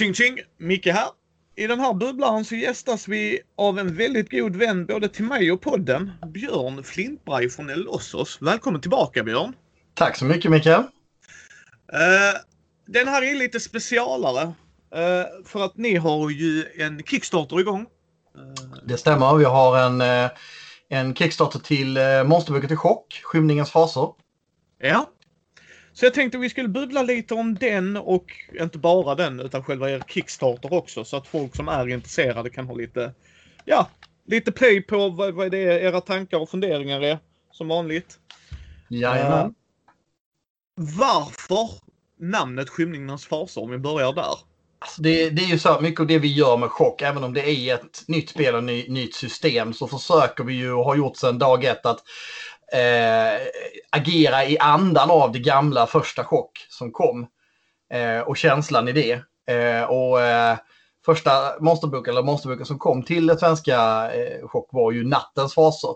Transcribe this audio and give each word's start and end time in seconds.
Tjing 0.00 0.14
tjing! 0.14 0.38
Micke 0.58 0.86
här. 0.86 1.08
I 1.56 1.66
den 1.66 1.80
här 1.80 1.94
bubblaren 1.94 2.44
så 2.44 2.54
gästas 2.54 3.08
vi 3.08 3.40
av 3.56 3.78
en 3.78 3.96
väldigt 3.96 4.30
god 4.30 4.56
vän 4.56 4.86
både 4.86 5.08
till 5.08 5.24
mig 5.24 5.52
och 5.52 5.60
podden. 5.60 6.12
Björn 6.26 6.84
Flintberg 6.84 7.48
från 7.48 7.70
Elossos. 7.70 8.38
Välkommen 8.40 8.80
tillbaka 8.80 9.22
Björn! 9.22 9.54
Tack 9.94 10.16
så 10.16 10.24
mycket 10.24 10.50
Mikael! 10.50 10.80
Uh, 10.80 10.88
den 12.86 13.08
här 13.08 13.22
är 13.22 13.34
lite 13.34 13.60
specialare. 13.60 14.42
Uh, 14.44 15.46
för 15.46 15.64
att 15.64 15.76
ni 15.76 15.96
har 15.96 16.30
ju 16.30 16.64
en 16.78 17.02
Kickstarter 17.02 17.60
igång. 17.60 17.80
Uh, 17.80 18.76
det 18.84 18.96
stämmer. 18.96 19.34
Vi 19.34 19.44
har 19.44 19.78
en, 19.78 20.30
en 20.88 21.14
Kickstarter 21.14 21.58
till 21.58 21.98
Monsterböcker 22.26 22.68
till 22.68 22.76
chock, 22.76 23.20
Skymningens 23.24 23.70
faser. 23.70 24.08
Ja. 24.78 25.10
Så 25.92 26.06
jag 26.06 26.14
tänkte 26.14 26.38
vi 26.38 26.50
skulle 26.50 26.68
bubbla 26.68 27.02
lite 27.02 27.34
om 27.34 27.54
den 27.54 27.96
och 27.96 28.32
inte 28.60 28.78
bara 28.78 29.14
den 29.14 29.40
utan 29.40 29.64
själva 29.64 29.90
er 29.90 30.02
Kickstarter 30.08 30.72
också 30.72 31.04
så 31.04 31.16
att 31.16 31.26
folk 31.26 31.56
som 31.56 31.68
är 31.68 31.88
intresserade 31.88 32.50
kan 32.50 32.66
ha 32.66 32.74
lite, 32.74 33.14
ja, 33.64 33.88
lite 34.26 34.52
play 34.52 34.82
på 34.82 35.08
vad, 35.08 35.34
vad 35.34 35.50
det 35.50 35.58
är 35.58 35.78
era 35.78 36.00
tankar 36.00 36.38
och 36.38 36.50
funderingar 36.50 37.00
är 37.00 37.18
som 37.52 37.68
vanligt. 37.68 38.18
Jajamän. 38.88 39.46
Uh, 39.46 39.52
varför 40.98 41.70
namnet 42.18 42.68
Skymningens 42.68 43.26
faser 43.26 43.62
om 43.62 43.70
vi 43.70 43.78
börjar 43.78 44.12
där? 44.12 44.34
Alltså 44.82 45.02
det, 45.02 45.30
det, 45.30 45.42
är 45.42 45.46
ju 45.46 45.58
så 45.58 45.80
mycket 45.80 46.00
av 46.00 46.06
det 46.06 46.18
vi 46.18 46.34
gör 46.34 46.56
med 46.56 46.70
chock, 46.70 47.02
även 47.02 47.24
om 47.24 47.34
det 47.34 47.50
är 47.50 47.74
ett 47.74 48.04
nytt 48.08 48.30
spel 48.30 48.54
och 48.54 48.64
ny, 48.64 48.88
nytt 48.88 49.14
system 49.14 49.74
så 49.74 49.86
försöker 49.86 50.44
vi 50.44 50.54
ju 50.54 50.72
och 50.72 50.84
har 50.84 50.96
gjort 50.96 51.16
sedan 51.16 51.38
dag 51.38 51.64
ett 51.64 51.86
att 51.86 52.02
eh, 52.72 53.40
agera 53.90 54.44
i 54.44 54.58
andan 54.58 55.10
av 55.10 55.32
det 55.32 55.38
gamla 55.38 55.86
första 55.86 56.24
chock 56.24 56.66
som 56.68 56.92
kom. 56.92 57.26
Eh, 57.92 58.20
och 58.20 58.36
känslan 58.36 58.88
i 58.88 58.92
det. 58.92 59.12
Eh, 59.54 59.82
och 59.82 60.20
eh, 60.20 60.56
första 61.04 61.60
monsterboken, 61.60 62.12
eller 62.12 62.22
monsterboken 62.22 62.66
som 62.66 62.78
kom 62.78 63.02
till 63.02 63.26
det 63.26 63.38
svenska 63.38 64.10
eh, 64.12 64.48
chock 64.48 64.68
var 64.72 64.92
ju 64.92 65.06
Nattens 65.06 65.54
faser. 65.54 65.94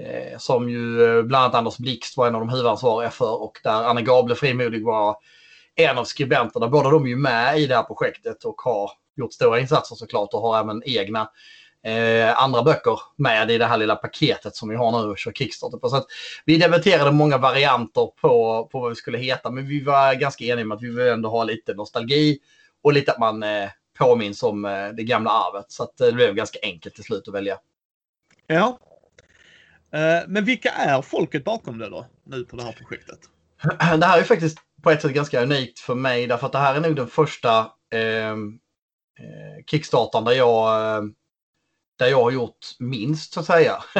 Eh, 0.00 0.38
som 0.38 0.70
ju 0.70 1.02
eh, 1.02 1.22
bland 1.22 1.44
annat 1.44 1.54
Anders 1.54 1.78
Blixt 1.78 2.16
var 2.16 2.26
en 2.26 2.34
av 2.34 2.40
de 2.40 2.48
huvudansvariga 2.48 3.10
för 3.10 3.42
och 3.42 3.60
där 3.62 3.84
Anna 3.84 4.00
Gable 4.00 4.34
Frimodig 4.34 4.84
var 4.84 5.16
en 5.74 5.98
av 5.98 6.04
skribenterna. 6.04 6.68
Båda 6.68 6.90
de 6.90 7.04
är 7.04 7.08
ju 7.08 7.16
med 7.16 7.58
i 7.58 7.66
det 7.66 7.76
här 7.76 7.82
projektet 7.82 8.44
och 8.44 8.60
har 8.60 8.90
gjort 9.16 9.32
stora 9.32 9.60
insatser 9.60 9.96
såklart 9.96 10.34
och 10.34 10.40
har 10.40 10.60
även 10.60 10.82
egna 10.86 11.30
eh, 11.84 12.42
andra 12.42 12.62
böcker 12.62 13.00
med 13.16 13.50
i 13.50 13.58
det 13.58 13.66
här 13.66 13.76
lilla 13.76 13.96
paketet 13.96 14.56
som 14.56 14.68
vi 14.68 14.76
har 14.76 15.02
nu 15.02 15.08
och 15.08 15.18
kör 15.18 15.32
Kickstarter 15.32 15.78
på. 15.78 15.88
Så 15.88 15.96
att 15.96 16.06
vi 16.44 16.58
debatterade 16.58 17.10
många 17.10 17.38
varianter 17.38 18.06
på, 18.20 18.68
på 18.72 18.80
vad 18.80 18.88
vi 18.88 18.94
skulle 18.94 19.18
heta, 19.18 19.50
men 19.50 19.66
vi 19.66 19.84
var 19.84 20.14
ganska 20.14 20.44
eniga 20.44 20.64
om 20.64 20.72
att 20.72 20.82
vi 20.82 20.90
vill 20.90 21.08
ändå 21.08 21.28
ha 21.28 21.44
lite 21.44 21.74
nostalgi 21.74 22.38
och 22.82 22.92
lite 22.92 23.12
att 23.12 23.18
man 23.18 23.42
eh, 23.42 23.68
påminns 23.98 24.42
om 24.42 24.64
eh, 24.64 24.88
det 24.88 25.04
gamla 25.04 25.30
arvet. 25.30 25.66
Så 25.68 25.82
att, 25.82 26.00
eh, 26.00 26.06
det 26.06 26.12
blev 26.12 26.34
ganska 26.34 26.58
enkelt 26.62 26.94
till 26.94 27.04
slut 27.04 27.28
att 27.28 27.34
välja. 27.34 27.58
Ja. 28.46 28.78
Eh, 29.92 30.28
men 30.28 30.44
vilka 30.44 30.70
är 30.70 31.02
folket 31.02 31.44
bakom 31.44 31.78
det 31.78 31.88
då, 31.88 32.06
nu 32.24 32.44
på 32.44 32.56
det 32.56 32.62
här 32.62 32.72
projektet? 32.72 33.18
Det 33.98 34.06
här 34.06 34.18
är 34.18 34.22
faktiskt 34.22 34.58
på 34.82 34.90
ett 34.90 35.02
sätt 35.02 35.12
ganska 35.12 35.42
unikt 35.42 35.78
för 35.78 35.94
mig 35.94 36.26
därför 36.26 36.46
att 36.46 36.52
det 36.52 36.58
här 36.58 36.74
är 36.74 36.80
nog 36.80 36.96
den 36.96 37.06
första 37.06 37.58
eh, 37.90 38.36
Kickstartern 39.66 40.24
där 40.24 40.32
jag 40.32 40.96
eh, 40.96 41.02
där 41.98 42.06
jag 42.06 42.22
har 42.22 42.30
gjort 42.30 42.58
minst 42.78 43.32
så 43.32 43.40
att 43.40 43.46
säga. 43.46 43.82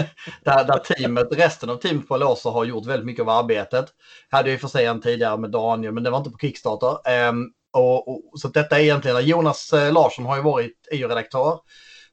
där, 0.45 0.65
där 0.65 0.79
teamet, 0.79 1.28
resten 1.31 1.71
av 1.71 1.77
teamet 1.77 2.09
på 2.09 2.17
Låser 2.17 2.50
har 2.50 2.65
gjort 2.65 2.87
väldigt 2.87 3.06
mycket 3.06 3.22
av 3.22 3.28
arbetet. 3.28 3.87
Jag 4.31 4.37
hade 4.37 4.50
ju 4.50 4.59
för 4.59 4.69
sig 4.69 4.87
en 4.87 5.00
tidigare 5.00 5.39
med 5.39 5.50
Daniel, 5.50 5.93
men 5.93 6.03
det 6.03 6.11
var 6.11 6.19
inte 6.19 6.31
på 6.31 6.39
Kickstarter. 6.39 7.28
Um, 7.28 7.53
och, 7.72 8.09
och, 8.09 8.41
så 8.41 8.49
detta 8.49 8.78
är 8.78 8.83
egentligen, 8.83 9.27
Jonas 9.27 9.72
eh, 9.72 9.93
Larsson 9.93 10.27
har 10.27 10.37
ju 10.37 10.43
varit 10.43 10.89
EU-redaktör 10.93 11.61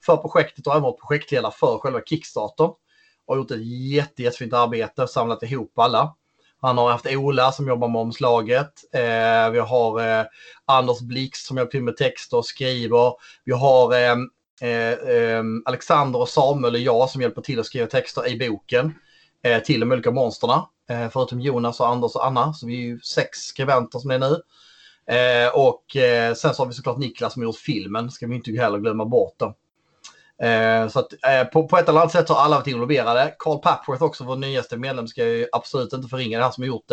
för 0.05 0.17
projektet 0.17 0.67
och 0.67 0.73
även 0.73 0.83
varit 0.83 1.07
projektledare 1.07 1.53
för 1.55 1.77
själva 1.77 2.01
Kickstarter. 2.01 2.69
Och 3.27 3.37
gjort 3.37 3.51
ett 3.51 3.65
jätte, 3.65 4.23
jättefint 4.23 4.53
arbete, 4.53 5.07
samlat 5.07 5.43
ihop 5.43 5.79
alla. 5.79 6.15
Han 6.61 6.77
har 6.77 6.91
haft 6.91 7.07
Ola 7.07 7.51
som 7.51 7.67
jobbar 7.67 7.87
med 7.87 8.01
omslaget. 8.01 8.71
Eh, 8.93 9.49
vi 9.51 9.59
har 9.59 10.19
eh, 10.19 10.25
Anders 10.65 10.99
Blixt 10.99 11.45
som 11.45 11.57
hjälper 11.57 11.71
till 11.71 11.83
med 11.83 11.97
texter 11.97 12.37
och 12.37 12.45
skriver. 12.45 13.13
Vi 13.43 13.53
har 13.53 13.93
eh, 13.93 14.15
Eh, 14.61 15.15
ehm, 15.15 15.63
Alexander 15.65 16.19
och 16.19 16.29
Samuel 16.29 16.73
och 16.73 16.79
jag 16.79 17.09
som 17.09 17.21
hjälper 17.21 17.41
till 17.41 17.59
att 17.59 17.65
skriva 17.65 17.87
texter 17.87 18.27
i 18.27 18.49
boken 18.49 18.93
eh, 19.43 19.63
till 19.63 19.79
de 19.79 19.91
olika 19.91 20.11
monsterna. 20.11 20.67
Eh, 20.89 21.09
förutom 21.09 21.41
Jonas 21.41 21.79
och 21.79 21.89
Anders 21.89 22.15
och 22.15 22.25
Anna, 22.25 22.53
så 22.53 22.67
vi 22.67 22.73
är 22.73 22.85
ju 22.85 22.99
sex 22.99 23.39
skribenter 23.39 23.99
som 23.99 24.09
det 24.09 24.15
är 24.15 24.19
nu. 24.19 24.41
Eh, 25.15 25.49
och 25.55 25.95
eh, 25.95 26.33
sen 26.33 26.53
så 26.53 26.61
har 26.61 26.67
vi 26.67 26.73
såklart 26.73 26.97
Niklas 26.97 27.33
som 27.33 27.41
har 27.41 27.45
gjort 27.45 27.57
filmen, 27.57 28.11
ska 28.11 28.27
vi 28.27 28.35
inte 28.35 28.51
heller 28.51 28.79
glömma 28.79 29.05
bort. 29.05 29.33
Då. 29.37 29.55
så 30.89 30.99
att, 30.99 31.13
på, 31.51 31.67
på 31.67 31.77
ett 31.77 31.89
eller 31.89 31.99
annat 31.99 32.11
sätt 32.11 32.29
har 32.29 32.35
alla 32.35 32.55
varit 32.55 32.67
involverade. 32.67 33.35
Carl 33.39 33.59
Papworth 33.59 34.03
också, 34.03 34.23
vår 34.23 34.35
nyaste 34.35 34.77
medlem, 34.77 35.07
ska 35.07 35.25
jag 35.25 35.47
absolut 35.51 35.93
inte 35.93 36.07
förringa. 36.07 36.37
Det 36.37 36.43
här 36.43 36.51
som 36.51 36.61
har 36.61 36.67
gjort 36.67 36.91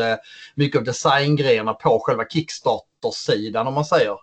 mycket 0.54 0.78
av 0.78 0.84
designgrejerna 0.84 1.74
på 1.74 2.02
själva 2.02 2.24
Kickstarter-sidan 2.24 3.66
om 3.66 3.74
man 3.74 3.84
säger. 3.84 4.16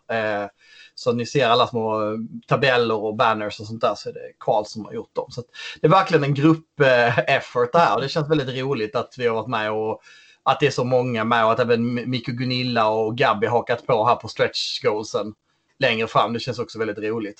Så 1.00 1.14
ni 1.14 1.26
ser 1.26 1.48
alla 1.48 1.68
små 1.68 2.18
tabeller 2.48 2.96
och 2.96 3.16
banners 3.16 3.60
och 3.60 3.68
sånt 3.68 3.82
där 3.82 3.96
så 3.96 4.10
är 4.10 4.14
det 4.14 4.32
Karl 4.38 4.66
som 4.66 4.86
har 4.86 4.94
gjort 4.94 5.16
dem. 5.16 5.32
Så 5.32 5.44
det 5.82 5.88
är 5.88 5.92
verkligen 5.92 6.24
en 6.24 6.34
grupp-effort 6.34 7.72
det 7.72 7.80
här 7.80 7.96
och 7.96 8.02
det 8.02 8.10
känns 8.10 8.30
väldigt 8.30 8.62
roligt 8.64 8.96
att 8.96 9.16
vi 9.18 9.28
har 9.28 9.36
varit 9.36 9.48
med 9.48 9.72
och 9.72 10.02
att 10.44 10.60
det 10.60 10.68
är 10.68 10.72
så 10.72 10.84
många 10.84 11.24
med 11.24 11.46
och 11.46 11.52
att 11.52 11.60
även 11.60 12.10
Mikko 12.10 12.32
Gunilla 12.32 12.90
och 12.90 13.18
Gabby 13.18 13.48
hakat 13.48 13.86
på 13.86 14.06
här 14.06 14.16
på 14.16 14.28
stretch 14.28 14.82
goalsen 14.82 15.34
längre 15.80 16.08
fram. 16.08 16.34
Det 16.34 16.40
känns 16.40 16.60
också 16.60 16.80
väldigt 16.80 16.98
roligt. 16.98 17.40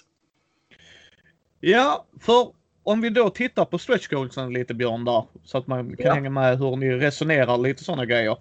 Ja, 1.60 2.06
för 2.22 2.54
om 2.84 3.02
vi 3.02 3.10
då 3.10 3.30
tittar 3.30 3.66
på 3.66 3.78
stretch 3.78 4.08
goalsen 4.08 4.54
lite 4.54 4.74
Björn 4.74 5.06
där 5.06 5.24
så 5.44 5.58
att 5.58 5.68
man 5.68 5.96
kan 5.98 6.06
ja. 6.06 6.14
hänga 6.14 6.30
med 6.30 6.60
hur 6.60 6.76
ni 6.76 6.92
resonerar 6.92 7.58
lite 7.58 7.84
sådana 7.84 8.06
grejer. 8.06 8.38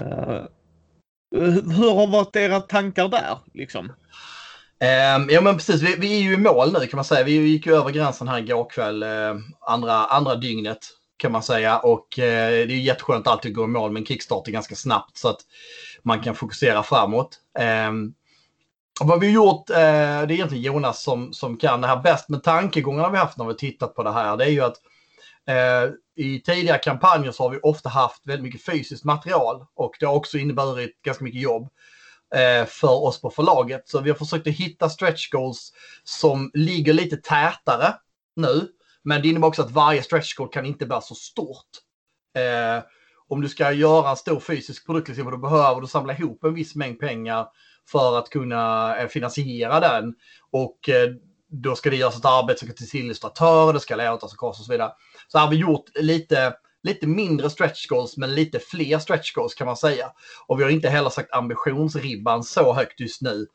Uh, 0.00 0.44
hur 1.30 1.94
har 1.94 2.06
varit 2.06 2.36
era 2.36 2.60
tankar 2.60 3.08
där 3.08 3.38
liksom? 3.54 3.92
Um, 4.80 5.28
ja 5.30 5.40
men 5.40 5.56
precis, 5.56 5.82
vi, 5.82 5.96
vi, 5.98 6.16
är 6.16 6.22
ju 6.22 6.34
i 6.34 6.36
mål 6.36 6.72
nu 6.72 6.86
kan 6.86 6.96
man 6.96 7.04
säga. 7.04 7.24
Vi 7.24 7.32
gick 7.32 7.66
ju 7.66 7.74
över 7.74 7.90
gränsen 7.90 8.28
här 8.28 8.38
igår 8.38 8.70
kväll, 8.70 9.02
eh, 9.02 9.36
andra, 9.60 9.92
andra 9.92 10.34
dygnet 10.34 10.78
kan 11.16 11.32
man 11.32 11.42
säga. 11.42 11.78
Och 11.78 12.18
eh, 12.18 12.66
det 12.66 12.74
är 12.74 12.80
jätteskönt 12.80 13.26
att 13.26 13.32
alltid 13.32 13.54
gå 13.54 13.64
i 13.64 13.66
mål 13.66 13.92
med 13.92 14.00
en 14.00 14.06
kickstart 14.06 14.46
ganska 14.46 14.74
snabbt 14.74 15.16
så 15.16 15.28
att 15.28 15.40
man 16.02 16.20
kan 16.20 16.34
fokusera 16.34 16.82
framåt. 16.82 17.38
Um, 17.88 18.14
och 19.00 19.06
vad 19.06 19.20
vi 19.20 19.26
har 19.26 19.34
gjort, 19.34 19.70
eh, 19.70 19.76
det 19.76 19.80
är 19.80 20.32
egentligen 20.32 20.64
Jonas 20.64 21.02
som, 21.02 21.32
som 21.32 21.56
kan 21.56 21.80
det 21.80 21.86
här 21.86 22.02
bäst, 22.02 22.28
men 22.28 22.40
tankegångarna 22.40 23.10
vi 23.10 23.18
haft 23.18 23.38
när 23.38 23.44
vi 23.44 23.54
tittat 23.54 23.94
på 23.94 24.02
det 24.02 24.12
här, 24.12 24.36
det 24.36 24.44
är 24.44 24.50
ju 24.50 24.60
att 24.60 24.76
eh, 25.46 25.90
i 26.16 26.40
tidigare 26.40 26.78
kampanjer 26.78 27.32
så 27.32 27.42
har 27.42 27.50
vi 27.50 27.58
ofta 27.62 27.88
haft 27.88 28.26
väldigt 28.26 28.44
mycket 28.44 28.64
fysiskt 28.64 29.04
material 29.04 29.66
och 29.74 29.94
det 30.00 30.06
har 30.06 30.14
också 30.14 30.38
inneburit 30.38 31.02
ganska 31.02 31.24
mycket 31.24 31.42
jobb 31.42 31.68
Eh, 32.34 32.66
för 32.66 33.02
oss 33.04 33.20
på 33.20 33.30
förlaget. 33.30 33.88
Så 33.88 34.00
vi 34.00 34.10
har 34.10 34.16
försökt 34.16 34.46
att 34.46 34.52
hitta 34.52 34.88
stretch 34.88 35.30
goals 35.30 35.72
som 36.04 36.50
ligger 36.54 36.92
lite 36.92 37.16
tätare 37.16 37.94
nu. 38.36 38.68
Men 39.02 39.22
det 39.22 39.28
innebär 39.28 39.48
också 39.48 39.62
att 39.62 39.70
varje 39.70 40.02
stretch 40.02 40.34
goal 40.34 40.48
kan 40.48 40.66
inte 40.66 40.86
vara 40.86 41.00
så 41.00 41.14
stort. 41.14 41.68
Eh, 42.36 42.84
om 43.28 43.40
du 43.40 43.48
ska 43.48 43.72
göra 43.72 44.10
en 44.10 44.16
stor 44.16 44.40
fysisk 44.40 44.86
produkt, 44.86 45.08
liksom, 45.08 45.30
då 45.30 45.36
behöver 45.36 45.80
du 45.80 45.86
samla 45.86 46.12
ihop 46.12 46.44
en 46.44 46.54
viss 46.54 46.74
mängd 46.74 47.00
pengar 47.00 47.46
för 47.88 48.18
att 48.18 48.30
kunna 48.30 48.96
eh, 48.96 49.08
finansiera 49.08 49.80
den. 49.80 50.14
Och 50.50 50.88
eh, 50.88 51.10
då 51.50 51.74
ska 51.74 51.90
det 51.90 51.96
göras 51.96 52.18
ett 52.18 52.24
arbete 52.24 52.58
som 52.60 52.74
till 52.74 53.00
illustratörer, 53.00 53.72
det 53.72 53.80
ska 53.80 53.96
läras 53.96 54.22
och 54.22 54.44
och 54.44 54.56
så 54.56 54.72
vidare. 54.72 54.92
Så 55.28 55.38
har 55.38 55.50
vi 55.50 55.56
gjort 55.56 55.84
lite, 55.94 56.54
lite 56.82 57.06
mindre 57.06 57.50
stretch 57.50 57.86
goals 57.86 58.16
men 58.16 58.34
lite 58.34 58.58
fler 58.58 58.98
stretch 58.98 59.32
goals 59.32 59.54
kan 59.54 59.66
man 59.66 59.76
säga. 59.76 60.12
Och 60.46 60.60
vi 60.60 60.64
har 60.64 60.70
inte 60.70 60.88
heller 60.88 61.10
sagt 61.10 61.32
ambitionsribban 61.32 62.44
så 62.44 62.72
högt 62.72 63.00
just 63.00 63.22
nu. 63.22 63.46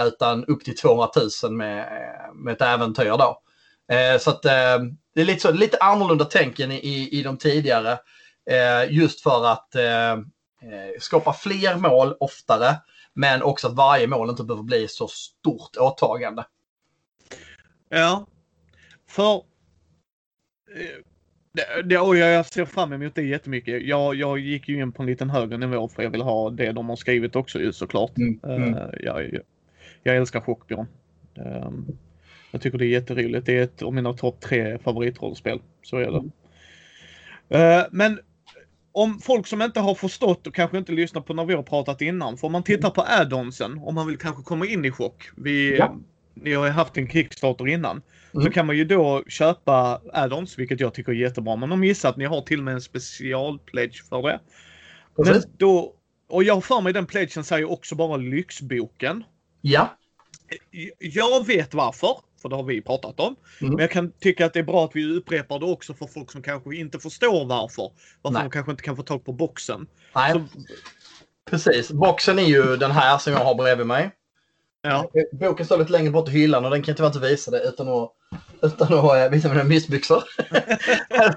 Utan 0.00 0.44
upp 0.44 0.64
till 0.64 0.76
200 0.76 1.08
000 1.42 1.52
med, 1.52 1.88
med 2.34 2.54
ett 2.54 2.62
äventyr 2.62 3.16
då. 3.18 3.42
Eh, 3.94 4.18
så 4.18 4.30
att 4.30 4.44
eh, 4.44 4.78
det 5.14 5.20
är 5.20 5.24
lite, 5.24 5.40
så, 5.40 5.50
lite 5.50 5.78
annorlunda 5.80 6.24
tänken 6.24 6.72
i, 6.72 7.08
i 7.12 7.22
de 7.22 7.38
tidigare. 7.38 7.98
Eh, 8.50 8.92
just 8.92 9.20
för 9.20 9.46
att 9.46 9.74
eh, 9.74 10.12
eh, 10.12 10.18
skapa 11.00 11.32
fler 11.32 11.76
mål 11.76 12.16
oftare. 12.20 12.76
Men 13.14 13.42
också 13.42 13.66
att 13.66 13.74
varje 13.74 14.06
mål 14.06 14.30
inte 14.30 14.44
behöver 14.44 14.62
bli 14.64 14.88
så 14.88 15.08
stort 15.08 15.76
åtagande. 15.76 16.44
Ja. 17.88 18.26
För 19.08 19.34
eh, 20.76 21.04
det, 21.84 21.98
och 21.98 22.16
jag 22.16 22.46
ser 22.46 22.64
fram 22.64 22.92
emot 22.92 23.14
det 23.14 23.22
jättemycket. 23.22 23.82
Jag, 23.82 24.14
jag 24.14 24.38
gick 24.38 24.68
ju 24.68 24.80
in 24.82 24.92
på 24.92 25.02
en 25.02 25.06
liten 25.06 25.30
högre 25.30 25.58
nivå 25.58 25.88
för 25.88 26.02
jag 26.02 26.10
vill 26.10 26.22
ha 26.22 26.50
det 26.50 26.72
de 26.72 26.88
har 26.88 26.96
skrivit 26.96 27.36
också 27.36 27.60
ju 27.60 27.72
såklart. 27.72 28.18
Mm, 28.18 28.40
mm. 28.44 28.74
Uh, 28.74 28.82
jag, 29.00 29.38
jag, 30.02 30.16
älskar 30.16 30.40
Chockbjörn. 30.40 30.86
Um, 31.34 31.86
jag 32.50 32.60
tycker 32.60 32.78
det 32.78 32.86
är 32.86 32.88
jätteroligt. 32.88 33.46
Det 33.46 33.58
är 33.58 33.62
ett 33.62 33.82
av 33.82 33.94
mina 33.94 34.12
topp 34.12 34.40
tre 34.40 34.78
favoritrollspel. 34.78 35.60
Så 35.82 35.96
är 35.96 36.10
det. 36.10 36.24
Uh, 37.58 37.86
men 37.90 38.20
om 38.92 39.18
folk 39.18 39.46
som 39.46 39.62
inte 39.62 39.80
har 39.80 39.94
förstått 39.94 40.46
och 40.46 40.54
kanske 40.54 40.78
inte 40.78 40.92
lyssnat 40.92 41.26
på 41.26 41.34
när 41.34 41.44
vi 41.44 41.54
har 41.54 41.62
pratat 41.62 42.00
innan. 42.00 42.36
Får 42.36 42.50
man 42.50 42.62
titta 42.62 42.90
på 42.90 43.02
add-onsen 43.02 43.78
om 43.78 43.94
man 43.94 44.06
vill 44.06 44.18
kanske 44.18 44.42
komma 44.42 44.66
in 44.66 44.84
i 44.84 44.90
chock. 44.90 45.30
Vi, 45.36 45.76
Ja. 45.78 45.96
Ni 46.42 46.52
har 46.52 46.68
haft 46.68 46.96
en 46.96 47.08
Kickstarter 47.08 47.68
innan. 47.68 48.02
Så 48.38 48.40
Mm. 48.40 48.52
kan 48.52 48.66
man 48.66 48.76
ju 48.76 48.84
då 48.84 49.24
köpa 49.28 50.00
add-ons, 50.12 50.58
vilket 50.58 50.80
jag 50.80 50.94
tycker 50.94 51.12
är 51.12 51.16
jättebra. 51.16 51.56
Men 51.56 51.68
de 51.68 51.84
gissar 51.84 52.08
att 52.08 52.16
ni 52.16 52.24
har 52.24 52.40
till 52.42 52.58
och 52.58 52.64
med 52.64 52.74
en 52.74 52.80
special-pledge 52.80 54.02
för 54.08 54.22
det. 54.22 54.40
Men 55.16 55.42
då, 55.56 55.94
och 56.28 56.44
jag 56.44 56.54
har 56.54 56.60
för 56.60 56.80
mig 56.80 56.92
den 56.92 57.06
pledgen 57.06 57.44
säger 57.44 57.70
också 57.70 57.94
bara 57.94 58.16
lyxboken. 58.16 59.24
Ja. 59.60 59.96
Jag 60.98 61.46
vet 61.46 61.74
varför, 61.74 62.16
för 62.42 62.48
det 62.48 62.56
har 62.56 62.62
vi 62.62 62.82
pratat 62.82 63.20
om. 63.20 63.36
Mm. 63.60 63.72
Men 63.74 63.80
jag 63.80 63.90
kan 63.90 64.12
tycka 64.12 64.46
att 64.46 64.52
det 64.52 64.58
är 64.58 64.64
bra 64.64 64.84
att 64.84 64.90
vi 64.96 65.16
upprepar 65.16 65.58
det 65.58 65.66
också 65.66 65.94
för 65.94 66.06
folk 66.06 66.30
som 66.32 66.42
kanske 66.42 66.76
inte 66.76 66.98
förstår 66.98 67.44
varför. 67.46 67.90
Varför 68.22 68.34
Nej. 68.38 68.42
de 68.42 68.50
kanske 68.50 68.70
inte 68.70 68.82
kan 68.82 68.96
få 68.96 69.02
tag 69.02 69.24
på 69.24 69.32
boxen. 69.32 69.86
Nej, 70.14 70.32
Så, 70.32 70.44
precis. 71.50 71.90
Boxen 71.90 72.38
är 72.38 72.42
ju 72.42 72.76
den 72.76 72.90
här 72.90 73.18
som 73.18 73.32
jag 73.32 73.40
har 73.44 73.54
bredvid 73.54 73.86
mig. 73.86 74.10
Ja. 74.82 75.10
Boken 75.32 75.66
står 75.66 75.78
lite 75.78 75.92
längre 75.92 76.10
bort 76.10 76.28
i 76.28 76.32
hyllan 76.32 76.64
och 76.64 76.70
den 76.70 76.82
kan 76.82 76.92
jag 76.92 76.96
tyvärr 76.96 77.08
inte 77.08 77.28
visa 77.28 77.50
det 77.50 77.60
utan 77.60 77.88
att, 77.88 78.12
utan 78.62 78.98
att 78.98 79.16
eh, 79.16 79.30
visa 79.30 79.48
mina 79.48 79.64
missbyxor. 79.64 80.22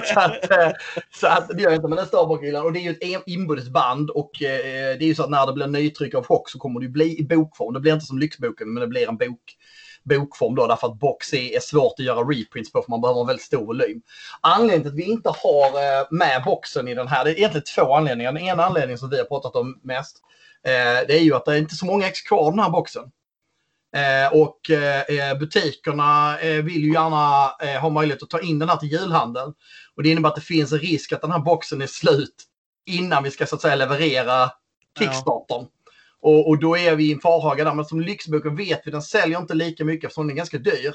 så, 0.13 0.19
att, 0.19 0.51
eh, 0.51 0.71
så 1.13 1.27
att 1.27 1.49
det 1.49 1.61
gör 1.61 1.69
jag 1.69 1.77
inte, 1.77 1.87
men 1.87 1.97
den 1.97 2.05
står 2.05 2.27
bak 2.27 2.43
i 2.43 2.45
hyllan. 2.45 2.65
Och 2.65 2.73
det 2.73 2.79
är 2.79 2.81
ju 2.81 2.91
ett 2.91 3.23
inbundet 3.25 3.67
band 3.67 4.09
och 4.09 4.41
eh, 4.41 4.97
det 4.97 5.03
är 5.03 5.07
ju 5.07 5.15
så 5.15 5.23
att 5.23 5.29
när 5.29 5.47
det 5.47 5.53
blir 5.53 5.67
nytryck 5.67 6.15
av 6.15 6.25
chock 6.25 6.49
så 6.49 6.59
kommer 6.59 6.79
det 6.79 6.85
ju 6.85 6.91
bli 6.91 7.19
i 7.19 7.23
bokform. 7.23 7.73
Det 7.73 7.79
blir 7.79 7.93
inte 7.93 8.05
som 8.05 8.19
lyxboken 8.19 8.73
men 8.73 8.81
det 8.81 8.87
blir 8.87 9.09
en 9.09 9.17
bok 9.17 9.57
bokform 10.03 10.55
då 10.55 10.67
därför 10.67 10.87
att 10.87 10.99
box 10.99 11.33
är, 11.33 11.55
är 11.55 11.59
svårt 11.59 11.93
att 11.99 12.05
göra 12.05 12.19
reprints 12.19 12.71
på 12.71 12.81
för 12.81 12.89
man 12.89 13.01
behöver 13.01 13.21
en 13.21 13.27
väldigt 13.27 13.45
stor 13.45 13.65
volym. 13.65 14.01
Anledningen 14.41 14.81
till 14.81 14.91
att 14.91 15.07
vi 15.07 15.11
inte 15.11 15.29
har 15.29 16.13
med 16.13 16.43
boxen 16.45 16.87
i 16.87 16.95
den 16.95 17.07
här, 17.07 17.25
det 17.25 17.31
är 17.31 17.37
egentligen 17.37 17.65
två 17.75 17.95
anledningar. 17.95 18.33
Den 18.33 18.43
ena 18.43 18.65
anledningen 18.65 18.97
som 18.97 19.09
vi 19.09 19.17
har 19.17 19.25
pratat 19.25 19.55
om 19.55 19.79
mest, 19.83 20.17
det 21.07 21.13
är 21.13 21.23
ju 21.23 21.35
att 21.35 21.45
det 21.45 21.53
är 21.53 21.57
inte 21.57 21.75
så 21.75 21.85
många 21.85 22.07
ex 22.07 22.21
kvar 22.21 22.39
av 22.39 22.51
den 22.51 22.59
här 22.59 22.69
boxen. 22.69 23.03
Eh, 23.95 24.33
och 24.33 24.69
eh, 24.69 25.37
butikerna 25.37 26.39
eh, 26.39 26.63
vill 26.63 26.83
ju 26.83 26.93
gärna 26.93 27.51
ha 27.79 27.89
möjlighet 27.89 28.23
att 28.23 28.29
ta 28.29 28.39
in 28.39 28.59
den 28.59 28.69
här 28.69 28.77
till 28.77 28.91
julhandeln. 28.91 29.53
Och 29.95 30.03
det 30.03 30.09
innebär 30.09 30.29
att 30.29 30.35
det 30.35 30.41
finns 30.41 30.71
en 30.71 30.79
risk 30.79 31.11
att 31.11 31.21
den 31.21 31.31
här 31.31 31.39
boxen 31.39 31.81
är 31.81 31.87
slut 31.87 32.43
innan 32.85 33.23
vi 33.23 33.31
ska 33.31 33.45
så 33.45 33.55
att 33.55 33.61
säga 33.61 33.75
leverera 33.75 34.49
Kickstartern. 34.99 35.67
Och, 36.21 36.49
och 36.49 36.59
då 36.59 36.77
är 36.77 36.95
vi 36.95 37.09
i 37.09 37.13
en 37.13 37.19
farhåga 37.19 37.63
där. 37.63 37.73
Men 37.73 37.85
som 37.85 38.01
lyxboken 38.01 38.55
vet 38.55 38.81
vi, 38.85 38.91
den 38.91 39.01
säljer 39.01 39.39
inte 39.39 39.53
lika 39.53 39.85
mycket 39.85 40.07
eftersom 40.07 40.27
den 40.27 40.35
är 40.35 40.37
ganska 40.37 40.57
dyr. 40.57 40.93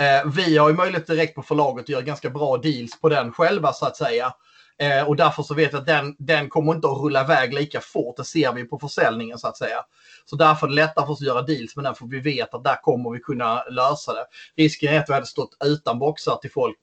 Eh, 0.00 0.30
vi 0.30 0.56
har 0.56 0.68
ju 0.68 0.74
möjlighet 0.74 1.06
direkt 1.06 1.34
på 1.34 1.42
förlaget 1.42 1.82
att 1.82 1.88
göra 1.88 2.02
ganska 2.02 2.30
bra 2.30 2.56
deals 2.56 3.00
på 3.00 3.08
den 3.08 3.32
själva 3.32 3.72
så 3.72 3.86
att 3.86 3.96
säga. 3.96 4.34
Eh, 4.82 5.08
och 5.08 5.16
därför 5.16 5.42
så 5.42 5.54
vet 5.54 5.72
jag 5.72 5.80
att 5.80 5.86
den, 5.86 6.16
den 6.18 6.48
kommer 6.48 6.74
inte 6.74 6.88
att 6.88 6.98
rulla 6.98 7.24
iväg 7.24 7.54
lika 7.54 7.80
fort. 7.80 8.16
Det 8.16 8.24
ser 8.24 8.52
vi 8.52 8.64
på 8.64 8.78
försäljningen 8.78 9.38
så 9.38 9.48
att 9.48 9.56
säga. 9.56 9.84
Så 10.24 10.36
därför 10.36 10.66
är 10.66 10.70
det 10.70 10.76
lättare 10.76 11.06
för 11.06 11.12
oss 11.12 11.20
att 11.20 11.26
göra 11.26 11.42
deals 11.42 11.76
med 11.76 11.84
den 11.84 11.94
för 11.94 12.06
vi 12.06 12.20
vet 12.20 12.54
att 12.54 12.64
där 12.64 12.82
kommer 12.82 13.10
vi 13.10 13.18
kunna 13.18 13.64
lösa 13.64 14.12
det. 14.12 14.26
Risken 14.56 14.94
är 14.94 14.98
att 14.98 15.08
vi 15.08 15.14
hade 15.14 15.26
stått 15.26 15.56
utan 15.64 15.98
boxar 15.98 16.36
till 16.36 16.50
folk 16.50 16.78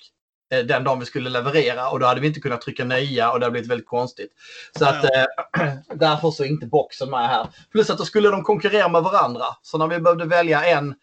eh, 0.51 0.59
den 0.59 0.83
dagen 0.83 0.99
vi 0.99 1.05
skulle 1.05 1.29
leverera 1.29 1.89
och 1.89 1.99
då 1.99 2.05
hade 2.05 2.21
vi 2.21 2.27
inte 2.27 2.39
kunnat 2.39 2.61
trycka 2.61 2.83
nya 2.83 3.31
och 3.31 3.39
det 3.39 3.45
hade 3.45 3.51
blivit 3.51 3.71
väldigt 3.71 3.87
konstigt. 3.87 4.31
Så 4.77 4.85
att 4.85 5.03
eh, 5.03 5.25
därför 5.95 6.31
så 6.31 6.43
är 6.43 6.47
inte 6.47 6.65
boxen 6.65 7.09
med 7.09 7.27
här. 7.27 7.47
Plus 7.71 7.89
att 7.89 7.97
då 7.97 8.05
skulle 8.05 8.29
de 8.29 8.43
konkurrera 8.43 8.87
med 8.87 9.03
varandra. 9.03 9.45
Så 9.61 9.77
när 9.77 9.87
vi 9.87 9.99
behövde 9.99 10.25
välja 10.25 10.65
en, 10.65 10.95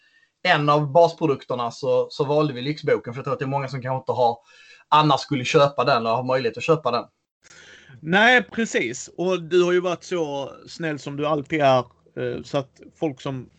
en 0.42 0.68
av 0.68 0.92
basprodukterna 0.92 1.70
så, 1.70 2.06
så 2.10 2.24
valde 2.24 2.52
vi 2.52 2.62
lyxboken 2.62 3.14
för 3.14 3.18
jag 3.18 3.24
tror 3.24 3.32
att 3.32 3.38
det 3.38 3.44
är 3.44 3.46
många 3.46 3.68
som 3.68 3.82
kanske 3.82 3.98
inte 3.98 4.12
har 4.12 4.38
annars 4.88 5.20
skulle 5.20 5.44
köpa 5.44 5.84
den 5.84 5.96
eller 5.96 6.10
har 6.10 6.22
möjlighet 6.24 6.56
att 6.56 6.62
köpa 6.64 6.90
den. 6.90 7.04
Nej, 8.00 8.42
precis. 8.42 9.10
Och 9.16 9.42
du 9.42 9.62
har 9.64 9.72
ju 9.72 9.80
varit 9.80 10.04
så 10.04 10.52
snäll 10.68 10.98
som 10.98 11.16
du 11.16 11.26
alltid 11.26 11.60
är. 11.60 11.78
eh, 12.16 12.42
Så 12.44 12.58
att 12.58 12.80
folk 12.96 13.20
som 13.20 13.50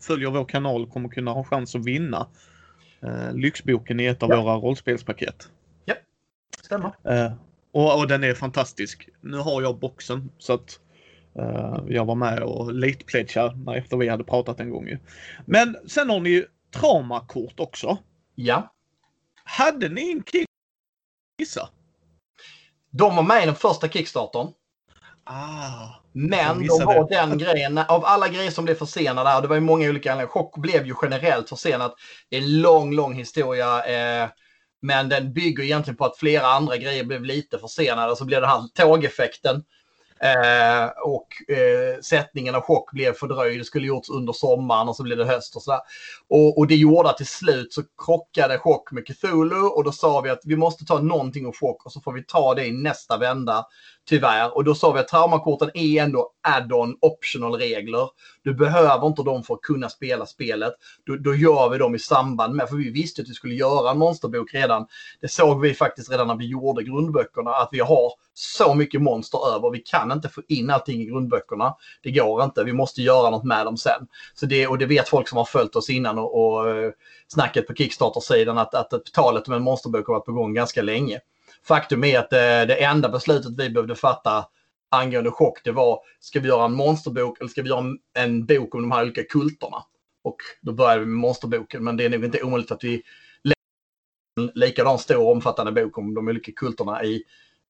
följer 0.00 0.30
vår 0.30 0.44
kanal 0.44 0.90
kommer 0.90 1.08
kunna 1.08 1.30
ha 1.30 1.44
chans 1.44 1.74
att 1.74 1.84
vinna 1.84 2.26
eh, 3.02 3.32
lyxboken 3.34 4.00
i 4.00 4.04
ett 4.06 4.22
av 4.22 4.30
Ja. 4.30 4.42
våra 4.42 4.54
rollspelspaket. 4.54 5.48
Stämmer. 6.64 6.92
Eh, 7.04 7.32
och, 7.72 7.98
och 7.98 8.08
den 8.08 8.24
är 8.24 8.34
fantastisk. 8.34 9.08
Nu 9.20 9.36
har 9.36 9.62
jag 9.62 9.78
boxen 9.78 10.30
så 10.38 10.52
att 10.52 10.80
eh, 11.38 11.78
jag 11.88 12.04
var 12.04 12.14
med 12.14 12.42
och 12.42 12.72
late 12.74 13.04
pledgeade 13.06 13.56
när 13.56 13.74
efter 13.74 13.96
vi 13.96 14.08
hade 14.08 14.24
pratat 14.24 14.60
en 14.60 14.70
gång 14.70 14.88
ju. 14.88 14.98
Men 15.46 15.76
sen 15.86 16.10
har 16.10 16.20
ni 16.20 16.30
ju 16.30 16.46
traumakort 16.74 17.60
också. 17.60 17.98
Ja. 18.34 18.74
Hade 19.44 19.88
ni 19.88 20.10
en 20.12 20.22
kick? 20.24 20.47
Gissa. 21.38 21.68
De 22.90 23.16
var 23.16 23.22
med 23.22 23.42
i 23.42 23.46
den 23.46 23.54
första 23.54 23.88
Kickstartern. 23.88 24.52
Ah. 25.24 25.98
Men 26.12 26.66
de 26.66 26.80
har 26.86 27.08
den 27.08 27.38
grejen, 27.44 27.78
av 27.78 28.04
alla 28.04 28.28
grejer 28.28 28.50
som 28.50 28.64
blev 28.64 28.74
försenade, 28.74 29.36
och 29.36 29.42
det 29.42 29.48
var 29.48 29.54
ju 29.54 29.60
många 29.60 29.88
olika 29.88 30.12
anledningar. 30.12 30.32
Chock 30.32 30.56
blev 30.56 30.86
ju 30.86 30.94
generellt 31.02 31.48
försenat. 31.48 31.94
Det 32.30 32.36
är 32.36 32.42
en 32.42 32.60
lång, 32.60 32.94
lång 32.94 33.14
historia. 33.14 33.84
Eh, 33.84 34.28
men 34.82 35.08
den 35.08 35.32
bygger 35.32 35.64
egentligen 35.64 35.96
på 35.96 36.04
att 36.04 36.16
flera 36.16 36.46
andra 36.46 36.76
grejer 36.76 37.04
blev 37.04 37.24
lite 37.24 37.58
försenade. 37.58 38.16
Så 38.16 38.24
blev 38.24 38.40
det 38.40 38.46
här 38.46 38.62
tågeffekten. 38.74 39.64
Eh, 40.20 40.88
och 41.04 41.52
eh, 41.56 42.00
sättningen 42.00 42.54
av 42.54 42.60
chock 42.60 42.92
blev 42.92 43.12
fördröjd. 43.12 43.60
Det 43.60 43.64
skulle 43.64 43.86
gjorts 43.86 44.10
under 44.10 44.32
sommaren 44.32 44.88
och 44.88 44.96
så 44.96 45.02
blev 45.02 45.18
det 45.18 45.24
höst 45.24 45.56
och 45.56 45.62
sådär. 45.62 45.80
Och, 46.28 46.58
och 46.58 46.66
det 46.66 46.76
gjorde 46.76 47.10
att 47.10 47.16
till 47.16 47.26
slut 47.26 47.72
så 47.72 47.82
krockade 48.04 48.58
chock 48.58 48.92
med 48.92 49.06
Cthulhu 49.06 49.60
och 49.60 49.84
då 49.84 49.92
sa 49.92 50.20
vi 50.20 50.30
att 50.30 50.40
vi 50.44 50.56
måste 50.56 50.84
ta 50.84 50.98
någonting 50.98 51.46
av 51.46 51.52
chock 51.56 51.86
och 51.86 51.92
så 51.92 52.00
får 52.00 52.12
vi 52.12 52.24
ta 52.24 52.54
det 52.54 52.66
i 52.66 52.72
nästa 52.72 53.18
vända. 53.18 53.66
Tyvärr. 54.08 54.56
Och 54.56 54.64
då 54.64 54.74
sa 54.74 54.92
vi 54.92 55.00
att 55.00 55.08
traumakorten 55.08 55.70
är 55.74 56.02
ändå 56.02 56.30
add-on 56.42 56.96
optional 57.00 57.54
regler. 57.54 58.08
Du 58.42 58.54
behöver 58.54 59.06
inte 59.06 59.22
dem 59.22 59.42
för 59.42 59.54
att 59.54 59.60
kunna 59.60 59.88
spela 59.88 60.26
spelet. 60.26 60.72
Då, 61.06 61.16
då 61.16 61.34
gör 61.34 61.68
vi 61.70 61.78
dem 61.78 61.94
i 61.94 61.98
samband 61.98 62.54
med, 62.54 62.68
för 62.68 62.76
vi 62.76 62.90
visste 62.90 63.22
att 63.22 63.28
vi 63.28 63.34
skulle 63.34 63.54
göra 63.54 63.90
en 63.90 63.98
monsterbok 63.98 64.54
redan. 64.54 64.86
Det 65.20 65.28
såg 65.28 65.60
vi 65.60 65.74
faktiskt 65.74 66.10
redan 66.10 66.26
när 66.26 66.36
vi 66.36 66.46
gjorde 66.46 66.82
grundböckerna, 66.82 67.50
att 67.50 67.68
vi 67.72 67.80
har 67.80 68.12
så 68.34 68.74
mycket 68.74 69.02
monster 69.02 69.54
över. 69.54 69.70
Vi 69.70 69.78
kan 69.78 70.12
inte 70.12 70.28
få 70.28 70.42
in 70.48 70.70
allting 70.70 71.00
i 71.00 71.04
grundböckerna. 71.04 71.74
Det 72.02 72.10
går 72.10 72.44
inte. 72.44 72.64
Vi 72.64 72.72
måste 72.72 73.02
göra 73.02 73.30
något 73.30 73.44
med 73.44 73.66
dem 73.66 73.76
sen. 73.76 74.06
Så 74.34 74.46
det, 74.46 74.66
och 74.66 74.78
det 74.78 74.86
vet 74.86 75.08
folk 75.08 75.28
som 75.28 75.38
har 75.38 75.44
följt 75.44 75.76
oss 75.76 75.90
innan 75.90 76.18
och, 76.18 76.56
och 76.56 76.70
eh, 76.70 76.90
snacket 77.28 77.66
på 77.66 77.74
Kickstarter-sidan 77.74 78.58
att, 78.58 78.74
att 78.74 79.04
talet 79.12 79.48
om 79.48 79.54
en 79.54 79.62
monsterbok 79.62 80.06
har 80.06 80.14
varit 80.14 80.24
på 80.24 80.32
gång 80.32 80.54
ganska 80.54 80.82
länge. 80.82 81.20
Faktum 81.68 82.04
är 82.04 82.18
att 82.18 82.32
eh, 82.32 82.38
det 82.38 82.84
enda 82.84 83.08
beslutet 83.08 83.52
vi 83.58 83.70
behövde 83.70 83.94
fatta 83.94 84.46
angående 84.90 85.30
chock, 85.30 85.60
det 85.64 85.72
var 85.72 86.00
ska 86.20 86.40
vi 86.40 86.48
göra 86.48 86.64
en 86.64 86.72
monsterbok 86.72 87.40
eller 87.40 87.48
ska 87.48 87.62
vi 87.62 87.68
göra 87.68 87.96
en, 88.14 88.46
bok 88.46 88.74
om 88.74 88.82
de 88.82 88.92
här 88.92 89.02
olika 89.02 89.22
kulterna? 89.24 89.84
Och 90.24 90.36
då 90.60 90.72
började 90.72 91.00
vi 91.00 91.06
med 91.06 91.18
monsterboken, 91.18 91.84
men 91.84 91.96
det 91.96 92.04
är 92.04 92.08
nog 92.10 92.24
inte 92.24 92.42
omöjligt 92.42 92.70
att 92.70 92.84
vi 92.84 93.02
lägger 93.44 94.50
en 94.50 94.50
likadan 94.54 94.98
stor 94.98 95.18
och 95.18 95.32
omfattande 95.32 95.72
bok 95.72 95.98
om 95.98 96.14
de 96.14 96.28
olika 96.28 96.52
kulterna 96.52 97.04
i, 97.04 97.22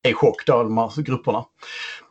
i 0.09 0.13
chock, 0.13 0.47
då, 0.47 0.63
de 0.63 0.79
här 0.79 1.03
grupperna. 1.03 1.45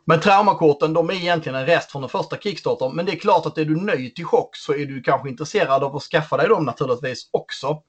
Men 0.04 0.20
traumakorten, 0.20 0.92
de 0.92 1.10
är 1.10 1.14
egentligen 1.14 1.58
en 1.58 1.66
rest 1.66 1.92
från 1.92 2.02
den 2.02 2.08
första 2.08 2.36
Kickstarter. 2.36 2.90
Men 2.90 3.06
det 3.06 3.12
är 3.12 3.16
klart 3.16 3.46
att 3.46 3.58
är 3.58 3.64
du 3.64 3.76
nöjd 3.76 4.14
till 4.14 4.24
chock 4.24 4.56
så 4.56 4.74
är 4.74 4.86
du 4.86 5.02
kanske 5.02 5.28
intresserad 5.28 5.84
av 5.84 5.96
att 5.96 6.02
skaffa 6.02 6.36
dig 6.36 6.48
dem 6.48 6.64
naturligtvis 6.64 7.28
också. 7.32 7.82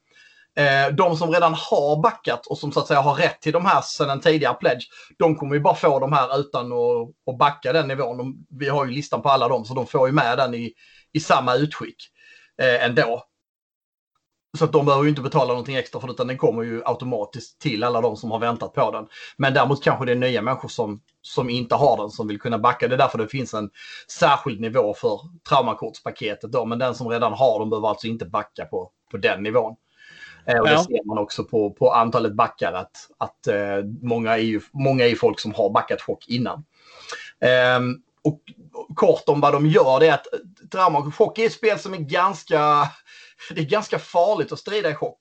Eh, 0.56 0.94
de 0.94 1.16
som 1.16 1.30
redan 1.30 1.54
har 1.54 2.02
backat 2.02 2.46
och 2.46 2.58
som 2.58 2.72
så 2.72 2.80
att 2.80 2.86
säga 2.86 3.00
har 3.00 3.14
rätt 3.14 3.40
till 3.40 3.52
de 3.52 3.66
här 3.66 3.80
sedan 3.80 4.10
en 4.10 4.20
tidigare 4.20 4.54
pledge, 4.54 4.88
de 5.18 5.36
kommer 5.36 5.54
ju 5.54 5.60
bara 5.60 5.74
få 5.74 5.98
de 5.98 6.12
här 6.12 6.40
utan 6.40 6.72
att, 6.72 7.30
att 7.30 7.38
backa 7.38 7.72
den 7.72 7.88
nivån. 7.88 8.18
De, 8.18 8.46
vi 8.50 8.68
har 8.68 8.84
ju 8.84 8.90
listan 8.90 9.22
på 9.22 9.28
alla 9.28 9.48
dem 9.48 9.64
så 9.64 9.74
de 9.74 9.86
får 9.86 10.08
ju 10.08 10.12
med 10.12 10.38
den 10.38 10.54
i, 10.54 10.72
i 11.12 11.20
samma 11.20 11.54
utskick 11.54 11.96
eh, 12.62 12.84
ändå. 12.84 13.24
Så 14.58 14.64
att 14.64 14.72
de 14.72 14.86
behöver 14.86 15.04
ju 15.04 15.10
inte 15.10 15.22
betala 15.22 15.48
någonting 15.48 15.76
extra 15.76 16.00
för 16.00 16.06
det 16.06 16.12
utan 16.12 16.26
den 16.26 16.38
kommer 16.38 16.62
ju 16.62 16.82
automatiskt 16.84 17.60
till 17.60 17.84
alla 17.84 18.00
de 18.00 18.16
som 18.16 18.30
har 18.30 18.38
väntat 18.38 18.74
på 18.74 18.90
den. 18.90 19.06
Men 19.36 19.54
däremot 19.54 19.84
kanske 19.84 20.04
det 20.04 20.12
är 20.12 20.16
nya 20.16 20.42
människor 20.42 20.68
som, 20.68 21.00
som 21.22 21.50
inte 21.50 21.74
har 21.74 21.96
den 21.96 22.10
som 22.10 22.28
vill 22.28 22.40
kunna 22.40 22.58
backa. 22.58 22.88
Det 22.88 22.94
är 22.94 22.98
därför 22.98 23.18
det 23.18 23.28
finns 23.28 23.54
en 23.54 23.70
särskild 24.18 24.60
nivå 24.60 24.94
för 24.94 25.20
traumakortspaketet 25.48 26.52
då. 26.52 26.64
Men 26.64 26.78
den 26.78 26.94
som 26.94 27.08
redan 27.08 27.32
har 27.32 27.60
den 27.60 27.70
behöver 27.70 27.88
alltså 27.88 28.06
inte 28.06 28.24
backa 28.24 28.64
på, 28.64 28.90
på 29.10 29.16
den 29.16 29.42
nivån. 29.42 29.76
Eh, 30.46 30.58
och 30.58 30.66
det 30.66 30.72
Ja. 30.72 30.84
ser 30.84 31.06
man 31.06 31.18
också 31.18 31.44
på, 31.44 31.70
på 31.70 31.92
antalet 31.92 32.32
backar 32.32 32.72
att, 32.72 32.96
att 33.18 33.46
eh, 33.46 33.84
många, 34.02 34.32
är 34.32 34.42
ju, 34.42 34.60
många 34.72 35.06
är 35.06 35.14
folk 35.14 35.40
som 35.40 35.54
har 35.54 35.70
backat 35.70 36.02
chock 36.02 36.28
innan. 36.28 36.64
Ehm, 37.40 38.02
och 38.22 38.40
kort 38.94 39.22
om 39.26 39.40
vad 39.40 39.52
de 39.52 39.66
gör 39.66 40.00
det 40.00 40.08
är 40.08 40.14
att 40.14 40.26
Trauma 40.72 41.12
Chock 41.12 41.38
är 41.38 41.46
ett 41.46 41.52
spel 41.52 41.78
som 41.78 41.94
är 41.94 41.98
ganska, 41.98 42.88
det 43.54 43.60
är 43.60 43.64
ganska 43.64 43.98
farligt 43.98 44.52
att 44.52 44.58
strida 44.58 44.90
i 44.90 44.94
chock. 44.94 45.18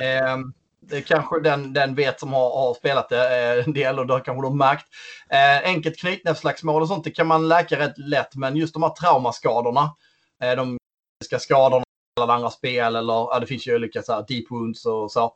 Ehm, 0.00 0.52
det 0.82 0.96
är 0.96 1.00
kanske 1.00 1.40
den, 1.40 1.72
den 1.72 1.94
vet 1.94 2.20
som 2.20 2.32
har, 2.32 2.50
har 2.50 2.74
spelat 2.74 3.08
det 3.08 3.56
eh, 3.58 3.64
en 3.64 3.72
del 3.72 3.98
och 3.98 4.06
det 4.06 4.12
har 4.12 4.20
kanske 4.20 4.42
de 4.42 4.58
märkt. 4.58 4.86
Eh, 5.30 5.68
enkelt 5.68 5.98
knytnävsslagsmål 5.98 6.82
och 6.82 6.88
sånt 6.88 7.04
det 7.04 7.10
kan 7.10 7.26
man 7.26 7.48
läka 7.48 7.78
rätt 7.78 7.98
lätt 7.98 8.36
men 8.36 8.56
just 8.56 8.74
de 8.74 8.82
här 8.82 8.90
traumaskadorna, 8.90 9.96
eh, 10.42 10.56
de 10.56 10.78
fysiska 11.22 11.38
skadorna 11.38 11.84
eller 12.16 12.32
andra 12.32 12.50
spel 12.50 12.96
eller 12.96 13.12
ja, 13.12 13.38
det 13.40 13.46
finns 13.46 13.66
ju 13.66 13.74
olika 13.74 14.02
så 14.02 14.12
här, 14.12 14.24
deep 14.28 14.50
wounds 14.50 14.86
och 14.86 15.12
så. 15.12 15.34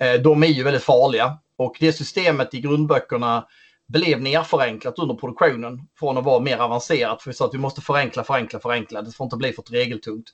Eh, 0.00 0.20
de 0.20 0.42
är 0.42 0.46
ju 0.46 0.62
väldigt 0.62 0.82
farliga 0.82 1.38
och 1.56 1.76
det 1.80 1.92
systemet 1.92 2.54
i 2.54 2.60
grundböckerna 2.60 3.46
blev 3.88 4.22
nerförenklat 4.22 4.98
under 4.98 5.14
produktionen 5.14 5.80
från 5.98 6.18
att 6.18 6.24
vara 6.24 6.40
mer 6.40 6.58
avancerat. 6.58 7.22
För 7.22 7.30
vi 7.30 7.34
sa 7.34 7.44
att 7.44 7.54
vi 7.54 7.58
måste 7.58 7.80
förenkla, 7.80 8.24
förenkla, 8.24 8.60
förenkla. 8.60 9.02
Det 9.02 9.12
får 9.12 9.24
inte 9.24 9.36
bli 9.36 9.52
för 9.52 9.62
regeltungt. 9.62 10.32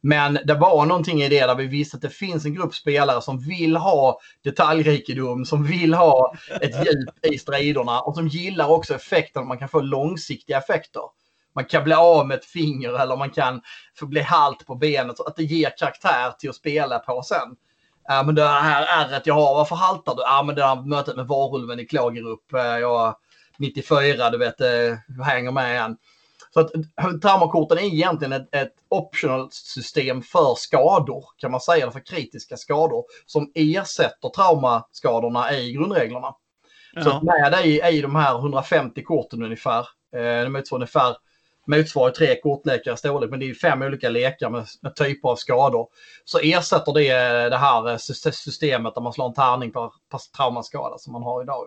Men 0.00 0.38
det 0.44 0.54
var 0.54 0.86
någonting 0.86 1.22
i 1.22 1.28
det 1.28 1.46
där 1.46 1.54
vi 1.54 1.66
visste 1.66 1.96
att 1.96 2.02
det 2.02 2.10
finns 2.10 2.44
en 2.44 2.54
grupp 2.54 2.74
spelare 2.74 3.22
som 3.22 3.38
vill 3.38 3.76
ha 3.76 4.20
detaljrikedom, 4.44 5.44
som 5.44 5.64
vill 5.64 5.94
ha 5.94 6.34
ett 6.60 6.86
djup 6.86 7.34
i 7.34 7.38
striderna 7.38 8.00
och 8.00 8.14
som 8.14 8.28
gillar 8.28 8.68
också 8.68 8.94
effekten 8.94 9.42
att 9.42 9.48
man 9.48 9.58
kan 9.58 9.68
få 9.68 9.80
långsiktiga 9.80 10.58
effekter. 10.58 11.02
Man 11.54 11.64
kan 11.64 11.84
bli 11.84 11.94
av 11.94 12.26
med 12.26 12.38
ett 12.38 12.44
finger 12.44 13.00
eller 13.00 13.16
man 13.16 13.30
kan 13.30 13.60
få 13.98 14.06
bli 14.06 14.20
halt 14.20 14.66
på 14.66 14.74
benet. 14.74 15.16
Så 15.16 15.24
att 15.24 15.36
det 15.36 15.42
ger 15.42 15.78
karaktär 15.78 16.32
till 16.38 16.50
att 16.50 16.56
spela 16.56 16.98
på 16.98 17.22
sen. 17.22 17.56
Ja, 18.08 18.22
men 18.22 18.34
det 18.34 18.46
här 18.46 19.04
ärret 19.04 19.26
jag 19.26 19.34
har, 19.34 19.54
varför 19.54 19.76
haltar 19.76 20.14
du? 20.14 20.22
Ja, 20.22 20.42
men 20.42 20.54
det 20.54 20.64
här 20.64 20.82
mötet 20.82 21.16
med 21.16 21.26
varulven 21.26 21.80
i 21.80 21.86
Klågerup. 21.86 22.52
Eh, 22.52 22.78
jag 22.78 23.14
94, 23.58 24.30
du 24.30 24.38
vet, 24.38 24.60
eh, 24.60 25.24
hänger 25.24 25.50
med 25.52 25.74
igen. 25.74 25.96
Så 26.54 26.60
att 26.60 26.70
traumakorten 27.22 27.78
är 27.78 27.82
egentligen 27.82 28.32
ett, 28.32 28.54
ett 28.54 28.74
optional 28.88 29.48
system 29.50 30.22
för 30.22 30.54
skador, 30.54 31.24
kan 31.36 31.50
man 31.50 31.60
säga, 31.60 31.90
för 31.90 32.00
kritiska 32.00 32.56
skador 32.56 33.04
som 33.26 33.52
ersätter 33.54 34.28
traumaskadorna 34.28 35.52
i 35.52 35.72
grundreglerna. 35.72 36.34
Ja. 36.92 37.02
Så 37.02 37.20
med 37.20 37.52
det 37.52 37.88
i, 37.88 38.00
de 38.00 38.16
här 38.16 38.38
150 38.38 39.02
korten 39.02 39.42
ungefär, 39.42 39.80
eh, 40.16 40.42
det 40.42 40.48
motsvarar 40.48 40.78
ungefär 40.78 41.16
motsvarar 41.68 42.10
tre 42.10 42.40
kortlekar 42.40 42.94
i 42.94 42.96
storlek, 42.96 43.30
men 43.30 43.40
det 43.40 43.50
är 43.50 43.54
fem 43.54 43.82
olika 43.82 44.08
lekar 44.08 44.50
med, 44.50 44.66
med, 44.82 44.96
typer 44.96 45.28
av 45.28 45.36
skador. 45.36 45.88
Så 46.24 46.38
ersätter 46.38 46.92
det 46.92 47.48
det 47.48 47.56
här 47.56 47.98
systemet 48.30 48.94
där 48.94 49.02
man 49.02 49.12
slår 49.12 49.26
en 49.26 49.34
tärning 49.34 49.72
per, 49.72 49.90
per 50.10 50.20
traumaskada 50.36 50.98
som 50.98 51.12
man 51.12 51.22
har 51.22 51.42
idag. 51.42 51.64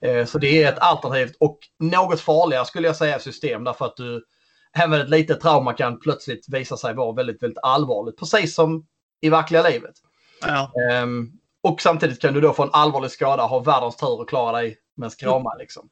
Eh, 0.00 0.26
så 0.26 0.38
det 0.38 0.62
är 0.62 0.72
ett 0.72 0.78
alternativt 0.78 1.36
och 1.40 1.58
något 1.78 2.20
farligare 2.20 2.64
skulle 2.64 2.86
jag 2.86 2.96
säga 2.96 3.18
system 3.18 3.64
därför 3.64 3.84
att 3.84 3.96
du 3.96 4.24
även 4.72 5.00
ett 5.00 5.10
litet 5.10 5.40
trauma 5.40 5.72
kan 5.72 6.00
plötsligt 6.00 6.48
visa 6.48 6.76
sig 6.76 6.94
vara 6.94 7.12
väldigt, 7.12 7.42
väldigt 7.42 7.62
allvarligt. 7.62 8.18
Precis 8.18 8.54
som 8.54 8.86
i 9.20 9.30
verkliga 9.30 9.62
livet. 9.62 9.94
Ja. 10.40 10.72
Um, 11.02 11.32
och 11.62 11.80
samtidigt 11.80 12.20
kan 12.20 12.34
du 12.34 12.40
då 12.40 12.52
få 12.52 12.62
en 12.62 12.70
allvarlig 12.72 13.10
skada 13.10 13.42
och 13.42 13.48
ha 13.48 13.58
världens 13.58 13.96
tur 13.96 14.22
att 14.22 14.28
klara 14.28 14.52
dig 14.52 14.78
men 14.98 15.10
en. 15.22 15.42
Liksom. 15.58 15.88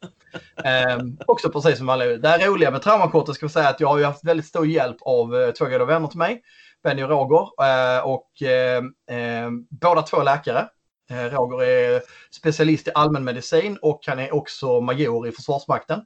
um, 1.01 1.19
också 1.27 1.51
precis 1.51 1.79
som 1.79 1.89
alla 1.89 2.05
Det 2.05 2.29
här 2.29 2.47
roliga 2.47 2.71
med 2.71 2.83
traumakortet 2.83 3.35
ska 3.35 3.45
jag 3.45 3.51
säga 3.51 3.69
att 3.69 3.81
jag 3.81 3.89
har 3.89 3.99
ju 3.99 4.05
haft 4.05 4.25
väldigt 4.25 4.47
stor 4.47 4.67
hjälp 4.67 4.97
av 5.01 5.37
eh, 5.37 5.51
två 5.51 5.65
goda 5.65 5.85
vänner 5.85 6.09
till 6.09 6.19
mig. 6.19 6.43
Benny 6.83 7.03
och 7.03 7.09
Roger. 7.09 7.49
eh, 7.63 8.07
och 8.07 8.43
eh, 8.43 9.51
båda 9.71 10.03
två 10.03 10.23
läkare. 10.23 10.69
Eh, 11.11 11.25
Roger 11.25 11.67
är 11.67 12.03
specialist 12.31 12.89
i 12.89 12.91
allmänmedicin 12.95 13.79
och 13.83 14.01
han 14.07 14.19
är 14.19 14.35
också 14.35 14.81
major 14.81 15.29
i 15.29 15.33
Försvarsmakten. 15.33 16.01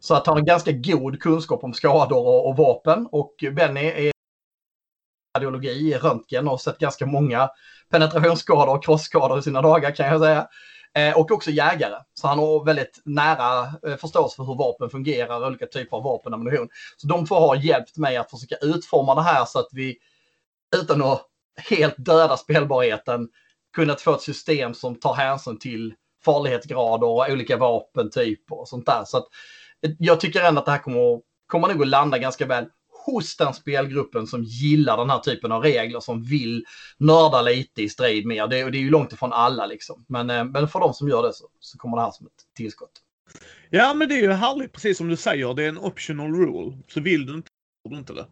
Så 0.00 0.14
att 0.14 0.26
han 0.26 0.36
har 0.36 0.44
ganska 0.44 0.72
god 0.72 1.20
kunskap 1.20 1.64
om 1.64 1.74
skador 1.74 2.26
och, 2.26 2.48
och 2.48 2.56
vapen. 2.56 3.08
Och 3.12 3.34
Benny 3.52 3.86
är 3.86 4.12
radiologi, 5.36 5.94
röntgen 5.94 6.48
och 6.48 6.60
sett 6.60 6.78
ganska 6.78 7.06
många 7.06 7.48
penetrationsskador 7.90 8.74
och 8.74 8.84
krossskador 8.84 9.38
i 9.38 9.42
sina 9.42 9.62
dagar 9.62 9.94
kan 9.94 10.06
jag 10.06 10.20
säga. 10.20 10.48
Eh, 10.96 11.16
och 11.16 11.30
också 11.30 11.50
jägare. 11.50 11.94
Så 12.14 12.28
han 12.28 12.38
har 12.38 12.64
väldigt 12.64 13.02
nära 13.04 13.72
eh, 13.86 13.96
förståelse 13.96 14.36
för 14.36 14.44
hur 14.44 14.54
vapen 14.54 14.90
fungerar, 14.90 15.46
olika 15.46 15.66
typer 15.66 15.96
av 15.96 16.02
vapen 16.02 16.32
och 16.32 16.38
ammunition. 16.38 16.68
Så 16.96 17.06
de 17.06 17.26
två 17.26 17.34
har 17.34 17.56
hjälpt 17.56 17.96
mig 17.96 18.16
att 18.16 18.30
försöka 18.30 18.56
utforma 18.56 19.14
det 19.14 19.22
här 19.22 19.44
så 19.44 19.58
att 19.58 19.68
vi 19.72 19.98
utan 20.76 21.02
att 21.02 21.26
helt 21.56 21.94
döda 21.98 22.36
spelbarheten 22.36 23.28
kunnat 23.74 24.00
få 24.00 24.14
ett 24.14 24.20
system 24.20 24.74
som 24.74 24.94
tar 25.00 25.14
hänsyn 25.14 25.58
till 25.58 25.94
farlighetsgrader 26.24 27.06
och 27.06 27.26
olika 27.30 27.56
vapentyper 27.56 28.60
och 28.60 28.68
sånt 28.68 28.86
där. 28.86 29.02
Så 29.04 29.18
att, 29.18 29.26
eh, 29.86 29.90
jag 29.98 30.20
tycker 30.20 30.42
ändå 30.42 30.60
att 30.60 30.66
det 30.66 30.72
här 30.72 30.78
kommer, 30.78 31.20
kommer 31.46 31.68
nog 31.68 31.82
att 31.82 31.88
landa 31.88 32.18
ganska 32.18 32.46
väl 32.46 32.66
hos 33.06 33.36
den 33.36 33.54
spelgruppen 33.54 34.26
som 34.26 34.42
gillar 34.44 34.96
den 34.96 35.10
här 35.10 35.18
typen 35.18 35.52
av 35.52 35.62
regler, 35.62 36.00
som 36.00 36.22
vill 36.22 36.64
nörda 36.98 37.42
lite 37.42 37.82
i 37.82 37.88
strid 37.88 38.26
mer. 38.26 38.46
Det, 38.46 38.70
det 38.70 38.78
är 38.78 38.82
ju 38.82 38.90
långt 38.90 39.12
ifrån 39.12 39.32
alla 39.32 39.66
liksom. 39.66 40.04
Men, 40.08 40.30
eh, 40.30 40.44
men 40.44 40.68
för 40.68 40.80
de 40.80 40.94
som 40.94 41.08
gör 41.08 41.22
det 41.22 41.32
så, 41.32 41.44
så 41.60 41.78
kommer 41.78 41.96
det 41.96 42.02
här 42.02 42.10
som 42.10 42.26
ett 42.26 42.56
tillskott. 42.56 42.92
Ja, 43.70 43.94
men 43.94 44.08
det 44.08 44.14
är 44.14 44.22
ju 44.22 44.32
härligt, 44.32 44.72
precis 44.72 44.98
som 44.98 45.08
du 45.08 45.16
säger. 45.16 45.54
Det 45.54 45.64
är 45.64 45.68
en 45.68 45.78
optional 45.78 46.34
rule. 46.34 46.78
Så 46.88 47.00
vill 47.00 47.26
du 47.26 47.34
inte, 47.34 47.50
du 47.88 47.96
inte 47.96 48.12
det. 48.12 48.26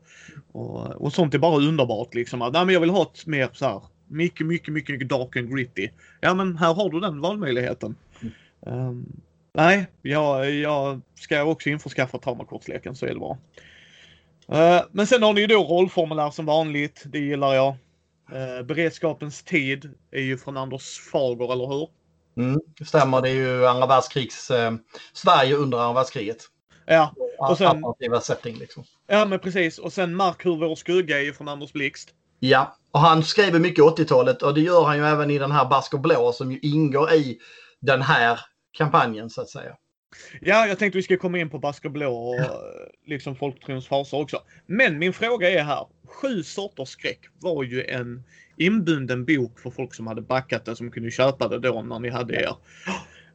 Och, 0.52 0.87
och 0.87 1.12
sånt 1.12 1.35
är 1.35 1.38
bara 1.38 1.57
underbart 1.57 2.14
liksom. 2.14 2.43
Att, 2.43 2.52
nej, 2.52 2.64
men 2.64 2.73
jag 2.73 2.81
vill 2.81 2.90
ha 2.90 3.02
ett 3.02 3.26
mer 3.26 3.50
så 3.52 3.64
här 3.66 3.83
mycket, 4.09 4.47
mycket, 4.47 4.75
mycket 4.75 5.09
dark 5.09 5.37
and 5.37 5.57
gritty. 5.57 5.88
Ja 6.21 6.35
men 6.35 6.57
här 6.57 6.75
har 6.75 6.90
du 6.90 7.00
den 7.00 7.21
valmöjligheten. 7.21 7.95
Mm. 8.21 8.88
Um, 8.88 9.21
nej, 9.52 9.87
jag, 10.02 10.50
jag 10.50 11.00
ska 11.14 11.45
också 11.45 11.69
införskaffa 11.69 12.19
traumakortsleken 12.19 12.97
så 12.97 13.07
är 13.07 13.11
det 13.11 13.19
bra. 13.19 13.38
Uh, 14.53 14.81
men 14.91 15.07
sen 15.07 15.23
har 15.23 15.33
ni 15.33 15.41
ju 15.41 15.47
då 15.47 15.65
rollformulär 15.65 16.31
som 16.31 16.47
vanligt. 16.47 17.03
Det 17.07 17.19
gillar 17.19 17.55
jag. 17.55 17.77
Uh, 18.33 18.67
beredskapens 18.67 19.43
tid 19.43 19.95
är 20.11 20.21
ju 20.21 20.39
från 20.39 20.57
Anders 20.57 21.01
Fager, 21.13 21.53
eller 21.53 21.67
hur? 21.67 21.89
Mm, 22.37 22.61
det 22.79 22.85
stämmer. 22.85 23.23
Det 23.23 23.29
är 23.29 23.35
ju 23.35 23.67
andra 23.67 23.87
världskrigs... 23.87 24.51
Eh, 24.51 24.73
Sverige 25.13 25.55
under 25.55 25.79
andra 25.79 25.93
världskriget. 25.93 26.39
Ja. 26.87 27.15
Och 27.39 27.59
sen, 27.59 27.67
Alternativa 27.67 28.21
setting 28.21 28.57
liksom. 28.57 28.85
Ja 29.07 29.25
men 29.25 29.39
precis. 29.39 29.79
Och 29.79 29.93
sen 29.93 30.15
Mark 30.15 30.47
hur 30.47 30.57
vår 30.57 30.75
skugga 30.75 31.19
är 31.19 31.23
ju 31.23 31.33
från 31.33 31.49
Anders 31.49 31.73
Blixt. 31.73 32.15
Ja, 32.39 32.77
och 32.91 33.01
han 33.01 33.23
skriver 33.23 33.59
mycket 33.59 33.85
80-talet 33.85 34.43
och 34.43 34.55
det 34.55 34.61
gör 34.61 34.85
han 34.85 34.97
ju 34.97 35.05
även 35.05 35.31
i 35.31 35.39
den 35.39 35.53
här 35.53 35.65
Basker 35.65 35.99
Blå 35.99 36.33
som 36.33 36.53
ju 36.53 36.59
ingår 36.63 37.13
i 37.13 37.39
den 37.81 38.03
här 38.03 38.41
kampanjen 38.73 39.31
så 39.31 39.41
att 39.41 39.51
säga. 39.51 39.77
Ja, 40.40 40.66
jag 40.66 40.78
tänkte 40.78 40.99
vi 40.99 41.02
ska 41.02 41.16
komma 41.16 41.38
in 41.38 41.50
på 41.50 41.59
Basker 41.59 41.88
Blå 41.88 42.16
och 42.16 42.40
ja. 42.40 42.61
liksom 43.06 43.37
folktrons 43.37 43.88
faser 43.88 44.21
också. 44.21 44.42
Men 44.66 44.99
min 44.99 45.12
fråga 45.12 45.50
är 45.50 45.64
här. 45.64 45.87
Sju 46.06 46.42
sorters 46.42 46.88
skräck 46.88 47.21
var 47.40 47.64
ju 47.64 47.85
en 47.85 48.23
inbunden 48.56 49.25
bok 49.25 49.61
för 49.61 49.71
folk 49.71 49.94
som 49.94 50.06
hade 50.06 50.23
backat 50.23 50.64
det 50.64 50.76
som 50.76 50.90
kunde 50.90 51.11
köpa 51.11 51.49
det 51.49 51.59
då 51.59 51.83
när 51.83 51.99
ni 51.99 52.09
hade 52.09 52.35
er. 52.35 52.54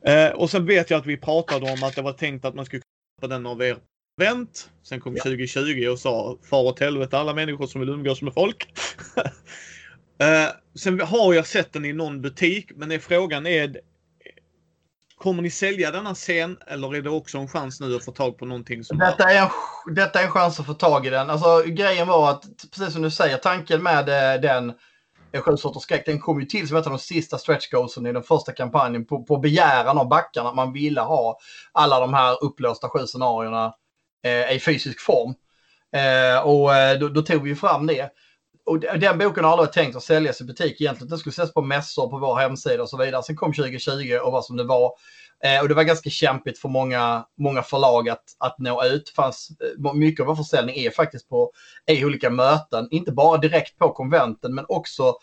Eh, 0.06 0.32
och 0.32 0.50
sen 0.50 0.66
vet 0.66 0.90
jag 0.90 1.00
att 1.00 1.06
vi 1.06 1.18
pratade 1.18 1.72
om 1.72 1.84
att 1.84 1.96
det 1.96 2.02
var 2.02 2.14
tänkt 2.14 2.46
att 2.46 2.56
man 2.56 2.66
skulle 2.66 2.82
köpa 3.22 3.28
den 3.28 3.46
av 3.46 3.62
er 3.62 3.78
vänt. 4.18 4.70
Sen 4.84 5.02
kom 5.02 5.16
ja. 5.16 5.24
2020 5.24 5.88
och 5.92 6.00
sa 6.00 6.38
far 6.50 6.64
åt 6.64 6.80
helvete 6.80 7.18
alla 7.18 7.34
människor 7.34 7.68
som 7.68 7.82
vill 7.82 7.90
umgås 7.90 8.22
med 8.22 8.34
folk. 8.34 8.68
uh, 9.18 10.50
sen 10.76 11.00
har 11.00 11.34
jag 11.34 11.48
sett 11.48 11.74
den 11.74 11.86
i 11.86 11.94
någon 11.94 12.22
butik, 12.22 12.72
men 12.76 12.92
är 12.92 13.00
frågan 13.00 13.48
är 13.48 13.82
Kommer 15.20 15.42
ni 15.42 15.50
sälja 15.50 15.92
denna 15.92 16.16
scen 16.16 16.58
eller 16.68 16.96
är 16.96 17.02
det 17.02 17.10
också 17.10 17.38
en 17.38 17.48
chans 17.48 17.80
nu 17.80 17.96
att 17.96 18.06
få 18.06 18.12
tag 18.12 18.38
på 18.38 18.46
någonting 18.46 18.84
som... 18.84 18.98
Detta 18.98 19.32
är 19.32 19.42
en, 19.42 19.50
detta 19.96 20.20
är 20.20 20.24
en 20.24 20.32
chans 20.32 20.60
att 20.60 20.66
få 20.66 20.74
tag 20.74 21.06
i 21.06 21.10
den. 21.10 21.30
Alltså 21.30 21.64
grejen 21.66 22.08
var 22.08 22.30
att, 22.30 22.44
precis 22.76 22.94
som 22.94 23.02
du 23.02 23.12
säger, 23.12 23.38
tanken 23.38 23.84
med 23.84 24.10
eh, 24.10 24.42
den 24.42 24.74
eh, 25.32 25.42
Sju 25.42 25.58
sorters 25.58 25.84
skräck, 25.84 26.06
den 26.06 26.20
kom 26.20 26.40
ju 26.40 26.46
till 26.46 26.68
som 26.68 26.78
ett 26.78 26.86
av 26.86 26.92
de 26.92 27.00
sista 27.00 27.38
stretch 27.38 27.70
goalsen 27.70 28.06
i 28.06 28.14
den 28.14 28.24
första 28.24 28.52
kampanjen 28.52 29.06
på, 29.06 29.24
på 29.24 29.38
begäran 29.38 29.98
av 29.98 30.08
backarna. 30.08 30.54
Man 30.54 30.74
ville 30.74 31.02
ha 31.02 31.40
alla 31.72 32.00
de 32.00 32.14
här 32.14 32.44
upplösta 32.44 32.90
sju 32.90 33.08
scenarierna 33.08 33.74
eh, 34.24 34.56
i 34.56 34.60
fysisk 34.60 35.00
form. 35.00 35.34
Eh, 35.96 36.48
och 36.48 36.76
eh, 36.76 37.00
då, 37.00 37.10
då, 37.10 37.22
tog 37.22 37.44
vi 37.44 37.56
fram 37.56 37.88
det. 37.88 38.10
Och 38.70 38.80
den 38.80 39.18
boken 39.18 39.44
har 39.44 39.52
aldrig 39.52 39.72
tänkt 39.72 39.96
att 39.96 40.04
säljas 40.04 40.42
i 40.42 40.44
butik 40.44 40.82
egentligen. 40.82 41.10
Den 41.10 41.20
skulle 41.20 41.32
ses 41.32 41.54
på 41.54 41.62
mässor 41.62 42.10
på 42.10 42.18
vår 42.18 42.36
hemsida 42.36 42.84
och 42.84 42.90
så 42.90 42.98
vidare. 42.98 43.24
Sen 43.24 43.36
kom 43.36 43.54
2020 43.54 44.18
och 44.24 44.32
var 44.32 44.42
som 44.42 44.58
det 44.58 44.64
var. 44.64 44.92
Eh, 45.44 45.62
och 45.62 45.68
det 45.68 45.74
var 45.74 45.84
ganska 45.84 46.10
kämpigt 46.10 46.60
för 46.60 46.70
många, 46.70 47.26
många 47.38 47.64
förlag 47.64 48.10
att, 48.10 48.24
att 48.40 48.60
nå 48.60 48.84
ut. 48.84 49.10
Fanns, 49.10 49.50
eh, 49.86 49.94
mycket 49.94 50.22
av 50.22 50.28
vår 50.28 50.36
försäljning 50.36 50.76
är 50.76 50.90
faktiskt 50.90 51.30
på 51.30 51.52
i 51.92 52.06
olika 52.06 52.30
möten. 52.30 52.88
Inte 52.92 53.12
bara 53.12 53.38
direkt 53.38 53.78
på 53.78 53.94
konventen 53.94 54.56
men 54.56 54.66
också 54.68 55.16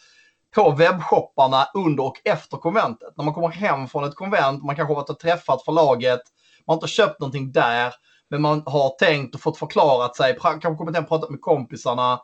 på 0.54 0.70
webbshopparna 0.70 1.68
under 1.74 2.04
och 2.04 2.20
efter 2.24 2.56
konventet. 2.56 3.16
När 3.16 3.24
man 3.24 3.34
kommer 3.34 3.48
hem 3.48 3.88
från 3.88 4.04
ett 4.04 4.14
konvent, 4.14 4.64
man 4.64 4.76
kanske 4.76 4.94
har 4.94 5.00
varit 5.00 5.10
och 5.10 5.18
träffat 5.18 5.64
förlaget, 5.64 6.20
man 6.66 6.74
har 6.74 6.76
inte 6.76 6.94
köpt 6.94 7.20
någonting 7.20 7.52
där. 7.52 7.94
Men 8.30 8.42
man 8.42 8.62
har 8.66 8.98
tänkt 8.98 9.34
och 9.34 9.40
fått 9.40 9.58
förklarat 9.58 10.16
sig, 10.16 10.38
kanske 10.40 10.74
kommit 10.74 10.94
hem 10.94 11.04
och 11.04 11.08
pratat 11.08 11.30
med 11.30 11.40
kompisarna 11.40 12.20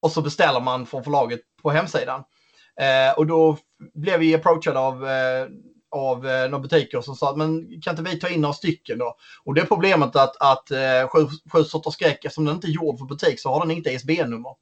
och 0.00 0.10
så 0.10 0.22
beställer 0.22 0.60
man 0.60 0.86
från 0.86 1.04
förlaget 1.04 1.40
på 1.62 1.70
hemsidan. 1.70 2.22
Eh, 2.80 3.18
och 3.18 3.26
då 3.26 3.56
blev 3.94 4.20
vi 4.20 4.34
approachade 4.34 4.78
av, 4.78 5.08
eh, 5.08 5.46
av 5.90 6.28
eh, 6.28 6.50
några 6.50 6.62
butiker 6.62 7.00
som 7.00 7.14
sa 7.14 7.36
men 7.36 7.80
kan 7.82 7.98
inte 7.98 8.10
vi 8.10 8.20
ta 8.20 8.28
in 8.28 8.40
några 8.40 8.52
stycken 8.52 8.98
då? 8.98 9.16
Och 9.44 9.54
det 9.54 9.60
är 9.60 9.66
problemet 9.66 10.16
att, 10.16 10.36
att 10.40 10.70
eh, 10.70 11.08
sju, 11.08 11.26
sju 11.52 11.64
sorters 11.64 11.94
skräck, 11.94 12.24
eftersom 12.24 12.44
den 12.44 12.54
inte 12.54 12.66
är 12.66 12.70
gjord 12.70 12.98
för 12.98 13.06
butik 13.06 13.40
så 13.40 13.50
har 13.52 13.60
den 13.60 13.70
inte 13.70 13.90
ISBN-nummer. 13.90 14.54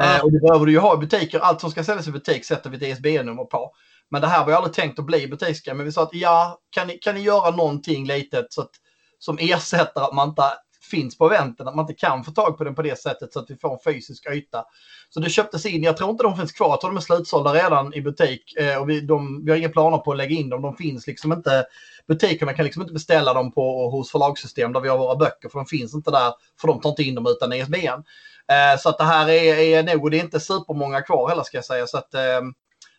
Eh, 0.00 0.24
och 0.24 0.32
det 0.32 0.40
behöver 0.40 0.66
du 0.66 0.72
ju 0.72 0.78
ha 0.78 0.94
i 0.94 0.98
butiker. 0.98 1.40
Allt 1.40 1.60
som 1.60 1.70
ska 1.70 1.84
säljas 1.84 2.08
i 2.08 2.10
butik 2.10 2.44
sätter 2.44 2.70
vi 2.70 2.76
ett 2.76 2.98
ISBN-nummer 2.98 3.44
på. 3.44 3.72
Men 4.10 4.20
det 4.20 4.28
här 4.28 4.44
var 4.44 4.52
ju 4.52 4.56
aldrig 4.56 4.74
tänkt 4.74 4.98
att 4.98 5.04
bli 5.04 5.28
butiksgrej. 5.28 5.76
Men 5.76 5.86
vi 5.86 5.92
sa 5.92 6.02
att 6.02 6.14
ja, 6.14 6.58
kan 6.70 6.86
ni, 6.86 6.98
kan 6.98 7.14
ni 7.14 7.20
göra 7.20 7.56
någonting 7.56 8.06
litet 8.06 8.46
så 8.52 8.60
att 8.60 8.70
som 9.18 9.38
ersätter 9.40 10.00
att 10.00 10.14
man 10.14 10.28
inte 10.28 10.42
finns 10.90 11.18
på 11.18 11.26
eventen, 11.26 11.68
att 11.68 11.76
man 11.76 11.82
inte 11.82 12.06
kan 12.06 12.24
få 12.24 12.30
tag 12.30 12.58
på 12.58 12.64
den 12.64 12.74
på 12.74 12.82
det 12.82 12.98
sättet 12.98 13.32
så 13.32 13.40
att 13.40 13.50
vi 13.50 13.56
får 13.56 13.72
en 13.72 13.94
fysisk 13.94 14.30
yta. 14.30 14.64
Så 15.08 15.20
det 15.20 15.30
köptes 15.30 15.66
in, 15.66 15.82
jag 15.82 15.96
tror 15.96 16.10
inte 16.10 16.22
de 16.22 16.36
finns 16.36 16.52
kvar, 16.52 16.68
jag 16.68 16.80
tror 16.80 16.90
de 16.90 16.96
är 16.96 17.00
slutsålda 17.00 17.54
redan 17.54 17.94
i 17.94 18.02
butik 18.02 18.56
eh, 18.56 18.80
och 18.80 18.90
vi, 18.90 19.00
de, 19.00 19.44
vi 19.44 19.50
har 19.50 19.58
inga 19.58 19.68
planer 19.68 19.98
på 19.98 20.10
att 20.10 20.16
lägga 20.16 20.36
in 20.36 20.48
dem, 20.48 20.62
de 20.62 20.76
finns 20.76 21.06
liksom 21.06 21.32
inte, 21.32 21.66
butikerna 22.08 22.52
kan 22.52 22.64
liksom 22.64 22.82
inte 22.82 22.94
beställa 22.94 23.34
dem 23.34 23.52
på, 23.52 23.90
hos 23.90 24.10
förlagssystem 24.10 24.72
där 24.72 24.80
vi 24.80 24.88
har 24.88 24.98
våra 24.98 25.16
böcker 25.16 25.48
för 25.48 25.58
de 25.58 25.66
finns 25.66 25.94
inte 25.94 26.10
där, 26.10 26.32
för 26.60 26.68
de 26.68 26.80
tar 26.80 26.90
inte 26.90 27.02
in 27.02 27.14
dem 27.14 27.26
utan 27.26 27.52
ISBN. 27.52 28.02
Eh, 28.50 28.78
så 28.78 28.88
att 28.88 28.98
det 28.98 29.04
här 29.04 29.28
är, 29.28 29.54
är 29.54 29.82
nog, 29.82 30.04
och 30.04 30.10
det 30.10 30.18
är 30.18 30.24
inte 30.24 30.40
supermånga 30.40 31.02
kvar 31.02 31.28
heller 31.28 31.42
ska 31.42 31.56
jag 31.56 31.64
säga, 31.64 31.86
så 31.86 31.98
att 31.98 32.14
eh, 32.14 32.40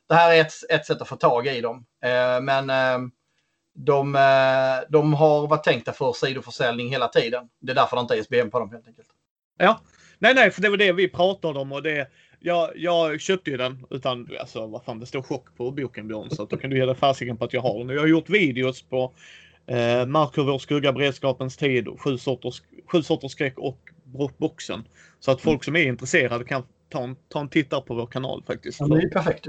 det 0.09 0.15
här 0.15 0.31
är 0.31 0.41
ett, 0.41 0.53
ett 0.69 0.85
sätt 0.85 1.01
att 1.01 1.07
få 1.07 1.15
tag 1.15 1.47
i 1.47 1.61
dem. 1.61 1.85
Eh, 2.03 2.41
men 2.41 2.69
eh, 2.69 3.09
de, 3.73 4.15
eh, 4.15 4.89
de 4.89 5.13
har 5.13 5.47
varit 5.47 5.63
tänkta 5.63 5.93
för 5.93 6.13
sidoförsäljning 6.13 6.89
hela 6.89 7.07
tiden. 7.07 7.49
Det 7.59 7.71
är 7.71 7.75
därför 7.75 7.95
det 7.95 8.01
inte 8.01 8.13
är 8.13 8.19
ISBN 8.19 8.49
på 8.49 8.59
dem 8.59 8.71
helt 8.71 8.87
enkelt. 8.87 9.07
Ja, 9.57 9.79
nej, 10.19 10.33
nej, 10.35 10.51
för 10.51 10.61
det 10.61 10.69
var 10.69 10.77
det 10.77 10.91
vi 10.91 11.09
pratade 11.09 11.59
om 11.59 11.71
och 11.71 11.83
det. 11.83 12.07
Jag, 12.39 12.71
jag 12.75 13.21
köpte 13.21 13.51
ju 13.51 13.57
den 13.57 13.85
utan, 13.89 14.27
alltså 14.39 14.67
vad 14.67 14.83
fan, 14.83 14.99
det 14.99 15.05
står 15.05 15.21
chock 15.21 15.57
på 15.57 15.71
boken 15.71 16.07
Björn, 16.07 16.29
så 16.29 16.43
att 16.43 16.49
då 16.49 16.57
kan 16.57 16.69
du 16.69 16.77
ge 16.77 16.85
dig 16.85 16.95
fasiken 16.95 17.37
på 17.37 17.45
att 17.45 17.53
jag 17.53 17.61
har 17.61 17.79
den. 17.79 17.89
Jag 17.89 17.99
har 17.99 18.07
gjort 18.07 18.29
videos 18.29 18.81
på 18.81 19.13
eh, 19.67 20.05
Markhuvud, 20.05 20.61
skugga, 20.61 20.93
beredskapens 20.93 21.57
tid, 21.57 21.87
sju 21.99 22.17
sorters, 22.17 22.61
sju 22.87 23.03
sorters 23.03 23.31
skräck 23.31 23.57
och 23.57 23.79
boxen. 24.37 24.83
Så 25.19 25.31
att 25.31 25.41
folk 25.41 25.63
som 25.63 25.75
är 25.75 25.83
intresserade 25.83 26.45
kan 26.45 26.63
ta 26.89 27.03
en, 27.03 27.15
ta 27.29 27.39
en 27.39 27.49
tittare 27.49 27.81
på 27.81 27.93
vår 27.93 28.05
kanal 28.05 28.43
faktiskt. 28.47 28.79
Ja, 28.79 28.87
det 28.87 29.01
är 29.01 29.09
perfekt. 29.09 29.47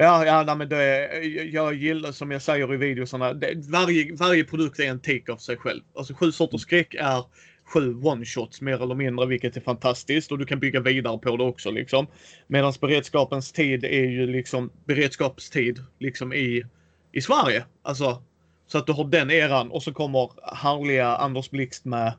Ja, 0.00 0.26
ja 0.26 0.42
nej, 0.42 0.56
men 0.56 0.68
det, 0.68 1.12
jag 1.52 1.74
gillar 1.74 2.12
som 2.12 2.30
jag 2.30 2.42
säger 2.42 2.74
i 2.74 2.76
videosarna. 2.76 3.32
varje, 3.68 4.16
varje 4.16 4.44
produkt 4.44 4.80
är 4.80 4.84
en 4.84 5.00
take 5.00 5.32
av 5.32 5.36
sig 5.36 5.56
själv. 5.56 5.80
Alltså 5.94 6.14
sju 6.14 6.32
sorters 6.32 6.60
skräck 6.60 6.94
är 6.94 7.24
sju 7.64 7.94
one-shots 7.94 8.62
mer 8.62 8.82
eller 8.82 8.94
mindre, 8.94 9.26
vilket 9.26 9.56
är 9.56 9.60
fantastiskt 9.60 10.32
och 10.32 10.38
du 10.38 10.46
kan 10.46 10.60
bygga 10.60 10.80
vidare 10.80 11.18
på 11.18 11.36
det 11.36 11.44
också 11.44 11.70
liksom. 11.70 12.06
Medan 12.46 12.72
beredskapens 12.80 13.52
tid 13.52 13.84
är 13.84 14.04
ju 14.04 14.26
liksom 14.26 14.70
beredskapstid 14.84 15.84
liksom 15.98 16.32
i, 16.32 16.64
i 17.12 17.20
Sverige. 17.20 17.64
Alltså 17.82 18.22
så 18.66 18.78
att 18.78 18.86
du 18.86 18.92
har 18.92 19.04
den 19.04 19.30
eran 19.30 19.70
och 19.70 19.82
så 19.82 19.92
kommer 19.92 20.30
härliga 20.56 21.16
Anders 21.16 21.50
Blixt 21.50 21.84
med 21.84 22.12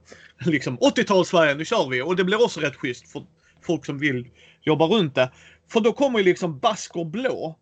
liksom 0.46 0.78
80-tals-Sverige, 0.78 1.56
nu 1.56 1.66
kör 1.66 1.90
vi! 1.90 2.02
Och 2.02 2.16
det 2.16 2.24
blir 2.24 2.44
också 2.44 2.60
rätt 2.60 2.76
schysst 2.76 3.12
för 3.12 3.24
folk 3.62 3.86
som 3.86 4.00
vill 4.00 4.28
jobba 4.62 4.86
runt 4.86 5.16
det. 5.16 5.32
För 5.72 5.80
då 5.80 5.94
kommer 5.94 6.20
ju 6.20 6.26
liksom 6.26 6.60
Basker 6.60 7.06
Blå 7.06 7.59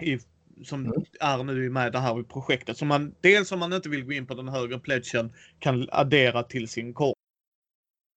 i, 0.00 0.18
som 0.64 0.86
mm. 0.86 1.04
är 1.20 1.44
nu 1.44 1.70
med 1.70 1.92
det 1.92 1.98
här 1.98 2.22
projektet. 2.22 2.78
Som 2.78 2.88
man 2.88 3.14
dels 3.20 3.52
om 3.52 3.58
man 3.58 3.72
inte 3.72 3.88
vill 3.88 4.04
gå 4.04 4.12
in 4.12 4.26
på 4.26 4.34
den 4.34 4.48
högre 4.48 4.78
pledgen 4.78 5.32
kan 5.58 5.88
addera 5.92 6.42
till 6.42 6.68
sin 6.68 6.94
korg. 6.94 7.14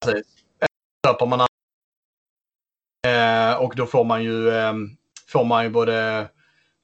Precis. 0.06 0.28
Köper 1.08 1.26
man 1.26 1.40
eh, 3.08 3.56
och 3.62 3.76
då 3.76 3.86
får 3.86 4.04
man 4.04 4.24
ju 4.24 4.50
eh, 4.50 4.74
får 5.28 5.46
man 5.46 5.64
ju 5.64 5.70
både 5.70 6.28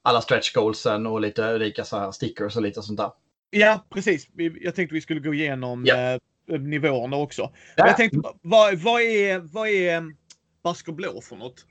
alla 0.02 0.20
stretch 0.20 0.52
goalsen 0.52 1.06
och 1.06 1.20
lite 1.20 1.54
olika 1.54 1.84
så 1.84 1.98
här 1.98 2.12
stickers 2.12 2.56
och 2.56 2.62
lite 2.62 2.82
sånt 2.82 2.98
där. 2.98 3.10
Ja, 3.50 3.86
precis. 3.90 4.28
Jag 4.36 4.74
tänkte 4.74 4.94
vi 4.94 5.00
skulle 5.00 5.20
gå 5.20 5.34
igenom 5.34 5.84
ja. 5.86 6.18
eh, 6.48 6.60
nivåerna 6.60 7.16
också. 7.16 7.42
Ja. 7.76 7.86
Jag 7.86 7.96
tänkte, 7.96 8.18
vad, 8.42 8.78
vad 8.78 9.02
är, 9.02 9.38
vad 9.38 9.68
är 9.68 9.96
eh, 9.96 10.02
Basker 10.62 10.92
Blå 10.92 11.20
för 11.20 11.36
något? 11.36 11.66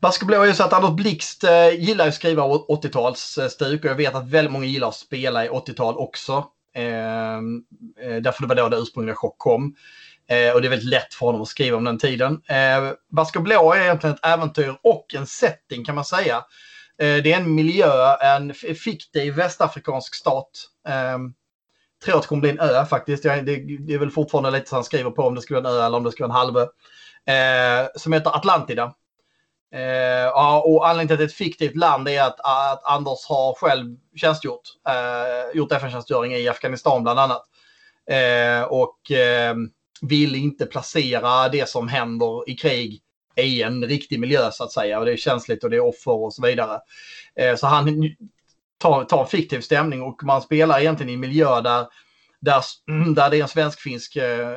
Basketball 0.00 0.36
är 0.36 0.44
ju 0.44 0.54
så 0.54 0.64
att 0.64 0.72
Anders 0.72 0.90
Blixt 0.90 1.44
eh, 1.44 1.68
gillar 1.68 2.08
att 2.08 2.14
skriva 2.14 2.42
80-talsstuk 2.42 3.78
och 3.78 3.84
jag 3.84 3.94
vet 3.94 4.14
att 4.14 4.28
väldigt 4.28 4.52
många 4.52 4.66
gillar 4.66 4.88
att 4.88 4.94
spela 4.94 5.44
i 5.44 5.48
80-tal 5.48 5.96
också. 5.96 6.44
Ehm, 6.74 7.62
eh, 8.00 8.16
därför 8.16 8.42
det 8.42 8.48
var 8.48 8.54
då 8.54 8.68
det 8.68 8.76
ursprungliga 8.76 9.16
chock 9.16 9.38
kom. 9.38 9.74
Eh, 10.28 10.54
och 10.54 10.60
det 10.60 10.68
är 10.68 10.70
väldigt 10.70 10.88
lätt 10.88 11.14
för 11.14 11.26
honom 11.26 11.42
att 11.42 11.48
skriva 11.48 11.76
om 11.76 11.84
den 11.84 11.98
tiden. 11.98 12.42
Eh, 12.48 12.92
Basketball 13.10 13.52
är 13.52 13.82
egentligen 13.82 14.14
ett 14.14 14.26
äventyr 14.26 14.74
och 14.82 15.14
en 15.14 15.26
setting 15.26 15.84
kan 15.84 15.94
man 15.94 16.04
säga. 16.04 16.36
Eh, 16.98 17.22
det 17.22 17.32
är 17.32 17.36
en 17.36 17.54
miljö, 17.54 18.16
en 18.20 18.54
fiktiv 18.54 19.34
västafrikansk 19.34 20.14
stat. 20.14 20.50
Eh, 20.88 21.18
tror 22.04 22.16
att 22.16 22.22
det 22.22 22.28
kommer 22.28 22.40
bli 22.40 22.50
en 22.50 22.60
ö 22.60 22.86
faktiskt. 22.86 23.22
Det, 23.22 23.40
det 23.40 23.94
är 23.94 23.98
väl 23.98 24.10
fortfarande 24.10 24.50
lite 24.50 24.68
så 24.68 24.74
han 24.74 24.84
skriver 24.84 25.10
på 25.10 25.22
om 25.22 25.34
det 25.34 25.40
ska 25.40 25.60
vara 25.60 25.68
en 25.68 25.76
ö 25.76 25.86
eller 25.86 25.96
om 25.96 26.04
det 26.04 26.12
ska 26.12 26.26
vara 26.26 26.32
en 26.32 26.46
halvö. 26.46 26.62
Eh, 27.26 27.88
som 27.96 28.12
heter 28.12 28.36
Atlantida. 28.36 28.94
Eh, 29.72 29.80
ja, 30.34 30.62
och 30.66 30.88
anledningen 30.88 31.08
till 31.08 31.14
att 31.14 31.18
det 31.18 31.24
är 31.24 31.26
ett 31.26 31.34
fiktivt 31.34 31.76
land 31.76 32.08
är 32.08 32.22
att, 32.22 32.40
att 32.40 32.84
Anders 32.84 33.26
har 33.28 33.54
själv 33.54 33.96
tjänstgjort. 34.16 34.62
Eh, 34.88 35.56
gjort 35.56 35.72
FN-tjänstgöring 35.72 36.34
i 36.34 36.48
Afghanistan 36.48 37.02
bland 37.02 37.18
annat. 37.18 37.42
Eh, 38.10 38.62
och 38.62 39.10
eh, 39.10 39.54
vill 40.00 40.34
inte 40.34 40.66
placera 40.66 41.48
det 41.48 41.68
som 41.68 41.88
händer 41.88 42.50
i 42.50 42.54
krig 42.54 43.02
i 43.36 43.62
en 43.62 43.84
riktig 43.84 44.20
miljö 44.20 44.50
så 44.52 44.64
att 44.64 44.72
säga. 44.72 44.98
Och 44.98 45.04
det 45.04 45.12
är 45.12 45.16
känsligt 45.16 45.64
och 45.64 45.70
det 45.70 45.76
är 45.76 45.86
offer 45.86 46.12
och 46.12 46.34
så 46.34 46.42
vidare. 46.42 46.80
Eh, 47.34 47.56
så 47.56 47.66
han 47.66 48.14
tar, 48.78 49.04
tar 49.04 49.24
fiktiv 49.24 49.60
stämning 49.60 50.02
och 50.02 50.24
man 50.24 50.42
spelar 50.42 50.80
egentligen 50.80 51.10
i 51.10 51.14
en 51.14 51.20
miljö 51.20 51.60
där 51.60 51.86
där, 52.40 52.64
mm, 52.88 53.14
där 53.14 53.30
det 53.30 53.36
är 53.36 53.42
en 53.42 53.48
svensk-finsk 53.48 54.16
eh, 54.16 54.56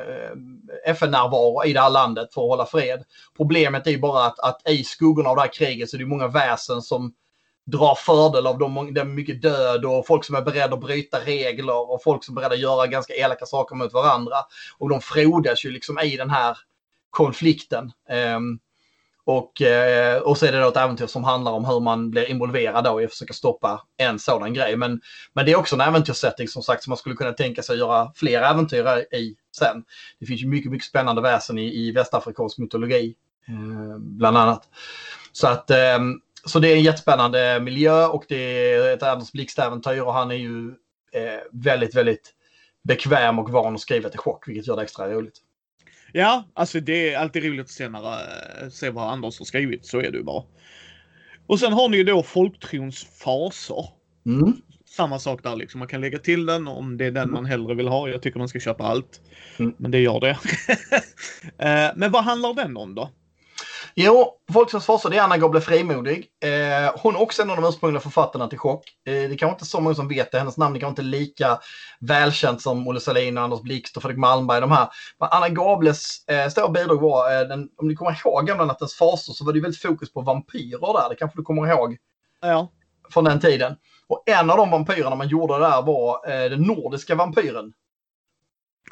FN-närvaro 0.86 1.64
i 1.64 1.72
det 1.72 1.80
här 1.80 1.90
landet 1.90 2.34
för 2.34 2.42
att 2.42 2.48
hålla 2.48 2.66
fred. 2.66 3.04
Problemet 3.36 3.86
är 3.86 3.90
ju 3.90 3.98
bara 3.98 4.26
att, 4.26 4.38
att 4.38 4.68
i 4.68 4.84
skuggorna 4.84 5.28
av 5.28 5.36
det 5.36 5.42
här 5.42 5.52
kriget 5.52 5.90
så 5.90 5.96
är 5.96 5.98
det 5.98 6.06
många 6.06 6.28
väsen 6.28 6.82
som 6.82 7.14
drar 7.66 7.94
fördel 7.94 8.46
av 8.46 8.58
de, 8.58 8.94
den 8.94 9.14
mycket 9.14 9.42
död 9.42 9.84
och 9.84 10.06
folk 10.06 10.24
som 10.24 10.34
är 10.34 10.42
beredda 10.42 10.74
att 10.74 10.80
bryta 10.80 11.20
regler 11.20 11.90
och 11.90 12.02
folk 12.02 12.24
som 12.24 12.36
är 12.36 12.40
beredda 12.40 12.54
att 12.54 12.60
göra 12.60 12.86
ganska 12.86 13.14
elaka 13.14 13.46
saker 13.46 13.76
mot 13.76 13.92
varandra. 13.92 14.36
Och 14.78 14.88
de 14.88 15.00
frodas 15.00 15.64
ju 15.64 15.70
liksom 15.70 15.98
i 15.98 16.16
den 16.16 16.30
här 16.30 16.58
konflikten. 17.10 17.92
Um, 18.36 18.58
och, 19.26 19.62
eh, 19.62 20.18
och 20.18 20.38
så 20.38 20.46
är 20.46 20.52
det 20.52 20.60
då 20.60 20.68
ett 20.68 20.76
äventyr 20.76 21.06
som 21.06 21.24
handlar 21.24 21.52
om 21.52 21.64
hur 21.64 21.80
man 21.80 22.10
blir 22.10 22.30
involverad 22.30 22.84
då 22.84 23.02
i 23.02 23.04
att 23.04 23.10
försöka 23.10 23.32
stoppa 23.32 23.86
en 23.96 24.18
sådan 24.18 24.54
grej. 24.54 24.76
Men, 24.76 25.00
men 25.32 25.46
det 25.46 25.52
är 25.52 25.56
också 25.56 25.74
en 25.74 25.80
äventyrssetting 25.80 26.48
som 26.48 26.62
sagt 26.62 26.82
som 26.82 26.90
man 26.90 26.96
skulle 26.96 27.14
kunna 27.14 27.32
tänka 27.32 27.62
sig 27.62 27.72
att 27.72 27.78
göra 27.78 28.12
fler 28.14 28.42
äventyr 28.42 28.86
i 29.14 29.36
sen. 29.56 29.84
Det 30.20 30.26
finns 30.26 30.42
ju 30.42 30.48
mycket, 30.48 30.72
mycket 30.72 30.88
spännande 30.88 31.22
väsen 31.22 31.58
i, 31.58 31.74
i 31.74 31.92
västafrikansk 31.92 32.58
mytologi. 32.58 33.14
Eh, 33.48 33.98
bland 33.98 34.36
annat. 34.36 34.68
Så 35.32 35.46
att 35.46 35.70
eh, 35.70 35.98
så 36.44 36.58
det 36.58 36.68
är 36.68 36.76
en 36.76 36.82
jättespännande 36.82 37.60
miljö 37.60 38.06
och 38.06 38.24
det 38.28 38.72
är 38.72 38.94
ett 38.94 39.02
Anders 39.02 39.32
Blixt-äventyr 39.32 40.00
och 40.00 40.14
han 40.14 40.30
är 40.30 40.34
ju 40.34 40.68
eh, 41.12 41.40
väldigt, 41.52 41.94
väldigt 41.94 42.34
bekväm 42.82 43.38
och 43.38 43.50
van 43.50 43.74
att 43.74 43.80
skriva 43.80 44.08
till 44.08 44.18
chock, 44.18 44.48
vilket 44.48 44.66
gör 44.66 44.76
det 44.76 44.82
extra 44.82 45.10
roligt. 45.10 45.38
Ja, 46.16 46.44
alltså 46.54 46.80
det 46.80 47.12
är 47.12 47.18
alltid 47.18 47.44
roligt 47.44 47.60
att 47.60 47.70
se, 47.70 47.88
när, 47.88 48.02
äh, 48.02 48.68
se 48.68 48.90
vad 48.90 49.12
Anders 49.12 49.38
har 49.38 49.44
skrivit. 49.44 49.86
Så 49.86 49.98
är 49.98 50.10
det 50.10 50.18
ju 50.18 50.22
bara. 50.22 50.44
Och 51.46 51.60
sen 51.60 51.72
har 51.72 51.88
ni 51.88 51.96
ju 51.96 52.04
då 52.04 52.22
folktrons 52.22 53.04
faser. 53.04 53.86
Mm. 54.26 54.56
Samma 54.86 55.18
sak 55.18 55.42
där 55.42 55.56
liksom. 55.56 55.78
Man 55.78 55.88
kan 55.88 56.00
lägga 56.00 56.18
till 56.18 56.46
den 56.46 56.68
om 56.68 56.96
det 56.96 57.06
är 57.06 57.10
den 57.10 57.30
man 57.30 57.44
hellre 57.44 57.74
vill 57.74 57.88
ha. 57.88 58.08
Jag 58.08 58.22
tycker 58.22 58.38
man 58.38 58.48
ska 58.48 58.60
köpa 58.60 58.84
allt. 58.84 59.20
Mm. 59.58 59.74
Men 59.78 59.90
det 59.90 59.98
gör 59.98 60.20
det. 60.20 60.38
Eh, 61.58 61.90
men 61.96 62.12
vad 62.12 62.24
handlar 62.24 62.54
den 62.54 62.76
om 62.76 62.94
då? 62.94 63.10
Jo, 63.96 64.38
Folkströms 64.52 64.86
farsa 64.86 65.08
det 65.08 65.16
är 65.16 65.22
Anna 65.22 65.38
Gobble 65.38 65.60
Frimodig. 65.60 66.26
Eh, 66.44 66.92
hon 67.02 67.14
är 67.14 67.20
också 67.20 67.42
en 67.42 67.50
av 67.50 67.56
de 67.56 67.64
ursprungliga 67.64 68.00
författarna 68.00 68.48
till 68.48 68.58
Chock. 68.58 68.84
Eh, 69.06 69.12
det 69.12 69.36
kanske 69.36 69.54
inte 69.54 69.64
så 69.64 69.80
många 69.80 69.94
som 69.94 70.08
vet 70.08 70.32
det. 70.32 70.38
Hennes 70.38 70.56
namn 70.56 70.76
är 70.76 70.80
kanske 70.80 71.02
inte 71.02 71.16
lika 71.16 71.58
välkänt 72.00 72.62
som 72.62 72.88
Olle 72.88 73.00
Salin, 73.00 73.38
Anders 73.38 73.62
Blixt 73.62 73.96
och 73.96 74.02
Fredrik 74.02 74.18
Malmberg. 74.18 74.60
De 74.60 74.70
här. 74.70 74.88
Men 75.20 75.28
Anna 75.32 75.48
Gables 75.48 76.28
eh, 76.28 76.48
stora 76.48 76.68
bidrag 76.68 77.00
var, 77.00 77.40
eh, 77.40 77.48
den, 77.48 77.68
om 77.76 77.88
ni 77.88 77.94
kommer 77.94 78.20
ihåg 78.24 78.46
Gamla 78.46 78.64
Nattens 78.64 78.94
Fasor 78.94 79.32
så 79.32 79.44
var 79.44 79.52
det 79.52 79.60
väldigt 79.60 79.82
fokus 79.82 80.12
på 80.12 80.20
vampyrer 80.20 80.92
där. 81.02 81.08
Det 81.08 81.16
kanske 81.16 81.38
du 81.38 81.42
kommer 81.42 81.66
ihåg? 81.66 81.96
Ja. 82.40 82.72
Från 83.10 83.24
den 83.24 83.40
tiden. 83.40 83.76
Och 84.06 84.22
en 84.26 84.50
av 84.50 84.56
de 84.56 84.70
vampyrerna 84.70 85.16
man 85.16 85.28
gjorde 85.28 85.58
där 85.58 85.82
var 85.82 86.30
eh, 86.30 86.50
den 86.50 86.62
nordiska 86.62 87.14
vampyren. 87.14 87.72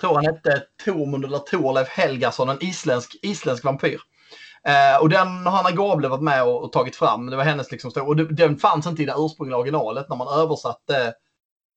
Tror 0.00 0.14
han 0.14 0.24
hette 0.24 0.62
Tormund 0.84 1.24
eller 1.24 1.38
Torleif 1.38 1.88
Helgason, 1.88 2.48
en 2.48 2.62
isländsk, 2.64 3.16
isländsk 3.22 3.64
vampyr. 3.64 4.00
Eh, 4.68 5.00
och 5.00 5.08
den 5.08 5.46
har 5.46 5.50
Hanna 5.50 5.70
Gable 5.70 6.08
varit 6.08 6.22
med 6.22 6.42
och, 6.44 6.64
och, 6.64 6.72
tagit 6.72 6.96
fram. 6.96 7.26
Det 7.26 7.36
var 7.36 7.44
hennes 7.44 7.72
liksom 7.72 7.90
och 8.02 8.16
det, 8.16 8.24
den 8.24 8.56
fanns 8.56 8.86
inte 8.86 9.02
i 9.02 9.06
det 9.06 9.14
ursprungliga 9.18 9.58
originalet 9.58 10.08
när 10.08 10.16
man 10.16 10.40
översatte 10.40 11.14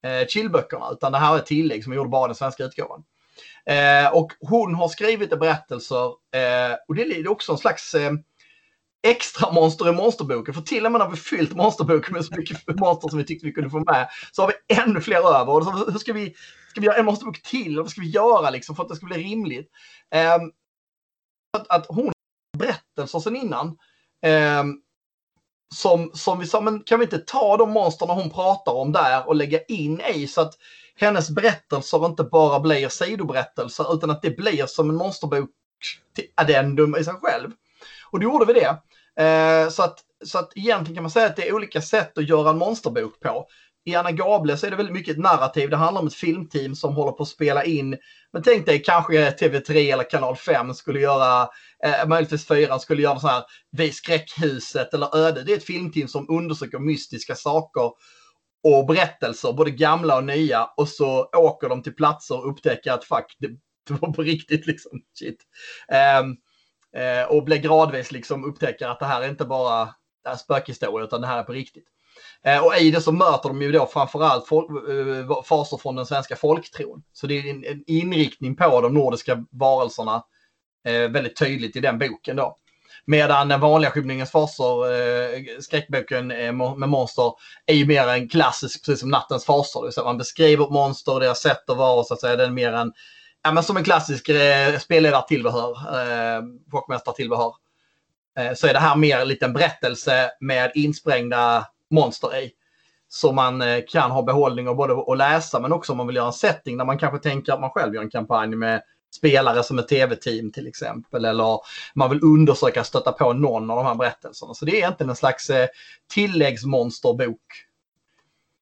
eh, 0.05 0.27
chillböckerna. 0.27 0.89
Utan 0.91 1.11
det 1.11 1.17
här 1.17 1.33
är 1.33 1.37
ett 1.37 1.45
tillägg 1.45 1.83
som 1.83 1.93
gjorde 1.93 2.09
bara 2.09 2.27
den 2.27 2.35
svenska 2.35 2.63
utgåvan. 2.63 3.03
Eh, 3.65 4.13
och 4.13 4.31
hon 4.39 4.75
har 4.75 4.87
skrivit 4.87 5.39
berättelser 5.39 6.05
eh, 6.05 6.75
och 6.87 6.95
det 6.95 7.01
är 7.01 7.27
också 7.27 7.51
en 7.51 7.57
slags 7.57 7.93
eh, 7.93 8.11
extra 9.07 9.51
monster 9.51 9.89
i 9.89 9.91
monsterboken. 9.91 10.53
För 10.53 10.61
till 10.61 10.85
och 10.85 10.91
med 10.91 10.99
när 10.99 11.09
vi 11.09 11.17
fyllt 11.17 11.55
monsterboken 11.55 12.13
med 12.13 12.25
så 12.25 12.35
mycket 12.35 12.67
monster 12.79 13.09
som 13.09 13.17
vi 13.17 13.25
tyckte 13.25 13.45
vi 13.45 13.53
kunde 13.53 13.69
få 13.69 13.79
med 13.79 14.07
så 14.31 14.41
har 14.41 14.47
vi 14.67 14.75
ännu 14.75 15.01
fler 15.01 15.39
över. 15.39 15.49
Och 15.49 15.63
så, 15.63 15.91
hur 15.91 15.99
ska 15.99 16.13
vi, 16.13 16.35
ska 16.69 16.81
vi 16.81 16.87
göra 16.87 16.97
en 16.97 17.05
monsterbok 17.05 17.41
till? 17.41 17.77
Vad 17.77 17.89
ska 17.89 18.01
vi 18.01 18.09
göra 18.09 18.49
liksom 18.49 18.75
för 18.75 18.83
att 18.83 18.89
det 18.89 18.95
ska 18.95 19.05
bli 19.05 19.17
rimligt? 19.17 19.69
Eh, 20.15 20.35
att, 21.57 21.67
att 21.69 21.85
hon 21.89 22.11
berättelser 22.55 23.19
sen 23.19 23.35
innan. 23.35 23.77
Eh, 24.21 24.63
som, 25.75 26.11
som 26.13 26.39
vi 26.39 26.45
sa, 26.47 26.61
men 26.61 26.79
kan 26.79 26.99
vi 26.99 27.05
inte 27.05 27.17
ta 27.17 27.57
de 27.57 27.71
monsterna 27.71 28.13
hon 28.13 28.29
pratar 28.29 28.71
om 28.71 28.91
där 28.91 29.27
och 29.27 29.35
lägga 29.35 29.63
in 29.63 30.01
i 30.01 30.27
så 30.27 30.41
att 30.41 30.53
hennes 30.95 31.29
berättelser 31.29 32.05
inte 32.05 32.23
bara 32.23 32.59
blir 32.59 32.89
sidoberättelser 32.89 33.95
utan 33.95 34.09
att 34.09 34.21
det 34.21 34.37
blir 34.37 34.65
som 34.65 34.89
en 34.89 34.95
monsterbok 34.95 35.49
till 36.15 36.25
addendum 36.35 36.95
i 36.95 37.03
sig 37.03 37.13
själv. 37.13 37.51
Och 38.11 38.19
då 38.19 38.23
gjorde 38.23 38.45
vi 38.45 38.53
det. 38.53 38.77
Eh, 39.23 39.69
så, 39.69 39.83
att, 39.83 39.99
så 40.25 40.37
att 40.37 40.51
egentligen 40.55 40.95
kan 40.95 41.03
man 41.03 41.11
säga 41.11 41.25
att 41.25 41.35
det 41.35 41.47
är 41.47 41.53
olika 41.53 41.81
sätt 41.81 42.17
att 42.17 42.29
göra 42.29 42.49
en 42.49 42.57
monsterbok 42.57 43.19
på. 43.19 43.47
I 43.87 43.95
Anna 43.95 44.11
Gable 44.11 44.57
så 44.57 44.67
är 44.67 44.71
det 44.71 44.77
väldigt 44.77 44.93
mycket 44.93 45.11
ett 45.11 45.23
narrativ. 45.23 45.69
Det 45.69 45.75
handlar 45.75 46.01
om 46.01 46.07
ett 46.07 46.13
filmteam 46.13 46.75
som 46.75 46.95
håller 46.95 47.11
på 47.11 47.23
att 47.23 47.29
spela 47.29 47.63
in. 47.63 47.97
Men 48.33 48.43
tänk 48.43 48.65
dig 48.65 48.83
kanske 48.83 49.31
TV3 49.31 49.93
eller 49.93 50.09
Kanal 50.09 50.35
5 50.35 50.73
skulle 50.73 50.99
göra, 50.99 51.49
eh, 51.83 52.07
möjligtvis 52.07 52.47
4 52.47 52.79
skulle 52.79 53.01
göra 53.01 53.19
så 53.19 53.27
här, 53.27 53.43
Vi 53.71 53.91
skräckhuset 53.91 54.93
eller 54.93 55.17
Öde. 55.17 55.43
Det 55.43 55.51
är 55.51 55.57
ett 55.57 55.65
filmteam 55.65 56.07
som 56.07 56.29
undersöker 56.29 56.79
mystiska 56.79 57.35
saker 57.35 57.91
och 58.63 58.85
berättelser, 58.87 59.53
både 59.53 59.71
gamla 59.71 60.17
och 60.17 60.23
nya. 60.23 60.65
Och 60.77 60.89
så 60.89 61.29
åker 61.35 61.69
de 61.69 61.83
till 61.83 61.95
platser 61.95 62.37
och 62.37 62.49
upptäcker 62.49 62.91
att 62.91 63.03
fuck, 63.03 63.35
det, 63.39 63.47
det 63.87 64.01
var 64.01 64.13
på 64.13 64.21
riktigt 64.21 64.67
liksom. 64.67 64.91
Shit. 65.19 65.43
Eh, 65.91 66.19
eh, 67.03 67.25
och 67.27 67.43
blir 67.43 67.57
gradvis 67.57 68.11
liksom 68.11 68.45
upptäcker 68.45 68.87
att 68.87 68.99
det 68.99 69.05
här 69.05 69.21
är 69.21 69.29
inte 69.29 69.45
bara 69.45 69.89
spökhistoria 70.37 71.05
utan 71.05 71.21
det 71.21 71.27
här 71.27 71.39
är 71.39 71.43
på 71.43 71.53
riktigt. 71.53 71.94
Eh, 72.45 72.65
och 72.65 72.78
i 72.78 72.91
det 72.91 73.01
så 73.01 73.12
möter 73.12 73.49
de 73.49 73.62
ju 73.62 73.71
då 73.71 73.86
framförallt 73.86 74.47
folk, 74.47 74.69
eh, 74.89 75.43
faser 75.43 75.78
från 75.78 75.95
den 75.95 76.06
svenska 76.06 76.36
folktron. 76.36 77.04
Så 77.13 77.28
det 77.28 77.39
är 77.39 77.49
en, 77.49 77.84
inriktning 77.88 78.56
på 78.56 78.82
de 78.82 78.93
nordiska 78.93 79.45
varelserna 79.51 80.23
eh, 80.88 81.10
väldigt 81.10 81.36
tydligt 81.36 81.75
i 81.75 81.80
den 81.80 81.99
boken 81.99 82.36
då. 82.36 82.58
Medan 83.08 83.47
den 83.47 83.60
vanliga 83.60 83.91
Skymningens 83.91 84.32
faser, 84.32 84.91
eh, 84.91 85.60
skräckboken 85.60 86.32
eh, 86.32 86.51
med 86.51 86.89
monster, 86.89 87.34
är 87.65 87.73
ju 87.73 87.86
mer 87.86 88.08
en 88.08 88.30
klassisk, 88.30 88.86
precis 88.86 88.99
som 88.99 89.10
Nattens 89.10 89.45
faser. 89.45 89.82
Det 89.95 90.04
man 90.04 90.17
beskriver 90.17 90.69
monster, 90.69 91.19
deras 91.19 91.39
sätt 91.39 91.69
att 91.69 91.78
vara, 91.78 92.04
så 92.04 92.13
att 92.13 92.21
säga. 92.21 92.36
Den 92.36 92.49
är 92.49 92.54
mer 92.54 92.73
en, 92.73 92.93
ja 93.43 93.51
men 93.51 93.63
som 93.63 93.78
en 93.78 93.84
klassisk 93.84 94.30
eh, 94.30 94.80
spelledartillbehör, 94.80 95.71
eh, 95.71 96.41
folkmästartillbehör. 96.71 97.54
Eh, 98.39 98.54
så 98.54 98.67
är 98.67 98.73
det 98.73 98.80
här 98.80 98.95
mer 98.95 99.19
en 99.19 99.28
liten 99.28 99.54
berättelse 99.54 100.32
med 100.39 100.71
insprängda 100.75 101.67
monster 101.95 102.38
i. 102.38 102.51
Så 103.08 103.31
man 103.31 103.62
eh, 103.62 103.84
kan 103.88 104.12
ha 104.12 104.21
behållning 104.21 104.67
av 104.67 104.75
både 104.75 104.93
att 104.93 105.17
läsa 105.17 105.60
men 105.60 105.71
också 105.71 105.91
om 105.91 105.97
man 105.97 106.08
vill 106.08 106.15
göra 106.15 106.27
en 106.27 106.34
setting 106.34 106.77
där 106.77 106.86
man 106.86 106.97
kanske 106.97 107.29
tänker 107.29 107.53
att 107.53 107.62
man 107.62 107.69
själv 107.69 107.95
gör 107.95 108.01
en 108.01 108.10
kampanj 108.10 108.55
med 108.55 108.81
spelare 109.15 109.63
som 109.63 109.79
ett 109.79 109.88
tv-team 109.88 110.51
till 110.51 110.67
exempel. 110.67 111.25
Eller 111.25 111.60
man 111.95 112.10
vill 112.10 112.23
undersöka 112.23 112.84
stöta 112.84 113.12
på 113.12 113.34
någon 113.34 113.71
av 113.71 113.77
de 113.77 113.86
här 113.86 113.95
berättelserna. 113.95 114.53
Så 114.53 114.65
det 114.65 114.71
är 114.71 114.75
egentligen 114.75 115.10
en 115.10 115.15
slags 115.15 115.49
eh, 115.49 115.67
tilläggsmonsterbok. 116.13 117.41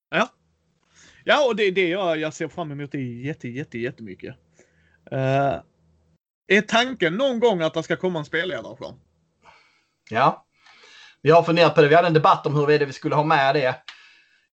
Ja. 0.09 0.29
Ja, 1.23 1.47
och 1.47 1.55
det 1.55 1.63
är 1.63 1.71
det 1.71 1.89
jag, 1.89 2.17
jag 2.17 2.33
ser 2.33 2.47
fram 2.47 2.71
emot 2.71 2.91
det 2.91 3.01
jätte, 3.01 3.47
jätte, 3.47 3.77
jättemycket. 3.77 4.35
Uh, 5.11 5.61
är 6.47 6.61
tanken 6.61 7.13
någon 7.15 7.39
gång 7.39 7.61
att 7.61 7.73
det 7.73 7.83
ska 7.83 7.95
komma 7.95 8.19
en 8.19 8.25
spelledarskärm? 8.25 8.95
Ja. 10.09 10.42
Vi 11.23 11.31
har 11.31 11.43
funderat 11.43 11.75
på 11.75 11.81
det. 11.81 11.87
Vi 11.87 11.95
hade 11.95 12.07
en 12.07 12.13
debatt 12.13 12.45
om 12.45 12.55
huruvida 12.55 12.85
vi 12.85 12.93
skulle 12.93 13.15
ha 13.15 13.23
med 13.23 13.55
det. 13.55 13.75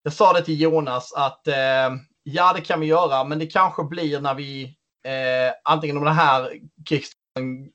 Jag 0.03 0.13
sa 0.13 0.33
det 0.33 0.41
till 0.41 0.61
Jonas 0.61 1.13
att 1.13 1.47
eh, 1.47 1.95
ja, 2.23 2.53
det 2.55 2.61
kan 2.61 2.79
vi 2.79 2.85
göra, 2.85 3.23
men 3.23 3.39
det 3.39 3.47
kanske 3.47 3.83
blir 3.83 4.19
när 4.19 4.33
vi 4.33 4.63
eh, 5.03 5.53
antingen 5.63 5.97
om 5.97 6.03
den 6.03 6.13
här 6.13 6.51
kickstarten, 6.89 7.69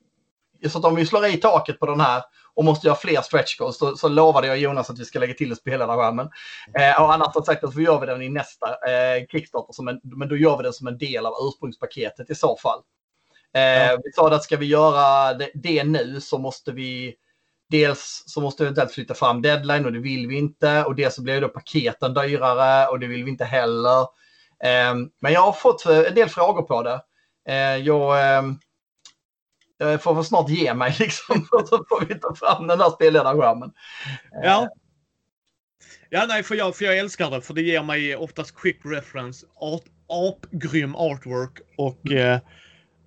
så 0.69 0.79
att 0.79 0.85
om 0.85 0.95
vi 0.95 1.05
slår 1.05 1.25
i 1.25 1.37
taket 1.37 1.79
på 1.79 1.85
den 1.85 1.99
här 1.99 2.23
och 2.53 2.65
måste 2.65 2.87
göra 2.87 2.97
fler 2.97 3.21
stretch 3.21 3.57
goals 3.57 3.77
så, 3.77 3.97
så 3.97 4.07
lovade 4.07 4.47
jag 4.47 4.57
Jonas 4.57 4.89
att 4.89 4.99
vi 4.99 5.05
ska 5.05 5.19
lägga 5.19 5.33
till 5.33 5.49
en 5.49 5.55
spelarskärmen. 5.55 6.29
Eh, 6.79 7.01
och 7.01 7.13
annars 7.13 7.35
har 7.35 7.41
sagt 7.41 7.63
att 7.63 7.75
vi 7.75 7.83
gör 7.83 7.99
vi 7.99 8.05
den 8.05 8.21
i 8.21 8.29
nästa 8.29 8.67
eh, 8.67 9.25
Kickstarter, 9.31 9.73
som 9.73 9.87
en, 9.87 9.99
men 10.03 10.29
då 10.29 10.37
gör 10.37 10.57
vi 10.57 10.63
den 10.63 10.73
som 10.73 10.87
en 10.87 10.97
del 10.97 11.25
av 11.25 11.33
ursprungspaketet 11.47 12.29
i 12.29 12.35
så 12.35 12.57
fall. 12.57 12.79
Eh, 13.53 13.61
ja. 13.61 13.97
Vi 14.03 14.11
sa 14.11 14.35
att 14.35 14.43
ska 14.43 14.57
vi 14.57 14.65
göra 14.65 15.33
det, 15.33 15.51
det, 15.53 15.83
nu 15.83 16.21
så 16.21 16.37
måste 16.37 16.71
vi 16.71 17.15
Dels 17.73 18.23
så 18.25 18.41
måste 18.41 18.69
vi 18.69 18.87
flytta 18.87 19.13
fram 19.13 19.41
deadline 19.41 19.85
och 19.85 19.93
det 19.93 19.99
vill 19.99 20.27
vi 20.27 20.37
inte. 20.37 20.83
Och 20.83 20.95
dels 20.95 21.15
så 21.15 21.21
blir 21.21 21.41
då 21.41 21.49
paketen 21.49 22.13
dyrare 22.13 22.87
och 22.87 22.99
det 22.99 23.07
vill 23.07 23.23
vi 23.23 23.31
inte 23.31 23.45
heller. 23.45 23.99
Eh, 24.63 24.95
men 25.21 25.33
jag 25.33 25.41
har 25.41 25.53
fått 25.53 25.85
en 25.85 26.15
del 26.15 26.29
frågor 26.29 26.61
på 26.61 26.83
det. 26.83 27.01
Eh, 27.49 27.77
jag, 27.77 28.37
eh, 28.37 28.43
jag 29.77 30.01
får 30.01 30.23
snart 30.23 30.49
ge 30.49 30.73
mig 30.73 30.95
liksom. 30.99 31.47
så 31.51 31.85
får 31.89 32.05
vi 32.05 32.19
ta 32.19 32.35
fram 32.35 32.67
den 32.67 32.79
där 32.79 32.89
spelledarskärmen. 32.89 33.71
Ja. 34.43 34.69
Ja, 36.09 36.25
nej, 36.27 36.43
för 36.43 36.55
jag, 36.55 36.75
för 36.75 36.85
jag 36.85 36.97
älskar 36.97 37.31
det. 37.31 37.41
För 37.41 37.53
det 37.53 37.61
ger 37.61 37.83
mig 37.83 38.15
oftast 38.15 38.55
quick 38.55 38.79
reference, 38.83 39.45
art, 39.55 39.83
apgrym 40.07 40.95
artwork 40.95 41.61
och 41.77 42.11
mm. 42.11 42.39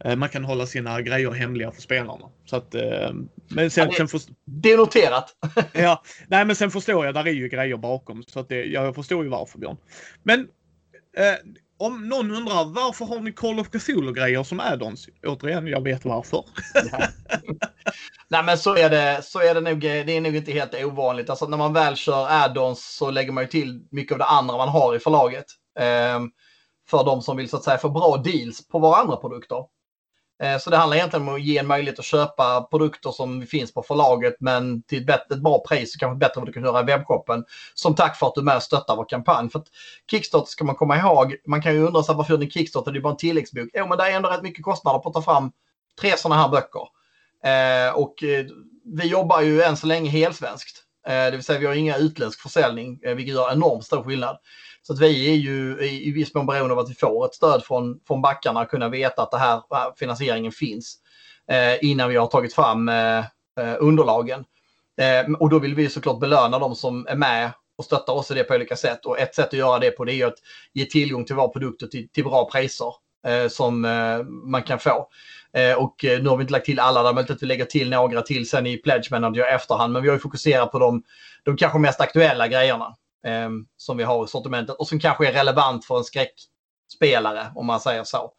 eh, 0.05 0.17
man 0.17 0.29
kan 0.29 0.45
hålla 0.45 0.67
sina 0.67 1.01
grejer 1.03 1.31
hemliga 1.31 1.71
för 1.71 1.83
spelarna. 1.83 2.29
Så 2.45 2.57
att, 2.57 2.75
eh, 2.75 3.11
men 3.49 3.71
sen, 3.71 3.85
ja, 3.85 3.91
det, 3.91 3.97
sen 3.97 4.09
först... 4.09 4.29
det 4.45 4.73
är 4.73 4.77
noterat. 4.77 5.37
ja, 5.73 6.03
nej 6.29 6.45
men 6.45 6.57
sen 6.57 6.71
förstår 6.71 7.05
jag, 7.07 7.15
där 7.15 7.27
är 7.27 7.33
ju 7.33 7.49
grejer 7.49 7.77
bakom. 7.77 8.23
Så 8.23 8.41
att 8.41 8.49
det, 8.49 8.65
jag 8.65 8.95
förstår 8.95 9.25
ju 9.25 9.31
varför 9.31 9.59
Björn. 9.59 9.77
Men 10.23 10.41
eh, 11.17 11.35
om 11.79 12.09
någon 12.09 12.31
undrar 12.31 12.65
varför 12.65 13.05
har 13.05 13.21
ni 13.21 13.33
Call 13.33 13.61
of 13.61 13.69
Cthulhu-grejer 13.71 14.43
som 14.43 14.61
add-ons? 14.61 15.09
Återigen, 15.27 15.67
jag 15.67 15.83
vet 15.85 16.05
varför. 16.05 16.45
Nej 18.29 18.45
men 18.45 18.59
så 18.59 18.77
är 18.77 18.91
det, 18.91 19.21
så 19.23 19.41
är 19.41 19.55
det 19.55 19.61
nog, 19.61 19.81
det 19.81 20.17
är 20.17 20.21
nog 20.21 20.37
inte 20.37 20.53
helt 20.53 20.75
ovanligt. 20.75 21.31
Alltså 21.31 21.47
när 21.47 21.57
man 21.57 21.73
väl 21.73 21.97
kör 21.97 22.27
add-ons 22.29 22.97
så 22.99 23.11
lägger 23.11 23.33
man 23.33 23.45
ju 23.45 23.49
till 23.49 23.87
mycket 23.91 24.13
av 24.13 24.19
det 24.19 24.25
andra 24.25 24.57
man 24.57 24.69
har 24.69 24.97
i 24.97 24.99
förlaget. 24.99 25.45
Um, 26.17 26.31
för 26.91 27.05
de 27.05 27.23
som 27.23 27.37
vill 27.37 27.49
så 27.49 27.57
att 27.57 27.65
säga 27.65 27.79
få 27.79 27.89
bra 27.89 28.17
deals 28.17 28.69
på 28.69 28.79
våra 28.79 28.97
andra 28.97 29.17
produkter. 29.17 29.65
Eh, 30.43 30.59
så 30.59 30.71
det 30.71 30.77
handlar 30.77 30.97
egentligen 30.97 31.29
om 31.29 31.35
att 31.35 31.43
ge 31.43 31.59
en 31.59 31.67
möjlighet 31.67 31.99
att 31.99 32.05
köpa 32.05 32.63
produkter 32.71 33.11
som 33.11 33.47
finns 33.47 33.75
på 33.75 33.83
förlaget 33.83 34.37
men 34.41 34.83
till 34.83 34.99
ett, 35.01 35.07
bättre, 35.07 35.35
ett 35.35 35.43
bra 35.43 35.65
pris 35.69 35.95
och 35.95 36.01
kanske 36.01 36.19
bättre 36.19 36.33
än 36.37 36.41
vad 36.41 36.49
du 36.49 36.53
kan 36.53 36.65
göra 36.65 36.81
i 36.81 36.85
webbshoppen. 36.85 37.45
Som 37.75 37.95
tack 37.95 38.17
för 38.19 38.27
att 38.27 38.35
du 38.35 38.41
är 38.41 38.45
med 38.45 38.57
och 38.57 38.63
stöttar 38.63 38.97
vår 38.97 39.09
kampanj. 39.09 39.51
För 39.51 39.59
att 39.59 39.69
Kickstarter 40.11 40.47
ska 40.47 40.65
man 40.65 40.75
komma 40.75 40.97
ihåg, 40.97 41.37
man 41.47 41.63
kan 41.63 41.75
ju 41.75 41.87
undra 41.87 42.03
sig 42.03 42.15
varför 42.15 42.33
den 42.33 42.41
ni 42.41 42.51
Kickstarter? 42.51 42.93
Det 42.93 42.99
är 42.99 43.01
bara 43.01 43.11
en 43.11 43.17
tilläggsbok. 43.17 43.69
Jo 43.75 43.87
men 43.87 43.99
det 43.99 44.05
är 44.05 44.17
ändå 44.17 44.29
rätt 44.29 44.43
mycket 44.43 44.65
kostnader 44.65 44.99
på 44.99 45.09
att 45.09 45.15
ta 45.15 45.23
fram 45.23 45.53
tre 46.01 46.17
sådana 46.17 46.43
här 46.43 46.49
böcker. 46.49 46.89
Eh, 47.45 47.95
och 47.95 48.23
eh, 48.23 48.47
vi 48.85 49.07
jobbar 49.07 49.41
ju 49.41 49.63
än 49.63 49.77
så 49.77 49.87
länge 49.87 50.11
helsvenskt. 50.11 50.83
Eh, 51.07 51.13
det 51.13 51.31
vill 51.31 51.43
säga 51.43 51.59
vi 51.59 51.67
har 51.67 51.75
inga 51.75 51.97
utländsk 51.97 52.41
försäljning, 52.41 53.01
eh, 53.03 53.15
vilket 53.15 53.35
gör 53.35 53.53
enormt 53.53 53.85
stor 53.85 54.03
skillnad. 54.03 54.39
Så 54.87 54.93
att 54.93 55.01
vi 55.01 55.31
är 55.31 55.35
ju 55.35 55.79
i, 55.81 56.09
i 56.09 56.13
viss 56.13 56.35
mån 56.35 56.47
beroende 56.47 56.75
av 56.75 56.79
att 56.79 56.91
vi 56.91 56.95
får 56.95 57.27
ett 57.27 57.35
stöd 57.35 57.65
från, 57.65 58.01
från 58.07 58.23
backarna, 58.23 58.65
kunna 58.65 58.89
veta 58.89 59.23
att 59.23 59.31
det 59.31 59.39
här 59.39 59.63
finansieringen 59.97 60.53
finns 60.53 60.99
eh, 61.51 61.91
innan 61.91 62.09
vi 62.09 62.17
har 62.17 62.27
tagit 62.27 62.55
fram 62.55 62.89
eh, 62.89 63.19
eh 63.19 63.77
underlagen. 63.79 64.45
Eh, 65.01 65.33
och 65.33 65.51
då 65.51 65.59
vill 65.59 65.75
vi 65.75 65.89
såklart 65.89 66.21
belöna 66.21 66.59
de 66.59 66.75
som 66.75 67.07
är 67.07 67.17
med 67.17 67.51
och 67.79 67.85
stöttar 67.85 68.13
oss 68.13 68.31
i 68.31 68.35
det 68.35 68.45
på 68.45 68.55
olika 68.55 68.77
sätt. 68.77 69.07
Och 69.07 69.19
ett 69.19 69.35
sätt 69.35 69.47
att 69.47 69.53
göra 69.53 69.79
det 69.79 69.91
på 69.91 70.05
det 70.05 70.13
är 70.13 70.27
att 70.27 70.39
ge 70.73 70.85
tillgång 70.85 71.25
till 71.25 71.35
våra 71.35 71.49
produkter 71.49 71.87
till, 71.87 72.09
till 72.09 72.25
bra 72.25 72.51
priser 72.51 72.93
eh, 73.27 73.49
som 73.49 73.85
eh, 73.85 74.23
man 74.25 74.63
kan 74.63 74.79
få. 74.79 75.09
Eh, 75.53 75.75
och 75.75 76.05
eh, 76.05 76.23
nu 76.23 76.29
har 76.29 76.37
vi 76.37 76.43
inte 76.43 76.53
lagt 76.53 76.67
till 76.67 76.81
alla, 76.81 77.03
det 77.03 77.09
är 77.09 77.13
möjligt 77.13 77.31
att 77.31 77.43
vi 77.43 77.47
lägger 77.47 77.65
till 77.65 77.91
några 77.91 78.23
till 78.23 78.49
sen 78.49 78.67
i 78.67 78.77
Pledge 78.77 79.11
Manager 79.11 79.51
i 79.51 79.55
efterhand. 79.55 79.93
Men 79.93 80.03
vi 80.03 80.09
har 80.09 80.17
ju 80.17 80.21
fokuserat 80.21 80.73
på 80.73 80.79
de, 80.79 81.03
de 81.45 81.57
kanske 81.57 81.79
mest 81.79 82.01
aktuella 82.01 82.49
grejerna 82.49 82.97
eh, 83.27 83.51
som 83.77 83.97
vi 83.97 84.05
har 84.05 84.25
i 84.25 84.29
sortimentet 84.29 84.77
och 84.77 84.89
som 84.89 85.01
kanske 85.01 85.29
är 85.29 85.33
relevant 85.33 85.85
för 85.85 85.99
en 85.99 86.05
skräckspelare 86.05 87.47
om 87.55 87.67
man 87.67 87.81
säger 87.81 88.05
så. 88.05 88.33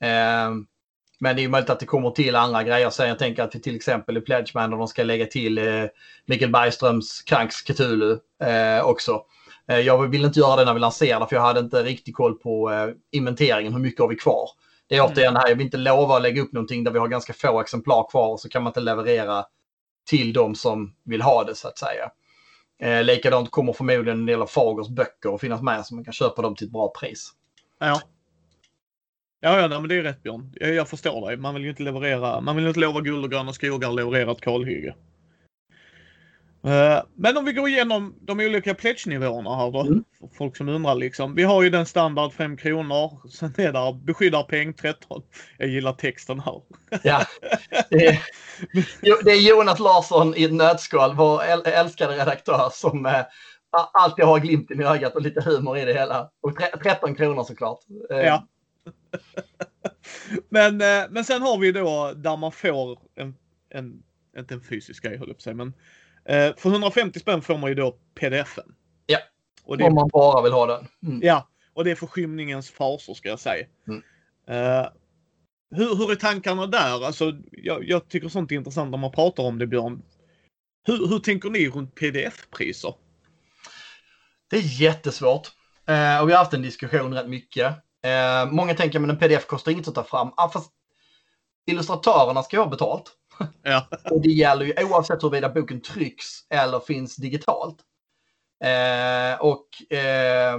Eh, 0.00 0.50
men 1.20 1.36
det 1.36 1.44
är 1.44 1.48
möjligt 1.48 1.70
att 1.70 1.80
det 1.80 1.86
kommer 1.86 2.10
till 2.10 2.36
andra 2.36 2.62
grejer 2.62 2.90
sen. 2.90 3.08
Jag 3.08 3.18
tänker 3.18 3.42
att 3.42 3.54
vi 3.54 3.60
till 3.60 3.76
exempel 3.76 4.16
i 4.16 4.20
Pledgeman 4.20 4.70
de 4.70 4.88
ska 4.88 5.04
lägga 5.04 5.26
till 5.26 5.58
eh, 5.58 5.84
Mikael 6.26 6.50
Bergströms 6.50 7.22
Kranks 7.22 7.62
Cthulhu 7.62 8.18
eh, 8.44 8.84
också. 8.84 9.22
Eh, 9.68 9.78
jag 9.78 10.08
vill 10.08 10.24
inte 10.24 10.40
göra 10.40 10.56
det 10.56 10.64
när 10.64 10.74
vi 10.74 10.80
lanserar 10.80 11.20
det 11.20 11.26
för 11.26 11.36
jag 11.36 11.42
hade 11.42 11.60
inte 11.60 11.82
riktigt 11.82 12.14
koll 12.14 12.34
på 12.38 12.70
eh, 12.70 12.88
inventeringen. 13.12 13.72
Hur 13.72 13.80
mycket 13.80 14.00
har 14.00 14.08
vi 14.08 14.16
kvar? 14.16 14.50
Det 14.88 14.96
är 14.96 15.04
återigen 15.04 15.30
mm. 15.30 15.40
här, 15.40 15.48
jag 15.48 15.56
vill 15.56 15.64
inte 15.64 15.76
lova 15.76 16.16
att 16.16 16.22
lägga 16.22 16.42
upp 16.42 16.52
någonting 16.52 16.84
där 16.84 16.90
vi 16.90 16.98
har 16.98 17.08
ganska 17.08 17.32
få 17.32 17.60
exemplar 17.60 18.10
kvar 18.10 18.28
och 18.28 18.40
så 18.40 18.48
kan 18.48 18.62
man 18.62 18.70
inte 18.70 18.80
leverera 18.80 19.44
till 20.10 20.32
de 20.32 20.54
som 20.54 20.94
vill 21.04 21.22
ha 21.22 21.44
det 21.44 21.54
så 21.54 21.68
att 21.68 21.78
säga. 21.78 22.10
Eh, 22.78 23.04
likadant 23.04 23.50
kommer 23.50 23.72
förmodligen 23.72 24.18
en 24.18 24.26
del 24.26 24.42
av 24.42 24.46
Fagers 24.46 24.88
böcker 24.88 25.34
att 25.34 25.40
finnas 25.40 25.62
med 25.62 25.86
så 25.86 25.94
man 25.94 26.04
kan 26.04 26.12
köpa 26.12 26.42
dem 26.42 26.56
till 26.56 26.66
ett 26.66 26.72
bra 26.72 26.92
pris. 27.00 27.30
Ja. 27.78 28.00
Ja, 29.40 29.60
ja 29.60 29.80
men 29.80 29.88
det 29.88 29.94
är 29.94 30.02
rätt 30.02 30.22
Björn. 30.22 30.52
Jag, 30.60 30.74
jag 30.74 30.88
förstår 30.88 31.26
dig. 31.28 31.36
Man 31.36 31.54
vill 31.54 31.62
ju 31.62 31.70
inte 31.70 31.82
leverera, 31.82 32.40
man 32.40 32.56
vill 32.56 32.66
inte 32.66 32.80
lova 32.80 33.00
guld 33.00 33.24
och 33.24 33.30
gröna 33.30 33.52
skogar 33.52 33.92
levererat 33.92 33.96
leverera 33.96 34.32
ett 34.32 34.40
kalhygge. 34.40 34.94
Eh, 36.64 37.02
men 37.14 37.36
om 37.36 37.44
vi 37.44 37.52
går 37.52 37.68
igenom 37.68 38.14
de 38.20 38.40
olika 38.40 38.74
pledge-nivåerna 38.74 39.56
här 39.56 39.70
då. 39.70 39.80
Mm. 39.80 40.04
Folk 40.38 40.56
som 40.56 40.68
undrar 40.68 40.94
liksom. 40.94 41.34
Vi 41.34 41.42
har 41.42 41.62
ju 41.62 41.70
den 41.70 41.86
standard 41.86 42.32
5 42.32 42.56
kronor. 42.56 43.28
Sen 43.30 43.54
är 43.56 43.72
där 43.72 43.92
beskyddar 43.92 44.42
peng 44.42 44.74
13. 44.74 45.22
Jag 45.58 45.68
gillar 45.68 45.92
texten 45.92 46.40
här. 46.40 46.62
Ja. 47.02 47.26
Det 47.90 48.06
är, 48.06 48.20
det 49.24 49.30
är 49.30 49.48
Jonas 49.48 49.78
Larsson 49.78 50.34
i 50.36 50.44
ett 50.44 50.52
nötskal, 50.52 51.14
vår 51.16 51.42
älskade 51.66 52.16
redaktör 52.16 52.68
som 52.72 53.06
eh, 53.06 53.24
alltid 53.92 54.24
ha 54.24 54.36
glimten 54.36 54.80
i 54.80 54.84
ögat 54.84 55.14
och 55.14 55.22
lite 55.22 55.40
humor 55.40 55.78
i 55.78 55.84
det 55.84 55.94
hela. 55.94 56.30
Och 56.40 56.58
13 56.82 57.14
kronor 57.14 57.44
såklart. 57.44 57.78
Eh, 58.10 58.18
ja. 58.18 58.46
men, 60.48 60.76
men 61.10 61.24
sen 61.24 61.42
har 61.42 61.58
vi 61.58 61.72
då 61.72 62.12
där 62.16 62.36
man 62.36 62.52
får 62.52 62.98
en, 63.14 63.34
en 63.70 64.02
inte 64.38 64.54
en 64.54 64.60
fysisk 64.60 65.02
grej 65.02 65.18
höll 65.18 65.28
jag 65.28 65.36
på 65.36 65.42
sig, 65.42 65.54
men 65.54 65.72
för 66.56 66.70
150 66.70 67.20
spänn 67.20 67.42
får 67.42 67.58
man 67.58 67.70
ju 67.70 67.74
då 67.74 67.98
pdf-en. 68.20 68.74
Ja, 69.06 69.18
och 69.64 69.78
det, 69.78 69.84
om 69.84 69.94
man 69.94 70.08
bara 70.12 70.42
vill 70.42 70.52
ha 70.52 70.66
den. 70.66 70.88
Mm. 71.02 71.20
Ja, 71.22 71.48
och 71.74 71.84
det 71.84 71.90
är 71.90 71.94
för 71.94 72.06
skymningens 72.06 72.70
fasor 72.70 73.14
ska 73.14 73.28
jag 73.28 73.40
säga. 73.40 73.66
Mm. 73.88 74.02
Uh, 74.50 74.88
hur, 75.70 75.96
hur 75.96 76.10
är 76.10 76.14
tankarna 76.14 76.66
där? 76.66 77.04
Alltså, 77.06 77.32
jag, 77.50 77.88
jag, 77.88 78.08
tycker 78.08 78.28
sånt 78.28 78.52
är 78.52 78.56
intressant 78.56 78.90
när 78.90 78.98
man 78.98 79.12
pratar 79.12 79.42
om 79.42 79.58
det 79.58 79.66
Björn. 79.66 80.02
Hur, 80.84 81.08
hur 81.08 81.18
tänker 81.18 81.50
ni 81.50 81.68
runt 81.68 81.94
pdf-priser? 81.94 82.94
Det 84.50 84.56
är 84.56 84.80
jättesvårt. 84.80 85.48
Uh, 85.90 86.22
och 86.22 86.28
vi 86.28 86.32
har 86.32 86.38
haft 86.38 86.54
en 86.54 86.62
diskussion 86.62 87.14
rätt 87.14 87.28
mycket. 87.28 87.66
Uh, 88.06 88.52
många 88.52 88.74
tänker 88.74 89.00
att 89.00 89.08
en 89.08 89.18
pdf 89.18 89.46
kostar 89.46 89.72
inget 89.72 89.88
att 89.88 89.94
ta 89.94 90.04
fram. 90.04 90.32
Ah, 90.36 90.48
fast 90.48 90.70
illustratörerna 91.66 92.42
ska 92.42 92.58
ha 92.58 92.66
betalt. 92.66 93.12
Ja. 93.62 93.86
och 94.10 94.20
det 94.20 94.28
gäller 94.28 94.64
ju 94.64 94.84
oavsett 94.84 95.22
huruvida 95.22 95.48
boken 95.48 95.80
trycks 95.80 96.26
eller 96.50 96.80
finns 96.80 97.16
digitalt. 97.16 97.76
Eh, 98.64 99.40
och 99.40 99.96
eh, 99.96 100.58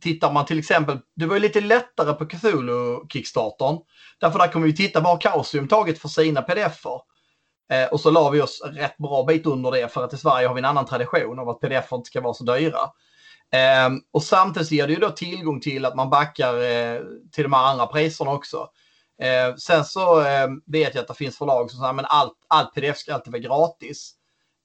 tittar 0.00 0.32
man 0.32 0.46
till 0.46 0.58
exempel, 0.58 0.98
det 1.16 1.26
var 1.26 1.34
ju 1.34 1.40
lite 1.40 1.60
lättare 1.60 2.12
på 2.12 2.26
Cthulhu 2.26 3.08
Kickstartern. 3.12 3.78
Därför 4.20 4.38
där 4.38 4.48
kommer 4.48 4.66
vi 4.66 4.76
titta 4.76 5.00
vad 5.00 5.22
kaosium 5.22 5.68
tagit 5.68 5.98
för 5.98 6.08
sina 6.08 6.42
pdf-er. 6.42 7.00
Eh, 7.72 7.88
och 7.88 8.00
så 8.00 8.10
la 8.10 8.30
vi 8.30 8.40
oss 8.40 8.62
rätt 8.64 8.96
bra 8.96 9.24
bit 9.24 9.46
under 9.46 9.70
det 9.70 9.88
för 9.88 10.04
att 10.04 10.12
i 10.14 10.16
Sverige 10.16 10.48
har 10.48 10.54
vi 10.54 10.58
en 10.58 10.64
annan 10.64 10.86
tradition 10.86 11.38
av 11.38 11.48
att 11.48 11.60
pdf 11.60 11.92
inte 11.92 12.06
ska 12.06 12.20
vara 12.20 12.34
så 12.34 12.44
dyra. 12.44 12.80
Eh, 13.52 13.90
och 14.12 14.22
samtidigt 14.22 14.70
ger 14.70 14.86
det 14.86 14.92
ju 14.92 14.98
då 14.98 15.10
tillgång 15.10 15.60
till 15.60 15.84
att 15.84 15.96
man 15.96 16.10
backar 16.10 16.54
eh, 16.54 17.00
till 17.32 17.42
de 17.42 17.52
här 17.52 17.64
andra 17.64 17.86
priserna 17.86 18.30
också. 18.30 18.68
Eh, 19.20 19.54
sen 19.56 19.84
så 19.84 20.20
eh, 20.20 20.48
vet 20.66 20.94
jag 20.94 21.02
att 21.02 21.08
det 21.08 21.14
finns 21.14 21.38
förlag 21.38 21.70
som 21.70 21.80
säger 21.80 21.94
att 21.94 22.06
allt, 22.08 22.36
allt 22.48 22.74
pdf 22.74 22.98
ska 22.98 23.14
alltid 23.14 23.32
vara 23.32 23.42
gratis. 23.42 24.14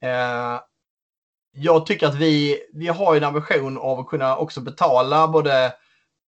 Eh, 0.04 0.60
jag 1.58 1.86
tycker 1.86 2.08
att 2.08 2.16
vi, 2.16 2.60
vi 2.74 2.88
har 2.88 3.16
en 3.16 3.24
ambition 3.24 3.78
av 3.78 4.00
att 4.00 4.08
kunna 4.08 4.38
också 4.38 4.62
betala 4.62 5.28
både 5.28 5.74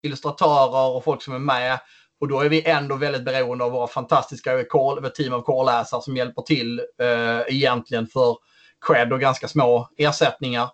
illustratörer 0.03 0.97
och 0.97 1.05
folk 1.05 1.23
som 1.23 1.35
är 1.35 1.39
med. 1.39 1.79
Och 2.21 2.29
då 2.29 2.41
är 2.41 2.49
vi 2.49 2.69
ändå 2.69 2.97
väldigt 2.97 3.25
beroende 3.25 3.65
av 3.65 3.71
våra 3.73 3.87
fantastiska 3.87 4.65
call, 4.65 5.11
team 5.11 5.33
av 5.33 5.43
callläsare 5.43 6.03
som 6.03 6.17
hjälper 6.17 6.43
till 6.43 6.81
eh, 7.01 7.55
egentligen 7.55 8.07
för 8.07 8.37
cred 8.87 9.13
och 9.13 9.21
ganska 9.21 9.49
små 9.49 9.89
ersättningar. 9.97 10.71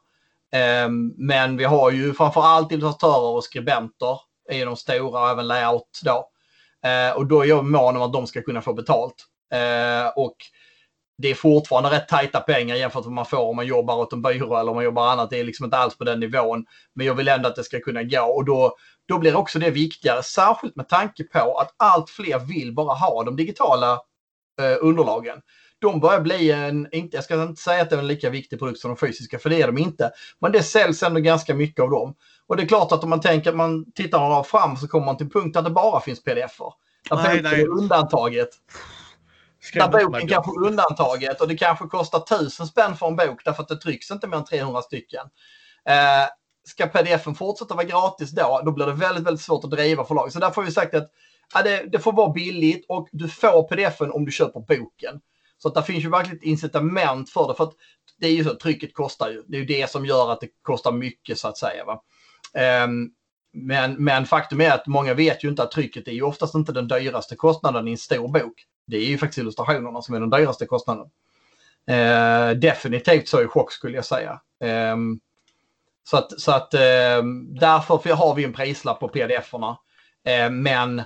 Eh, 0.53 0.89
men 1.17 1.57
vi 1.57 1.65
har 1.65 1.91
ju 1.91 2.15
framförallt 2.15 2.73
illustratörer 2.73 3.37
och 3.37 3.45
skribenter 3.45 4.21
är 4.49 4.67
de 4.67 4.77
stora 4.77 5.21
och 5.21 5.31
även 5.31 5.49
layout 5.49 6.01
då. 6.05 6.29
Eh, 6.85 7.17
och 7.17 7.27
då 7.27 7.41
är 7.41 7.47
jag 7.47 7.65
mån 7.65 7.97
om 7.97 8.03
att 8.03 8.13
de 8.13 8.27
ska 8.27 8.43
kunna 8.43 8.63
få 8.63 8.73
betalt. 8.73 9.27
Eh, 9.55 10.09
och 10.17 10.37
det 11.19 11.31
är 11.31 11.35
fortfarande 11.35 11.91
rätt 11.91 12.09
tajta 12.09 12.41
pengar 12.41 12.77
jämfört 12.77 13.05
med 13.05 13.05
vad 13.05 13.15
man 13.15 13.27
får 13.27 13.49
om 13.49 13.57
man 13.57 13.67
jobbar 13.67 13.97
åt 13.97 14.13
en 14.13 14.23
byrå 14.23 14.57
eller 14.57 14.71
om 14.71 14.77
man 14.77 14.85
jobbar 14.85 15.09
annat. 15.09 15.31
Det 15.31 15.41
är 15.41 15.45
liksom 15.45 15.65
inte 15.65 15.77
alls 15.77 15.99
på 15.99 16.05
den 16.05 16.21
nivån. 16.21 16.65
Men 16.95 17.07
jag 17.07 17.15
vill 17.15 17.29
ändå 17.29 17.49
att 17.49 17.57
det 17.57 17.65
ska 17.65 17.81
kunna 17.81 18.03
gå 18.03 18.23
och 18.23 18.45
då, 18.45 18.77
då 19.09 19.19
blir 19.19 19.37
också 19.37 19.59
det 19.59 19.71
viktigare. 19.71 20.23
Särskilt 20.23 20.77
med 20.77 20.89
tanke 20.89 21.25
på 21.25 21.59
att 21.59 21.75
allt 21.77 22.11
fler 22.11 22.39
vill 22.39 22.75
bara 22.75 22.95
ha 22.95 23.25
de 23.25 23.37
digitala 23.37 23.93
eh, 24.61 24.77
underlagen. 24.81 25.41
De 25.79 26.01
börjar 26.01 26.21
bli 26.21 26.51
en, 26.51 26.89
inte, 26.93 27.17
jag 27.17 27.25
ska 27.25 27.43
inte 27.43 27.63
säga 27.63 27.83
att 27.83 27.91
det 27.91 27.97
är 27.97 28.01
en 28.01 28.07
lika 28.07 28.31
viktig 28.31 28.59
produkt 28.59 28.81
som 28.81 28.91
de 28.91 28.97
fysiska, 28.97 29.39
för 29.39 29.51
det 29.51 29.63
är 29.63 29.67
de 29.67 29.79
inte. 29.79 30.11
Men 30.41 30.53
det 30.53 30.63
säljs 30.63 31.03
ändå 31.03 31.21
ganska 31.21 31.55
mycket 31.55 31.83
av 31.83 31.91
dem. 31.91 32.15
Och 32.53 32.57
det 32.57 32.63
är 32.63 32.67
klart 32.67 32.93
att 32.93 33.05
om 33.05 33.11
man 33.11 33.21
tänker 33.21 33.51
att 33.51 33.57
man 33.57 33.93
tittar 33.93 34.43
fram 34.43 34.77
så 34.77 34.89
kommer 34.89 35.07
man 35.07 35.17
till 35.17 35.31
punkt 35.31 35.55
där 35.55 35.63
det 35.63 35.71
bara 35.71 36.01
finns 36.01 36.23
pdf-er. 36.23 36.73
Där 37.11 37.43
nej, 37.43 37.67
undantaget. 37.67 38.49
Där 39.75 39.89
boken 39.89 40.29
kanske 40.29 40.51
är 40.51 40.67
undantaget 40.67 41.41
och 41.41 41.49
det 41.49 41.57
kanske 41.57 41.87
kostar 41.87 42.21
tusen 42.21 42.67
spänn 42.67 42.97
för 42.97 43.07
en 43.07 43.17
bok 43.17 43.45
därför 43.45 43.63
att 43.63 43.69
det 43.69 43.77
trycks 43.77 44.11
inte 44.11 44.27
mer 44.27 44.37
än 44.37 44.45
300 44.45 44.83
stycken. 44.83 45.27
Eh, 45.89 46.29
ska 46.65 46.87
pdf-en 46.87 47.35
fortsätta 47.35 47.75
vara 47.75 47.87
gratis 47.87 48.31
då, 48.31 48.63
då 48.65 48.73
blir 48.73 48.87
det 48.87 48.93
väldigt, 48.93 49.27
väldigt 49.27 49.45
svårt 49.45 49.65
att 49.65 49.71
driva 49.71 50.05
förlag. 50.05 50.33
Så 50.33 50.39
därför 50.39 50.57
har 50.57 50.67
vi 50.67 50.73
sagt 50.73 50.95
att 50.95 51.11
ja, 51.55 51.63
det, 51.63 51.85
det, 51.93 51.99
får 51.99 52.13
vara 52.13 52.33
billigt 52.33 52.87
och 52.89 53.09
du 53.13 53.29
får 53.29 53.69
pdf-en 53.69 54.13
om 54.13 54.25
du 54.25 54.33
köper 54.33 54.61
boken. 54.61 55.21
Så 55.59 55.69
att 55.69 55.75
det 55.75 55.83
finns 55.83 56.05
ju 56.05 56.11
verkligen 56.11 56.39
ett 56.39 56.45
incitament 56.45 57.31
för 57.31 57.49
det. 57.49 57.55
För 57.55 57.65
att 57.65 57.75
det 58.21 58.27
är 58.27 58.33
ju 58.33 58.45
så, 58.45 58.55
trycket 58.55 58.95
kostar 58.95 59.31
ju. 59.31 59.43
Det 59.47 59.57
är 59.57 59.61
ju 59.61 59.67
det 59.67 59.91
som 59.91 60.07
gör 60.07 60.33
att 60.33 60.41
det 60.41 60.49
kostar 60.63 60.93
mycket 60.93 61.39
så 61.39 61.49
att 61.49 61.59
säga. 61.59 61.85
Va? 61.85 62.03
Ehm, 62.55 63.11
men, 63.53 64.05
men 64.05 64.27
faktum 64.27 64.61
är 64.61 64.71
att 64.71 64.87
många 64.87 65.15
vet 65.15 65.45
ju 65.45 65.49
inte 65.49 65.63
att 65.63 65.71
trycket 65.71 66.09
är 66.09 66.13
ju 66.13 66.23
oftast 66.23 66.55
inte 66.55 66.73
den 66.73 66.89
dyraste 66.89 67.37
kostnaden 67.37 67.89
i 67.89 67.91
en 67.91 67.99
stor 67.99 68.29
bok. 68.29 68.67
Det 68.87 68.97
är 68.97 69.05
ju 69.05 69.19
faktiskt 69.19 69.39
illustrationerna 69.39 70.03
som 70.03 70.15
är 70.15 70.21
den 70.21 70.31
dyraste 70.31 70.67
kostnaden. 70.67 71.07
Eh, 71.87 72.51
definitivt 72.51 73.29
så 73.29 73.43
i 73.43 73.47
chock 73.47 73.73
skulle 73.73 73.97
jag 73.97 74.05
säga. 74.05 74.41
Eh, 74.65 74.97
så 76.05 76.17
att, 76.17 76.41
så 76.41 76.53
att 76.53 76.75
eh, 76.75 77.23
därför 77.61 78.15
har 78.15 78.35
vi 78.35 78.45
en 78.45 78.53
prislapp 78.53 79.01
på 79.01 79.09
pdf-erna. 79.09 79.77
Eh, 80.25 80.51
men 80.51 80.99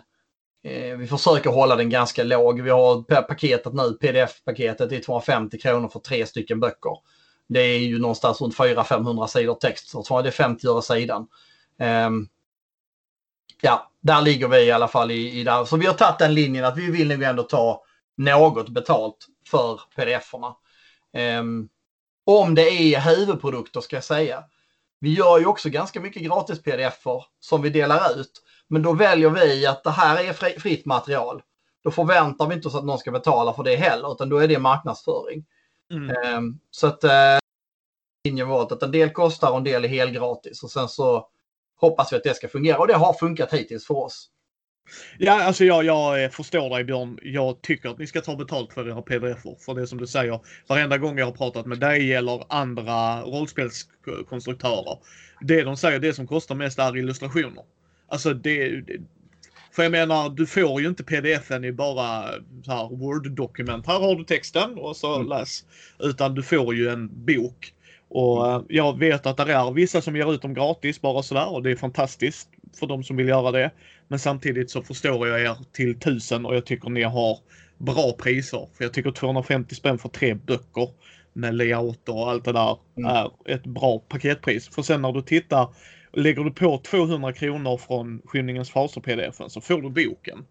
eh, 0.64 0.96
vi 0.96 1.06
försöker 1.06 1.50
hålla 1.50 1.76
den 1.76 1.90
ganska 1.90 2.24
låg. 2.24 2.60
Vi 2.60 2.70
har 2.70 3.22
paketet 3.22 3.72
nu, 3.74 3.98
pdf-paketet 4.00 4.92
är 4.92 5.00
250 5.00 5.58
kronor 5.58 5.88
för 5.88 6.00
tre 6.00 6.26
stycken 6.26 6.60
böcker. 6.60 6.96
Det 7.48 7.60
är 7.60 7.78
ju 7.78 7.98
någonstans 7.98 8.40
runt 8.40 8.56
400-500 8.56 9.26
sidor 9.26 9.54
text, 9.54 9.88
så 9.88 10.22
det 10.22 10.28
är 10.28 10.32
50 10.32 10.66
öre 10.68 10.82
sidan. 10.82 11.26
Um, 12.06 12.28
ja, 13.60 13.90
där 14.00 14.22
ligger 14.22 14.48
vi 14.48 14.64
i 14.64 14.70
alla 14.70 14.88
fall 14.88 15.10
i, 15.10 15.40
i 15.40 15.44
där. 15.44 15.64
Så 15.64 15.76
vi 15.76 15.86
har 15.86 15.94
tagit 15.94 16.18
den 16.18 16.34
linjen 16.34 16.64
att 16.64 16.78
vi 16.78 16.90
vill 16.90 17.08
nog 17.08 17.22
ändå 17.22 17.42
ta 17.42 17.82
något 18.16 18.68
betalt 18.68 19.26
för 19.50 19.80
pdf-erna. 19.96 20.54
Um, 21.40 21.68
om 22.26 22.54
det 22.54 22.70
är 22.70 23.00
huvudprodukter 23.00 23.80
ska 23.80 23.96
jag 23.96 24.04
säga. 24.04 24.44
Vi 25.00 25.14
gör 25.14 25.38
ju 25.38 25.46
också 25.46 25.68
ganska 25.68 26.00
mycket 26.00 26.22
gratis 26.22 26.62
pdf-er 26.62 27.24
som 27.40 27.62
vi 27.62 27.70
delar 27.70 28.20
ut. 28.20 28.42
Men 28.68 28.82
då 28.82 28.92
väljer 28.92 29.30
vi 29.30 29.66
att 29.66 29.84
det 29.84 29.90
här 29.90 30.24
är 30.24 30.58
fritt 30.60 30.86
material. 30.86 31.42
Då 31.84 31.90
förväntar 31.90 32.46
vi 32.46 32.54
inte 32.54 32.68
oss 32.68 32.74
att 32.74 32.84
någon 32.84 32.98
ska 32.98 33.10
betala 33.10 33.52
för 33.52 33.62
det 33.62 33.76
heller, 33.76 34.12
utan 34.12 34.28
då 34.28 34.38
är 34.38 34.48
det 34.48 34.58
marknadsföring. 34.58 35.44
Mm. 35.92 36.36
Um, 36.36 36.60
så 36.70 36.86
att 36.86 37.04
uh, 37.04 37.10
linjen 38.24 38.48
var 38.48 38.62
att 38.62 38.82
en 38.82 38.90
del 38.90 39.10
kostar 39.10 39.50
och 39.50 39.56
en 39.56 39.64
del 39.64 39.84
är 39.84 39.88
helt 39.88 40.14
gratis. 40.14 40.62
Och 40.62 40.70
sen 40.70 40.88
så 40.88 41.28
hoppas 41.76 42.12
vi 42.12 42.16
att 42.16 42.24
det 42.24 42.36
ska 42.36 42.48
fungera 42.48 42.78
och 42.78 42.86
det 42.86 42.94
har 42.94 43.12
funkat 43.12 43.52
hittills 43.52 43.86
för 43.86 43.94
oss. 43.94 44.30
Ja, 45.18 45.42
alltså 45.42 45.64
jag, 45.64 45.84
jag 45.84 46.24
eh, 46.24 46.30
förstår 46.30 46.70
dig 46.70 46.84
Björn. 46.84 47.18
Jag 47.22 47.62
tycker 47.62 47.88
att 47.88 47.98
ni 47.98 48.06
ska 48.06 48.20
ta 48.20 48.36
betalt 48.36 48.72
för 48.72 48.88
era 48.88 49.02
pdf-er. 49.02 49.56
För 49.64 49.74
det 49.74 49.86
som 49.86 49.98
du 49.98 50.06
säger, 50.06 50.40
varenda 50.66 50.98
gång 50.98 51.18
jag 51.18 51.26
har 51.26 51.32
pratat 51.32 51.66
med 51.66 51.80
dig 51.80 52.14
eller 52.14 52.44
andra 52.48 53.22
rollspelskonstruktörer. 53.22 54.98
Det 55.40 55.62
de 55.62 55.76
säger, 55.76 55.98
det 55.98 56.14
som 56.14 56.26
kostar 56.26 56.54
mest 56.54 56.78
är 56.78 56.96
illustrationer. 56.96 57.64
Alltså 58.08 58.34
det, 58.34 58.84
för 59.72 59.82
jag 59.82 59.92
menar, 59.92 60.30
du 60.30 60.46
får 60.46 60.80
ju 60.80 60.88
inte 60.88 61.04
pdf-en 61.04 61.64
i 61.64 61.72
bara 61.72 62.30
Word-dokument. 62.90 63.86
Här 63.86 63.98
har 63.98 64.14
du 64.14 64.24
texten 64.24 64.78
och 64.78 64.96
så 64.96 65.14
mm. 65.14 65.28
läs. 65.28 65.64
Utan 65.98 66.34
du 66.34 66.42
får 66.42 66.74
ju 66.74 66.88
en 66.88 67.24
bok 67.24 67.72
och 68.08 68.48
mm. 68.48 68.60
eh, 68.60 68.66
jag 68.68 68.98
vet 68.98 69.26
att 69.26 69.36
det 69.36 69.52
är 69.52 69.72
vissa 69.72 70.00
som 70.00 70.16
ger 70.16 70.34
ut 70.34 70.42
dem 70.42 70.54
gratis 70.54 71.00
bara 71.00 71.22
sådär 71.22 71.52
och 71.52 71.62
det 71.62 71.70
är 71.70 71.76
fantastiskt 71.76 72.48
för 72.78 72.86
de 72.86 73.04
som 73.04 73.16
vill 73.16 73.28
göra 73.28 73.50
det. 73.50 73.70
Men 74.08 74.18
samtidigt 74.18 74.70
så 74.70 74.82
förstår 74.82 75.28
jag 75.28 75.40
er 75.40 75.56
till 75.72 75.98
tusen 75.98 76.46
och 76.46 76.56
jag 76.56 76.66
tycker 76.66 76.90
ni 76.90 77.02
har 77.02 77.38
bra 77.78 78.12
priser. 78.18 78.68
För 78.76 78.84
jag 78.84 78.92
tycker 78.92 79.10
250 79.10 79.74
spänn 79.74 79.98
för 79.98 80.08
tre 80.08 80.34
böcker 80.34 80.88
med 81.32 81.54
layout 81.54 82.08
och 82.08 82.30
allt 82.30 82.44
det 82.44 82.52
där 82.52 82.78
mm. 82.96 83.10
är 83.10 83.30
ett 83.44 83.64
bra 83.64 83.98
paketpris. 83.98 84.68
För 84.68 84.82
sen 84.82 85.02
när 85.02 85.12
du 85.12 85.22
tittar, 85.22 85.68
lägger 86.16 86.44
du 86.44 86.50
på 86.50 86.78
200 86.78 87.32
kronor 87.32 87.76
från 87.76 88.22
Skymningens 88.24 88.70
faser 88.70 89.00
pdf 89.00 89.40
så 89.48 89.60
får 89.60 89.82
du 89.82 89.90
boken. 89.90 90.46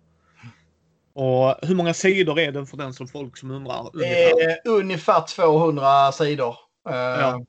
Och 1.13 1.55
hur 1.61 1.75
många 1.75 1.93
sidor 1.93 2.39
är 2.39 2.51
den 2.51 2.65
för 2.65 2.77
den 2.77 2.93
som 2.93 3.07
folk 3.07 3.37
som 3.37 3.51
undrar? 3.51 3.89
Ungefär, 3.93 4.49
eh, 4.49 4.55
ungefär 4.65 5.27
200 5.27 6.11
sidor 6.11 6.55
eh, 6.89 6.95
ja. 6.95 7.45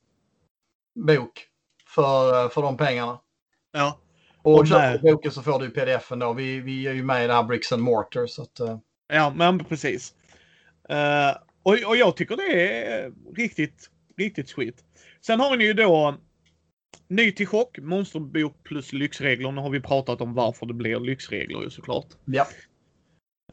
bok 0.95 1.45
för, 1.87 2.49
för 2.49 2.61
de 2.61 2.77
pengarna. 2.77 3.19
Ja. 3.71 3.99
Och, 4.41 4.59
och 4.59 4.67
köper 4.67 4.97
du 4.97 5.11
boken 5.11 5.31
så 5.31 5.41
får 5.41 5.59
du 5.59 5.69
pdf-en 5.69 6.19
då. 6.19 6.33
Vi, 6.33 6.59
vi 6.59 6.87
är 6.87 6.93
ju 6.93 7.03
med 7.03 7.23
i 7.23 7.27
det 7.27 7.33
här 7.33 7.43
Bricks 7.43 7.71
and 7.71 7.81
Mortar. 7.81 8.27
Så 8.27 8.41
att, 8.41 8.59
uh... 8.61 8.77
Ja, 9.07 9.33
men 9.35 9.63
precis. 9.63 10.13
Uh, 10.91 11.37
och, 11.63 11.73
och 11.87 11.97
jag 11.97 12.15
tycker 12.15 12.35
det 12.35 12.75
är 12.83 13.11
riktigt, 13.35 13.89
riktigt 14.17 14.49
sweet. 14.49 14.75
Sen 15.21 15.39
har 15.39 15.57
ni 15.57 15.63
ju 15.65 15.73
då 15.73 16.15
Ny 17.07 17.31
till 17.31 17.47
chock, 17.47 17.77
monsterbok 17.79 18.63
plus 18.63 18.93
lyxregler. 18.93 19.51
Nu 19.51 19.61
har 19.61 19.69
vi 19.69 19.79
pratat 19.79 20.21
om 20.21 20.33
varför 20.33 20.65
det 20.65 20.73
blir 20.73 20.99
lyxregler 20.99 21.61
ju 21.61 21.69
såklart. 21.69 22.07
Ja. 22.25 22.47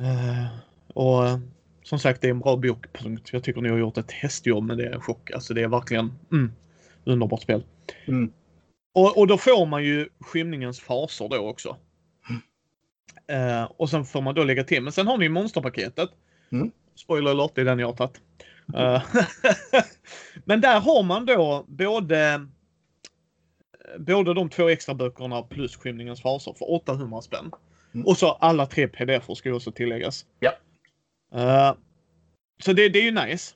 Uh, 0.00 0.46
och 0.86 1.22
som 1.82 1.98
sagt, 1.98 2.20
det 2.20 2.26
är 2.26 2.30
en 2.30 2.40
bra 2.40 2.56
bokpunkt. 2.56 3.32
Jag 3.32 3.44
tycker 3.44 3.60
ni 3.60 3.68
har 3.68 3.78
gjort 3.78 3.98
ett 3.98 4.12
hästjobb 4.12 4.64
med 4.64 4.78
det. 4.78 5.00
Chock. 5.00 5.30
Alltså 5.30 5.54
det 5.54 5.62
är 5.62 5.68
verkligen... 5.68 6.12
Mm. 6.32 6.52
Underbart 7.04 7.42
spel. 7.42 7.64
Mm. 8.06 8.32
Och, 8.94 9.18
och 9.18 9.26
då 9.26 9.38
får 9.38 9.66
man 9.66 9.84
ju 9.84 10.08
skymningens 10.20 10.80
faser 10.80 11.28
då 11.28 11.36
också. 11.36 11.76
Eh, 13.26 13.64
och 13.64 13.90
sen 13.90 14.04
får 14.04 14.20
man 14.20 14.34
då 14.34 14.44
lägga 14.44 14.64
till. 14.64 14.82
Men 14.82 14.92
sen 14.92 15.06
har 15.06 15.18
ni 15.18 15.24
ju 15.24 15.30
monsterpaketet. 15.30 16.08
Mm. 16.52 16.70
Spoiler 16.94 17.30
alert, 17.30 17.52
det 17.54 17.60
är 17.60 17.64
den 17.64 17.78
jag 17.78 17.86
har 17.86 17.94
tagit. 17.94 18.20
Eh, 18.74 19.02
Men 20.44 20.60
där 20.60 20.80
har 20.80 21.02
man 21.02 21.26
då 21.26 21.64
både 21.68 22.46
både 23.98 24.34
de 24.34 24.50
två 24.50 24.68
extra 24.68 24.94
böckerna 24.94 25.42
plus 25.42 25.76
Skymningens 25.76 26.22
faser 26.22 26.52
för 26.52 26.72
800 26.72 27.22
spänn. 27.22 27.50
Mm. 27.94 28.06
Och 28.06 28.18
så 28.18 28.32
alla 28.32 28.66
tre 28.66 28.88
pdf 28.88 29.36
ska 29.36 29.48
ju 29.48 29.54
också 29.54 29.72
tilläggas. 29.72 30.26
Ja. 30.40 30.52
Eh, 31.34 31.74
så 32.62 32.72
det, 32.72 32.88
det 32.88 32.98
är 32.98 33.02
ju 33.02 33.10
nice. 33.10 33.54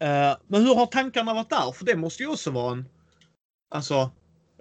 Eh, 0.00 0.36
men 0.46 0.62
hur 0.62 0.74
har 0.74 0.86
tankarna 0.86 1.34
varit 1.34 1.50
där? 1.50 1.72
För 1.72 1.84
det 1.84 1.96
måste 1.96 2.22
ju 2.22 2.28
också 2.28 2.50
vara 2.50 2.72
en... 2.72 2.88
Alltså... 3.70 4.10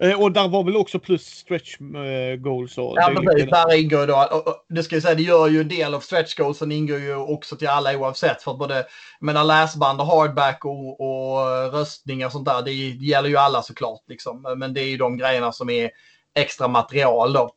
eh, 0.02 0.22
och 0.22 0.32
där 0.32 0.48
var 0.48 0.64
väl 0.64 0.76
också 0.76 1.00
plus 1.00 1.26
stretch 1.26 1.82
eh, 1.82 2.36
goals 2.36 2.78
och... 2.78 2.94
Ja, 2.96 3.12
precis. 3.16 3.50
Där 3.50 3.80
ingår 3.80 4.08
då, 4.08 4.28
och, 4.32 4.48
och, 4.48 4.66
det 4.70 4.84
ska 4.84 4.96
jag 4.96 5.04
säga, 5.04 5.16
det 5.16 5.24
gör 5.24 5.48
ju 5.48 5.62
en 5.62 5.68
del 5.68 5.94
av 5.94 6.00
stretch 6.00 6.36
goalsen 6.36 6.72
ingår 6.72 7.00
ju 7.00 7.16
också 7.16 7.56
till 7.56 7.68
alla 7.68 7.98
oavsett. 7.98 8.42
För 8.42 8.52
att 8.52 8.60
både, 8.60 8.86
menar 9.20 9.44
läsband 9.44 10.02
och 10.02 10.08
hardback 10.08 10.66
och, 10.66 11.02
och 11.02 11.74
röstningar 11.74 12.26
och 12.26 12.32
sånt 12.32 12.46
där, 12.46 12.62
det, 12.62 12.72
gäller 12.72 13.30
ju 13.30 13.38
alla 13.38 13.62
såklart. 13.62 14.02
Liksom. 14.08 14.56
Men 14.58 14.74
det 14.74 14.82
är 14.82 14.90
ju 14.90 14.98
de 14.98 15.18
grejerna 15.18 15.52
som 15.52 15.70
är 15.70 15.90
extra 16.36 16.68
material 16.68 17.34
då. 17.34 17.50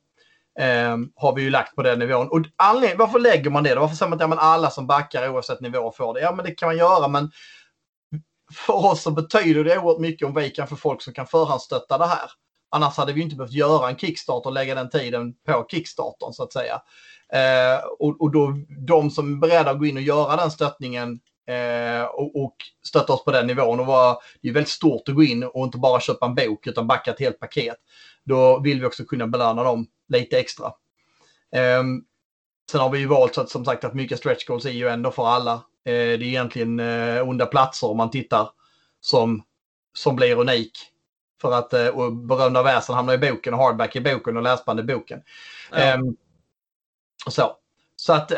Ehm, 0.58 1.08
har 1.16 1.34
vi 1.34 1.42
ju 1.42 1.50
lagt 1.50 1.74
på 1.74 1.82
den 1.82 1.98
nivån. 1.98 2.28
Och 2.28 2.40
anledning, 2.56 2.98
varför 2.98 3.18
lägger 3.18 3.50
man 3.50 3.62
det 3.62 3.74
då? 3.74 3.80
Varför 3.80 3.96
säger 3.96 4.10
man 4.10 4.22
att 4.22 4.36
ja, 4.36 4.40
alla 4.40 4.70
som 4.70 4.86
backar 4.86 5.28
oavsett 5.28 5.60
nivå 5.60 5.92
får 5.96 6.14
det? 6.14 6.20
Ja, 6.20 6.32
men 6.32 6.44
det 6.44 6.50
kan 6.50 6.68
man 6.68 6.76
göra, 6.76 7.08
men 7.08 7.30
för 8.52 8.86
oss 8.86 9.02
så 9.02 9.10
betyder 9.10 9.64
det 9.64 9.78
oerhört 9.78 10.00
mycket 10.00 10.28
om 10.28 10.34
vi 10.34 10.50
kan 10.50 10.68
få 10.68 10.76
folk 10.76 11.02
som 11.02 11.12
kan 11.12 11.26
förhandsstötta 11.26 11.98
det 11.98 12.06
här. 12.06 12.30
Annars 12.70 12.96
hade 12.96 13.12
vi 13.12 13.22
inte 13.22 13.36
behövt 13.36 13.52
göra 13.52 13.88
en 13.88 13.96
Kickstarter 13.96 14.48
och 14.48 14.54
lägga 14.54 14.74
den 14.74 14.90
tiden 14.90 15.34
på 15.46 15.66
Kickstartern 15.70 16.32
så 16.32 16.42
att 16.42 16.52
säga. 16.52 16.82
Eh, 17.32 17.84
och, 17.98 18.20
och 18.20 18.30
då 18.30 18.54
de 18.86 19.10
som 19.10 19.32
är 19.32 19.36
beredda 19.36 19.70
att 19.70 19.78
gå 19.78 19.86
in 19.86 19.96
och 19.96 20.02
göra 20.02 20.36
den 20.36 20.50
stöttningen 20.50 21.20
eh, 21.48 22.02
och, 22.02 22.44
och 22.44 22.56
stötta 22.86 23.12
oss 23.12 23.24
på 23.24 23.30
den 23.30 23.46
nivån. 23.46 23.80
Och 23.80 23.86
vara, 23.86 24.16
det 24.42 24.48
är 24.48 24.52
väldigt 24.52 24.72
stort 24.72 25.08
att 25.08 25.14
gå 25.14 25.22
in 25.22 25.44
och 25.44 25.64
inte 25.64 25.78
bara 25.78 26.00
köpa 26.00 26.26
en 26.26 26.34
bok 26.34 26.66
utan 26.66 26.86
backa 26.86 27.10
ett 27.10 27.20
helt 27.20 27.40
paket. 27.40 27.76
Då 28.24 28.60
vill 28.60 28.80
vi 28.80 28.86
också 28.86 29.04
kunna 29.04 29.26
belöna 29.26 29.62
dem 29.62 29.86
lite 30.08 30.38
extra. 30.38 30.66
Eh, 31.56 31.82
sen 32.70 32.80
har 32.80 32.90
vi 32.90 32.98
ju 32.98 33.06
valt 33.06 33.34
så 33.34 33.40
att, 33.40 33.50
som 33.50 33.64
sagt 33.64 33.84
att 33.84 33.94
mycket 33.94 34.18
stretch 34.18 34.44
goals 34.44 34.64
är 34.64 34.70
ju 34.70 34.88
ändå 34.88 35.10
för 35.10 35.26
alla. 35.26 35.62
Eh, 35.84 35.92
det 35.92 36.14
är 36.14 36.22
egentligen 36.22 36.80
eh, 36.80 37.28
onda 37.28 37.46
platser 37.46 37.90
om 37.90 37.96
man 37.96 38.10
tittar 38.10 38.50
som, 39.00 39.42
som 39.94 40.16
blir 40.16 40.38
unik. 40.38 40.72
För 41.40 41.52
att 41.52 41.72
eh, 41.72 41.86
och 41.86 42.12
berömda 42.12 42.62
väsen 42.62 42.94
hamnar 42.94 43.14
i 43.14 43.18
boken 43.18 43.54
och 43.54 43.60
hardback 43.60 43.96
i 43.96 44.00
boken 44.00 44.36
och 44.36 44.42
läsband 44.42 44.80
i 44.80 44.82
boken. 44.82 45.22
Ja. 45.70 45.76
Ehm, 45.76 46.16
så. 47.30 47.56
Så 47.96 48.12
att, 48.12 48.32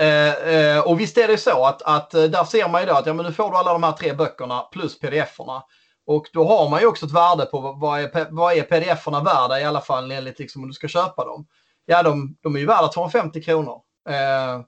och 0.84 1.00
visst 1.00 1.18
är 1.18 1.28
det 1.28 1.38
så 1.38 1.64
att, 1.66 1.82
att 1.82 2.10
där 2.10 2.44
ser 2.44 2.68
man 2.68 2.80
ju 2.80 2.86
då 2.86 2.94
att 2.94 3.06
ja, 3.06 3.14
men 3.14 3.26
nu 3.26 3.32
får 3.32 3.50
du 3.50 3.56
alla 3.56 3.72
de 3.72 3.82
här 3.82 3.92
tre 3.92 4.12
böckerna 4.12 4.60
plus 4.60 5.00
pdf-erna. 5.00 5.62
Och 6.06 6.26
då 6.32 6.44
har 6.48 6.70
man 6.70 6.80
ju 6.80 6.86
också 6.86 7.06
ett 7.06 7.12
värde 7.12 7.46
på 7.46 7.60
vad- 7.60 8.00
är, 8.00 8.26
vad 8.30 8.52
är 8.52 8.62
pdf-erna 8.62 9.24
värda 9.24 9.60
i 9.60 9.64
alla 9.64 9.80
fall 9.80 10.10
enligt 10.10 10.38
liksom 10.38 10.62
om 10.62 10.68
du 10.68 10.74
ska 10.74 10.88
köpa 10.88 11.24
dem. 11.24 11.46
Ja, 11.86 12.02
de, 12.02 12.36
de 12.40 12.56
är 12.56 12.60
ju 12.60 12.66
värda 12.66 12.88
250 12.88 13.42
kronor. 13.42 13.80
Eh, 14.08 14.60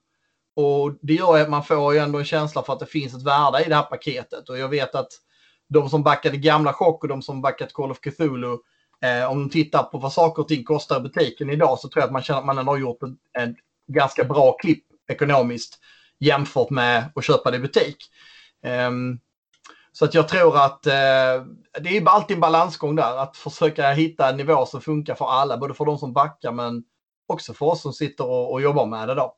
och 0.56 0.92
det 1.02 1.14
gör 1.14 1.40
att 1.40 1.50
man 1.50 1.64
får 1.64 1.94
ju 1.94 2.00
ändå 2.00 2.18
en 2.18 2.24
känsla 2.24 2.62
för 2.62 2.72
att 2.72 2.80
det 2.80 2.86
finns 2.86 3.14
ett 3.14 3.22
värde 3.22 3.64
i 3.64 3.68
det 3.68 3.74
här 3.74 3.82
paketet. 3.82 4.48
Och 4.48 4.58
jag 4.58 4.68
vet 4.68 4.94
att 4.94 5.08
de 5.68 5.88
som 5.88 6.02
backade 6.02 6.36
gamla 6.36 6.72
chock 6.72 7.02
och 7.02 7.08
de 7.08 7.22
som 7.22 7.42
backat 7.42 7.72
Call 7.72 7.90
of 7.90 8.00
Cthulhu, 8.00 8.56
eh, 9.02 9.30
om 9.30 9.38
de 9.38 9.50
tittar 9.50 9.82
på 9.82 9.98
vad 9.98 10.12
saker 10.12 10.42
och 10.42 10.48
ting 10.48 10.64
kostar 10.64 10.96
i 10.96 11.02
butiken 11.02 11.50
idag 11.50 11.78
så 11.78 11.88
tror 11.88 12.00
jag 12.00 12.06
att 12.06 12.12
man 12.12 12.22
känner 12.22 12.40
att 12.40 12.46
man 12.46 12.58
ändå 12.58 12.72
har 12.72 12.78
gjort 12.78 13.02
en, 13.02 13.16
en 13.38 13.56
ganska 13.92 14.24
bra 14.24 14.52
klipp 14.52 14.84
ekonomiskt 15.08 15.78
jämfört 16.18 16.70
med 16.70 17.12
att 17.14 17.24
köpa 17.24 17.50
det 17.50 17.56
i 17.56 17.60
butik. 17.60 17.96
Ehm, 18.62 19.18
så 19.92 20.04
att 20.04 20.14
jag 20.14 20.28
tror 20.28 20.56
att 20.56 20.86
eh, 20.86 21.44
det 21.80 21.96
är 21.96 22.08
alltid 22.08 22.34
en 22.34 22.40
balansgång 22.40 22.96
där, 22.96 23.16
att 23.16 23.36
försöka 23.36 23.90
hitta 23.90 24.28
en 24.28 24.36
nivå 24.36 24.66
som 24.66 24.80
funkar 24.80 25.14
för 25.14 25.26
alla, 25.26 25.58
både 25.58 25.74
för 25.74 25.84
de 25.84 25.98
som 25.98 26.12
backar 26.12 26.52
men 26.52 26.84
också 27.26 27.54
för 27.54 27.66
oss 27.66 27.82
som 27.82 27.92
sitter 27.92 28.24
och, 28.24 28.52
och 28.52 28.60
jobbar 28.60 28.86
med 28.86 29.08
det 29.08 29.14
då. 29.14 29.36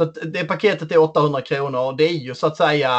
Så 0.00 0.04
att 0.04 0.18
det 0.32 0.44
paketet 0.44 0.92
är 0.92 0.98
800 0.98 1.40
kronor. 1.40 1.94
Det 1.96 2.04
är 2.04 2.12
ju 2.12 2.34
så 2.34 2.46
att 2.46 2.56
säga 2.56 2.90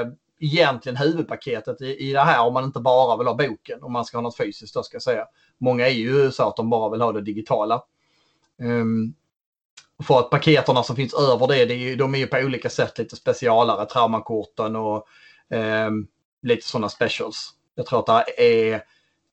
eh, 0.00 0.06
egentligen 0.40 0.96
huvudpaketet 0.96 1.80
i, 1.80 2.08
i 2.08 2.12
det 2.12 2.20
här 2.20 2.46
om 2.46 2.54
man 2.54 2.64
inte 2.64 2.80
bara 2.80 3.16
vill 3.16 3.26
ha 3.26 3.34
boken. 3.34 3.82
Om 3.82 3.92
man 3.92 4.04
ska 4.04 4.16
ha 4.16 4.22
något 4.22 4.36
fysiskt 4.36 4.74
då 4.74 4.82
ska 4.82 4.94
jag 4.94 5.02
säga. 5.02 5.24
Många 5.58 5.86
är 5.88 5.92
ju 5.92 6.30
så 6.30 6.48
att 6.48 6.56
de 6.56 6.70
bara 6.70 6.90
vill 6.90 7.00
ha 7.00 7.12
det 7.12 7.20
digitala. 7.20 7.82
Um, 8.62 9.14
för 10.02 10.18
att 10.18 10.30
paketerna 10.30 10.82
som 10.82 10.96
finns 10.96 11.14
över 11.14 11.46
det, 11.46 11.64
det 11.64 11.74
är 11.74 11.78
ju, 11.78 11.96
de 11.96 12.14
är 12.14 12.18
ju 12.18 12.26
på 12.26 12.38
olika 12.38 12.70
sätt 12.70 12.98
lite 12.98 13.16
specialare. 13.16 13.86
Traumakorten 13.86 14.76
och 14.76 15.06
um, 15.50 16.08
lite 16.42 16.66
sådana 16.66 16.88
specials. 16.88 17.50
Jag 17.74 17.86
tror 17.86 17.98
att 17.98 18.26
det 18.26 18.70
är 18.72 18.82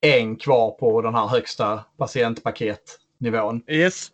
en 0.00 0.36
kvar 0.36 0.70
på 0.70 1.02
den 1.02 1.14
här 1.14 1.26
högsta 1.26 1.84
patientpaketnivån. 1.96 3.62
Yes. 3.68 4.10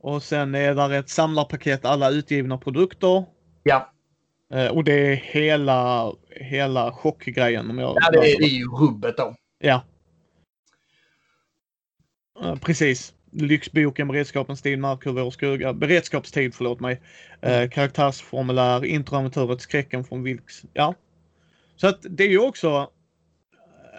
Och 0.00 0.22
sen 0.22 0.54
är 0.54 0.74
där 0.74 0.90
ett 0.90 1.08
samlarpaket 1.08 1.84
alla 1.84 2.10
utgivna 2.10 2.58
produkter. 2.58 3.24
Ja, 3.62 3.92
Eh, 4.52 4.66
och 4.66 4.84
det 4.84 4.92
är 4.92 5.14
hela, 5.14 6.12
hela 6.30 6.92
chockgrejen. 6.92 7.70
Om 7.70 7.78
jag 7.78 7.96
ja 8.00 8.10
det, 8.10 8.18
är, 8.18 8.38
det 8.38 8.44
är 8.44 8.58
ju 8.58 8.68
rubbet 8.68 9.16
då. 9.16 9.34
Ja. 9.58 9.84
Eh, 12.42 12.56
Precis. 12.56 13.14
Lyxboken, 13.32 14.08
beredskapens 14.08 14.62
tid, 14.62 14.78
markhuvud 14.78 15.24
och 15.24 15.32
skugga. 15.32 15.72
Beredskapstid, 15.72 16.54
förlåt 16.54 16.80
mig. 16.80 17.00
Eh, 17.40 17.68
karaktärsformulär, 17.68 18.84
introamatörets 18.84 19.64
skräcken 19.64 20.04
från 20.04 20.22
Vilks. 20.22 20.62
Ja. 20.72 20.94
Så 21.76 21.86
att 21.86 21.98
det 22.02 22.24
är 22.24 22.28
ju 22.28 22.38
också 22.38 22.90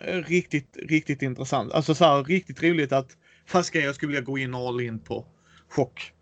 eh, 0.05 0.17
riktigt, 0.17 0.77
riktigt 0.89 1.21
intressant. 1.21 1.73
Alltså 1.73 1.95
så 1.95 2.05
här 2.05 2.23
riktigt 2.23 2.63
roligt 2.63 2.91
att 2.91 3.17
fast 3.45 3.75
jag 3.75 3.95
skulle 3.95 4.09
vilja 4.09 4.25
gå 4.25 4.37
in 4.37 4.55
all 4.55 4.81
in 4.81 4.99
på 4.99 5.25
chock. 5.71 6.13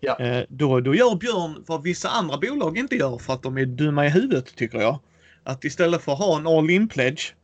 Ja. 0.00 0.18
Eh, 0.20 0.44
då, 0.48 0.80
då 0.80 0.94
gör 0.94 1.16
Björn 1.16 1.64
vad 1.66 1.82
vissa 1.82 2.08
andra 2.08 2.38
bolag 2.38 2.78
inte 2.78 2.96
gör 2.96 3.18
för 3.18 3.32
att 3.32 3.42
de 3.42 3.58
är 3.58 3.66
dumma 3.66 4.06
i 4.06 4.08
huvudet 4.08 4.56
tycker 4.56 4.78
jag. 4.78 4.98
Att 5.42 5.64
istället 5.64 6.02
för 6.02 6.12
att 6.12 6.18
ha 6.18 6.36
en 6.38 6.46
all 6.46 6.70
in 6.70 6.88
pledge 6.88 7.34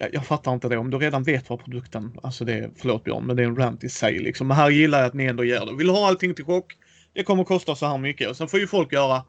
jag, 0.00 0.14
jag 0.14 0.26
fattar 0.26 0.52
inte 0.52 0.68
det. 0.68 0.76
Om 0.76 0.90
du 0.90 0.98
redan 0.98 1.22
vet 1.22 1.50
vad 1.50 1.64
produkten, 1.64 2.18
alltså 2.22 2.44
det 2.44 2.52
är, 2.52 2.70
förlåt 2.76 3.04
Björn, 3.04 3.26
men 3.26 3.36
det 3.36 3.42
är 3.42 3.46
en 3.46 3.56
rant 3.56 3.84
i 3.84 3.88
sig 3.88 4.18
liksom. 4.18 4.48
Men 4.48 4.56
här 4.56 4.70
gillar 4.70 4.98
jag 4.98 5.06
att 5.06 5.14
ni 5.14 5.24
ändå 5.24 5.44
ger 5.44 5.66
det. 5.66 5.76
Vill 5.76 5.86
du 5.86 5.92
ha 5.92 6.08
allting 6.08 6.34
till 6.34 6.44
chock? 6.44 6.76
Det 7.12 7.22
kommer 7.22 7.44
kosta 7.44 7.74
så 7.74 7.86
här 7.86 7.98
mycket. 7.98 8.30
Och 8.30 8.36
sen 8.36 8.48
får 8.48 8.60
ju 8.60 8.66
folk 8.66 8.92
göra, 8.92 9.14
ah, 9.14 9.24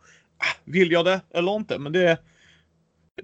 vill 0.63 0.91
jag 0.91 1.05
det 1.05 1.21
eller 1.34 1.55
inte? 1.55 1.79
Men 1.79 1.91
det, 1.91 2.17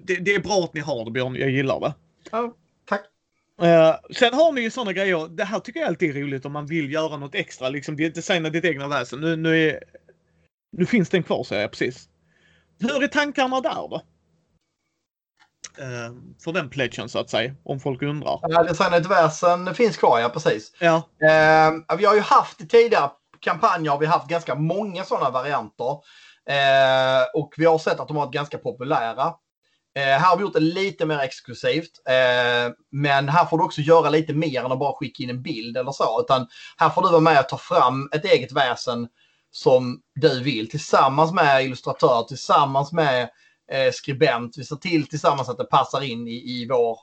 det, 0.00 0.16
det 0.16 0.34
är 0.34 0.40
bra 0.40 0.64
att 0.64 0.74
ni 0.74 0.80
har 0.80 1.04
det 1.04 1.10
Björn, 1.10 1.34
jag 1.34 1.50
gillar 1.50 1.80
det. 1.80 1.94
Ja, 2.30 2.54
Eh, 3.62 3.94
sen 4.14 4.34
har 4.34 4.52
ni 4.52 4.60
ju 4.60 4.70
sådana 4.70 4.92
grejer, 4.92 5.28
det 5.28 5.44
här 5.44 5.60
tycker 5.60 5.80
jag 5.80 5.88
alltid 5.88 6.16
är 6.16 6.20
roligt 6.20 6.44
om 6.44 6.52
man 6.52 6.66
vill 6.66 6.92
göra 6.92 7.16
något 7.16 7.34
extra, 7.34 7.68
liksom 7.68 7.96
designa 7.96 8.50
ditt 8.50 8.64
egna 8.64 8.88
väsen. 8.88 9.20
Nu, 9.20 9.36
nu, 9.36 9.68
är, 9.68 9.84
nu 10.76 10.86
finns 10.86 11.08
den 11.08 11.22
kvar 11.22 11.44
säger 11.44 11.62
jag 11.62 11.70
precis. 11.70 12.08
Hur 12.80 13.02
är 13.02 13.06
tankarna 13.08 13.60
där 13.60 13.74
då? 13.74 14.02
Eh, 15.78 16.12
för 16.44 16.52
den 16.52 16.70
pledgen 16.70 17.08
så 17.08 17.18
att 17.18 17.30
säga, 17.30 17.54
om 17.64 17.80
folk 17.80 18.02
undrar. 18.02 18.40
Ja, 18.42 18.62
Designat 18.62 19.06
väsen 19.06 19.74
finns 19.74 19.96
kvar, 19.96 20.20
ja 20.20 20.28
precis. 20.28 20.72
Ja, 20.78 21.02
Eh, 21.22 21.96
vi 21.96 22.04
har 22.04 22.14
ju 22.14 22.20
haft 22.20 22.60
i 22.60 22.66
tidigare 22.66 23.10
kampanjer 23.40 23.90
har 23.90 23.98
vi 23.98 24.06
haft 24.06 24.28
ganska 24.28 24.54
många 24.54 25.04
sådana 25.04 25.30
varianter. 25.30 25.98
Och 27.34 27.54
vi 27.56 27.64
har 27.64 27.78
sett 27.78 28.00
att 28.00 28.08
de 28.08 28.16
har 28.16 28.24
varit 28.24 28.34
ganska 28.34 28.58
populära. 28.58 29.34
Eh, 29.98 30.04
här 30.04 30.28
har 30.30 30.36
vi 30.36 30.42
gjort 30.42 30.52
det 30.52 30.60
lite 30.60 31.06
mer 31.06 31.18
exklusivt. 31.18 31.90
Eh, 32.08 32.72
men 32.90 33.28
här 33.28 33.46
får 33.46 33.58
du 33.58 33.64
också 33.64 33.80
göra 33.80 34.10
lite 34.10 34.32
mer 34.32 34.64
än 34.64 34.72
att 34.72 34.78
bara 34.78 34.92
skicka 34.92 35.22
in 35.22 35.30
en 35.30 35.42
bild 35.42 35.76
eller 35.76 35.92
så. 35.92 36.20
Utan 36.20 36.46
här 36.76 36.90
får 36.90 37.02
du 37.02 37.08
vara 37.08 37.20
med 37.20 37.40
och 37.40 37.48
ta 37.48 37.58
fram 37.58 38.08
ett 38.12 38.24
eget 38.24 38.52
väsen 38.52 39.08
som 39.50 40.00
du 40.14 40.42
vill 40.42 40.70
tillsammans 40.70 41.32
med 41.32 41.64
illustratör, 41.64 42.22
tillsammans 42.22 42.92
med 42.92 43.28
eh, 43.72 43.92
skribent. 43.92 44.58
Vi 44.58 44.64
ser 44.64 44.76
till 44.76 45.06
tillsammans 45.06 45.48
att 45.48 45.58
det 45.58 45.64
passar 45.64 46.00
in 46.00 46.28
i, 46.28 46.34
i 46.34 46.68
vår, 46.70 46.98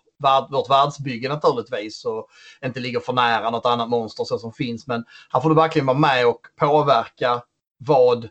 vårt 0.52 0.70
världsbygge 0.70 1.30
naturligtvis. 1.30 2.06
Och 2.06 2.28
inte 2.66 2.80
ligger 2.80 3.00
för 3.00 3.14
nära 3.14 3.50
något 3.50 3.66
annat 3.66 3.90
monster 3.90 4.24
så 4.24 4.40
som 4.40 4.54
finns. 4.54 4.88
Men 4.88 5.06
här 5.30 5.40
får 5.42 5.50
du 5.50 5.56
verkligen 5.56 5.86
vara 5.86 5.98
med 5.98 6.28
och 6.28 6.42
påverka 6.60 7.42
vad 7.78 8.30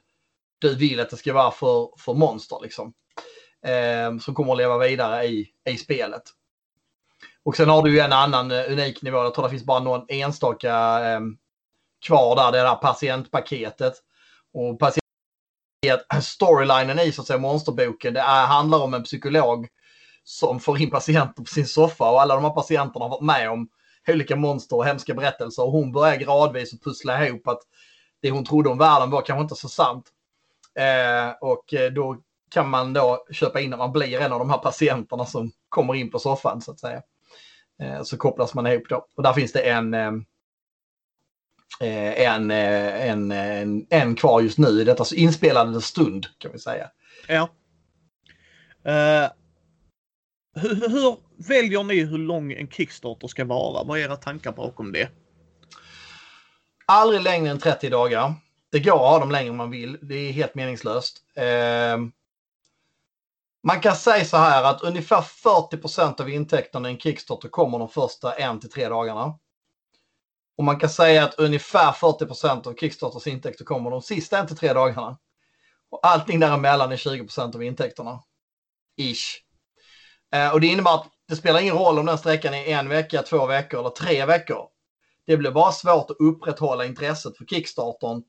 du 0.58 0.74
vill 0.74 1.00
att 1.00 1.10
det 1.10 1.16
ska 1.16 1.32
vara 1.32 1.50
för, 1.50 1.88
för 1.98 2.14
monster. 2.14 2.58
Liksom. 2.62 2.92
Eh, 3.64 4.18
som 4.18 4.34
kommer 4.34 4.52
att 4.52 4.58
leva 4.58 4.78
vidare 4.78 5.24
i, 5.24 5.48
i 5.68 5.76
spelet. 5.76 6.22
Och 7.44 7.56
sen 7.56 7.68
har 7.68 7.82
du 7.82 7.92
ju 7.92 8.00
en 8.00 8.12
annan 8.12 8.50
eh, 8.50 8.72
unik 8.72 9.02
nivå. 9.02 9.18
Jag 9.18 9.34
tror 9.34 9.44
det 9.44 9.50
finns 9.50 9.64
bara 9.64 9.80
någon 9.80 10.04
enstaka 10.08 11.00
eh, 11.10 11.20
kvar 12.06 12.36
där. 12.36 12.52
Det 12.52 12.58
är 12.58 12.74
patientpaketet. 12.74 13.94
Och 14.54 14.78
patient, 14.78 15.02
storylinen 16.22 16.98
i 16.98 17.12
så 17.12 17.20
att 17.20 17.26
säga, 17.26 17.38
monsterboken 17.38 18.14
det 18.14 18.20
är, 18.20 18.46
handlar 18.46 18.78
om 18.78 18.94
en 18.94 19.02
psykolog 19.02 19.68
som 20.24 20.60
får 20.60 20.80
in 20.80 20.90
patienter 20.90 21.42
på 21.42 21.48
sin 21.48 21.66
soffa 21.66 22.10
och 22.10 22.20
alla 22.20 22.34
de 22.34 22.44
här 22.44 22.50
patienterna 22.50 23.04
har 23.04 23.10
varit 23.10 23.24
med 23.24 23.50
om 23.50 23.68
olika 24.08 24.36
monster 24.36 24.76
och 24.76 24.86
hemska 24.86 25.14
berättelser 25.14 25.62
och 25.62 25.72
hon 25.72 25.92
börjar 25.92 26.16
gradvis 26.16 26.74
att 26.74 26.82
pussla 26.82 27.26
ihop 27.26 27.48
att 27.48 27.60
det 28.22 28.30
hon 28.30 28.44
trodde 28.44 28.68
om 28.68 28.78
världen 28.78 29.10
var 29.10 29.22
kanske 29.22 29.42
inte 29.42 29.54
så 29.54 29.68
sant. 29.68 30.08
Eh, 30.78 31.30
och 31.40 31.74
eh, 31.74 31.92
då 31.92 32.16
kan 32.54 32.70
man 32.70 32.92
då 32.92 33.26
köpa 33.30 33.60
in 33.60 33.72
att 33.72 33.78
man 33.78 33.92
blir 33.92 34.20
en 34.20 34.32
av 34.32 34.38
de 34.38 34.50
här 34.50 34.58
patienterna 34.58 35.26
som 35.26 35.52
kommer 35.68 35.94
in 35.94 36.10
på 36.10 36.18
soffan 36.18 36.60
så 36.60 36.70
att 36.70 36.80
säga. 36.80 37.02
Eh, 37.82 38.02
så 38.02 38.16
kopplas 38.16 38.54
man 38.54 38.66
ihop 38.66 38.88
då. 38.88 39.06
Och 39.16 39.22
där 39.22 39.32
finns 39.32 39.52
det 39.52 39.70
en, 39.70 39.94
eh, 39.94 40.12
en, 41.80 42.50
en, 42.50 43.32
en, 43.32 43.86
en 43.90 44.14
kvar 44.14 44.40
just 44.40 44.58
nu 44.58 44.68
i 44.68 44.84
detta 44.84 45.04
inspelade 45.14 45.80
stund 45.80 46.26
kan 46.38 46.52
vi 46.52 46.58
säga. 46.58 46.90
Ja. 47.28 47.48
Uh, 48.86 49.30
hur, 50.54 50.88
hur, 50.88 51.16
väljer 51.48 51.82
ni 51.82 52.04
hur 52.04 52.18
lång 52.18 52.52
en 52.52 52.68
Kickstarter 52.68 53.28
ska 53.28 53.44
vara? 53.44 53.84
Vad 53.84 53.98
är 53.98 54.02
era 54.02 54.16
tankar 54.16 54.52
bakom 54.52 54.92
det? 54.92 55.08
Aldrig 56.86 57.22
längre 57.22 57.50
än 57.50 57.58
30 57.58 57.88
dagar. 57.88 58.34
Det 58.72 58.80
går 58.80 58.92
att 58.92 58.98
ha 58.98 59.18
dem 59.18 59.30
längre 59.30 59.50
om 59.50 59.56
man 59.56 59.70
vill. 59.70 59.98
Det 60.02 60.14
är 60.14 60.32
helt 60.32 60.54
meningslöst. 60.54 61.22
Uh, 61.38 62.08
man 63.64 63.80
kan 63.80 63.96
säga 63.96 64.24
så 64.24 64.36
här 64.36 64.64
att 64.64 64.82
ungefär 64.82 65.22
40 65.22 65.76
procent 65.76 66.20
av 66.20 66.30
intäkterna 66.30 66.88
i 66.88 66.92
en 66.92 66.98
Kickstarter 66.98 67.48
kommer 67.48 67.78
de 67.78 67.88
första 67.88 68.32
en 68.32 68.60
till 68.60 68.70
tre 68.70 68.88
dagarna. 68.88 69.38
Och 70.58 70.64
man 70.64 70.78
kan 70.78 70.90
säga 70.90 71.24
att 71.24 71.34
ungefär 71.34 71.92
40 71.92 72.26
procent 72.26 72.66
av 72.66 72.74
Kickstarters 72.74 73.26
intäkter 73.26 73.64
kommer 73.64 73.90
de 73.90 74.02
sista 74.02 74.38
en 74.38 74.46
till 74.46 74.56
tre 74.56 74.72
dagarna. 74.72 75.18
Och 75.90 76.06
allting 76.06 76.40
däremellan 76.40 76.92
är 76.92 76.96
20 76.96 77.24
procent 77.24 77.54
av 77.54 77.62
intäkterna. 77.62 78.22
Ish. 78.96 79.40
Eh, 80.34 80.52
och 80.52 80.60
det 80.60 80.66
innebär 80.66 80.94
att 80.94 81.06
det 81.28 81.36
spelar 81.36 81.60
ingen 81.60 81.76
roll 81.76 81.98
om 81.98 82.06
den 82.06 82.18
sträckan 82.18 82.54
är 82.54 82.78
en 82.78 82.88
vecka, 82.88 83.22
två 83.22 83.46
veckor 83.46 83.80
eller 83.80 83.90
tre 83.90 84.26
veckor. 84.26 84.68
Det 85.26 85.36
blir 85.36 85.50
bara 85.50 85.72
svårt 85.72 86.10
att 86.10 86.16
upprätthålla 86.20 86.84
intresset 86.84 87.36
för 87.36 87.44
Kickstartern 87.44 88.22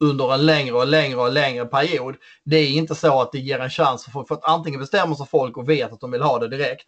under 0.00 0.34
en 0.34 0.46
längre 0.46 0.74
och 0.74 0.86
längre 0.86 1.16
och 1.16 1.32
längre 1.32 1.66
period. 1.66 2.16
Det 2.44 2.56
är 2.56 2.70
inte 2.70 2.94
så 2.94 3.20
att 3.20 3.32
det 3.32 3.38
ger 3.38 3.58
en 3.58 3.70
chans 3.70 4.04
för 4.04 4.10
folk. 4.10 4.28
För 4.28 4.34
att 4.34 4.44
antingen 4.44 4.80
bestämmer 4.80 5.14
sig 5.14 5.26
folk 5.26 5.56
och 5.56 5.68
vet 5.68 5.92
att 5.92 6.00
de 6.00 6.10
vill 6.10 6.22
ha 6.22 6.38
det 6.38 6.48
direkt. 6.48 6.86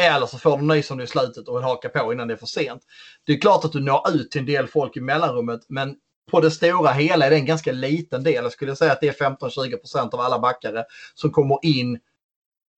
Eller 0.00 0.26
så 0.26 0.38
får 0.38 0.50
de 0.50 0.66
nys 0.66 0.90
om 0.90 0.98
det 0.98 1.04
i 1.04 1.06
slutet 1.06 1.48
och 1.48 1.56
vill 1.56 1.64
haka 1.64 1.88
på 1.88 2.12
innan 2.12 2.28
det 2.28 2.34
är 2.34 2.38
för 2.38 2.46
sent. 2.46 2.82
Det 3.26 3.32
är 3.32 3.40
klart 3.40 3.64
att 3.64 3.72
du 3.72 3.80
når 3.80 4.10
ut 4.10 4.30
till 4.30 4.40
en 4.40 4.46
del 4.46 4.66
folk 4.66 4.96
i 4.96 5.00
mellanrummet 5.00 5.60
men 5.68 5.96
på 6.30 6.40
det 6.40 6.50
stora 6.50 6.92
hela 6.92 7.26
är 7.26 7.30
det 7.30 7.36
en 7.36 7.46
ganska 7.46 7.72
liten 7.72 8.22
del. 8.22 8.44
Jag 8.44 8.52
skulle 8.52 8.76
säga 8.76 8.92
att 8.92 9.00
det 9.00 9.08
är 9.20 9.30
15-20% 9.30 10.14
av 10.14 10.20
alla 10.20 10.38
backare 10.38 10.84
som 11.14 11.30
kommer 11.30 11.58
in 11.62 11.98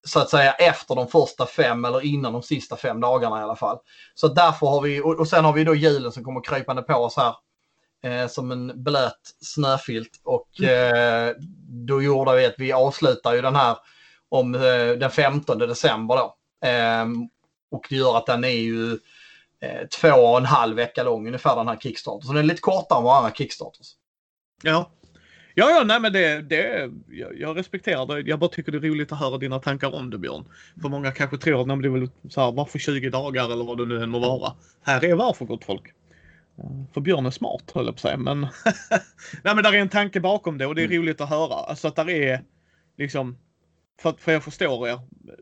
så 0.06 0.20
att 0.20 0.30
säga 0.30 0.52
efter 0.52 0.94
de 0.94 1.08
första 1.08 1.46
fem 1.46 1.84
eller 1.84 2.04
innan 2.04 2.32
de 2.32 2.42
sista 2.42 2.76
fem 2.76 3.00
dagarna 3.00 3.40
i 3.40 3.42
alla 3.42 3.56
fall. 3.56 3.78
Så 4.14 4.28
därför 4.28 4.66
har 4.66 4.80
vi, 4.80 5.00
och, 5.00 5.28
sen 5.28 5.44
har 5.44 5.52
vi 5.52 5.64
då 5.64 5.74
julen 5.74 6.12
som 6.12 6.24
kommer 6.24 6.44
krypande 6.44 6.82
på 6.82 6.94
oss 6.94 7.16
här 7.16 7.34
eh, 8.02 8.26
som 8.26 8.50
en 8.50 8.82
blöt 8.82 9.36
snöfilt 9.40 10.20
och 10.24 10.48
mm. 10.60 11.28
eh, 11.28 11.34
då 11.68 12.02
gjorde 12.02 12.36
vi 12.36 12.46
att 12.46 12.54
vi 12.58 12.72
avslutar 12.72 13.34
ju 13.34 13.42
den 13.42 13.56
här 13.56 13.76
om 14.28 14.54
eh, 14.54 14.98
den 14.98 15.10
15 15.10 15.58
december 15.58 16.16
då. 16.16 16.36
Ehm, 16.64 17.28
och 17.70 17.86
det 17.90 17.96
gör 17.96 18.16
att 18.16 18.26
den 18.26 18.44
är 18.44 18.48
ju 18.48 18.92
eh, 19.60 19.86
två 20.00 20.12
och 20.12 20.38
en 20.38 20.44
halv 20.44 20.76
vecka 20.76 21.02
lång 21.02 21.26
ungefär 21.26 21.56
den 21.56 21.68
här 21.68 21.76
Kickstarter. 21.76 22.26
Så 22.26 22.32
den 22.32 22.42
är 22.42 22.46
lite 22.46 22.60
kortare 22.60 22.98
än 22.98 23.04
våra 23.04 23.16
andra 23.16 23.30
Kickstarters. 23.30 23.86
Ja. 24.62 24.90
Ja, 25.54 25.70
ja, 25.70 25.82
nej 25.84 26.00
men 26.00 26.12
det, 26.12 26.42
det 26.42 26.90
jag, 27.08 27.38
jag, 27.38 27.58
respekterar 27.58 28.06
det. 28.06 28.30
Jag 28.30 28.38
bara 28.38 28.50
tycker 28.50 28.72
det 28.72 28.78
är 28.78 28.90
roligt 28.90 29.12
att 29.12 29.18
höra 29.18 29.38
dina 29.38 29.58
tankar 29.58 29.94
om 29.94 30.10
det 30.10 30.18
Björn. 30.18 30.44
För 30.82 30.88
många 30.88 31.12
kanske 31.12 31.38
tror 31.38 31.60
att 31.60 31.82
det 31.82 31.88
är 31.88 31.90
väl 31.90 32.10
så 32.30 32.40
här, 32.40 32.52
varför 32.52 32.78
20 32.78 33.10
dagar 33.10 33.44
eller 33.44 33.64
vad 33.64 33.78
det 33.78 33.86
nu 33.86 34.02
än 34.02 34.10
må 34.10 34.18
vara. 34.18 34.52
Här 34.82 35.04
är 35.04 35.14
varför 35.14 35.44
gott 35.44 35.64
folk. 35.64 35.94
För 36.92 37.00
Björn 37.00 37.26
är 37.26 37.30
smart 37.30 37.70
höll 37.74 37.86
jag 37.86 37.94
på 37.94 37.96
att 37.96 38.00
säga. 38.00 38.16
Men, 38.16 38.40
nej, 39.42 39.54
men 39.54 39.56
där 39.56 39.72
är 39.72 39.78
en 39.78 39.88
tanke 39.88 40.20
bakom 40.20 40.58
det 40.58 40.66
och 40.66 40.74
det 40.74 40.82
är 40.82 40.86
mm. 40.86 40.98
roligt 40.98 41.20
att 41.20 41.28
höra. 41.28 41.54
Alltså 41.54 41.88
att 41.88 41.96
där 41.96 42.10
är 42.10 42.44
liksom 42.98 43.36
för, 44.00 44.12
för 44.18 44.32
jag 44.32 44.44
förstår 44.44 44.88
er. 44.88 44.98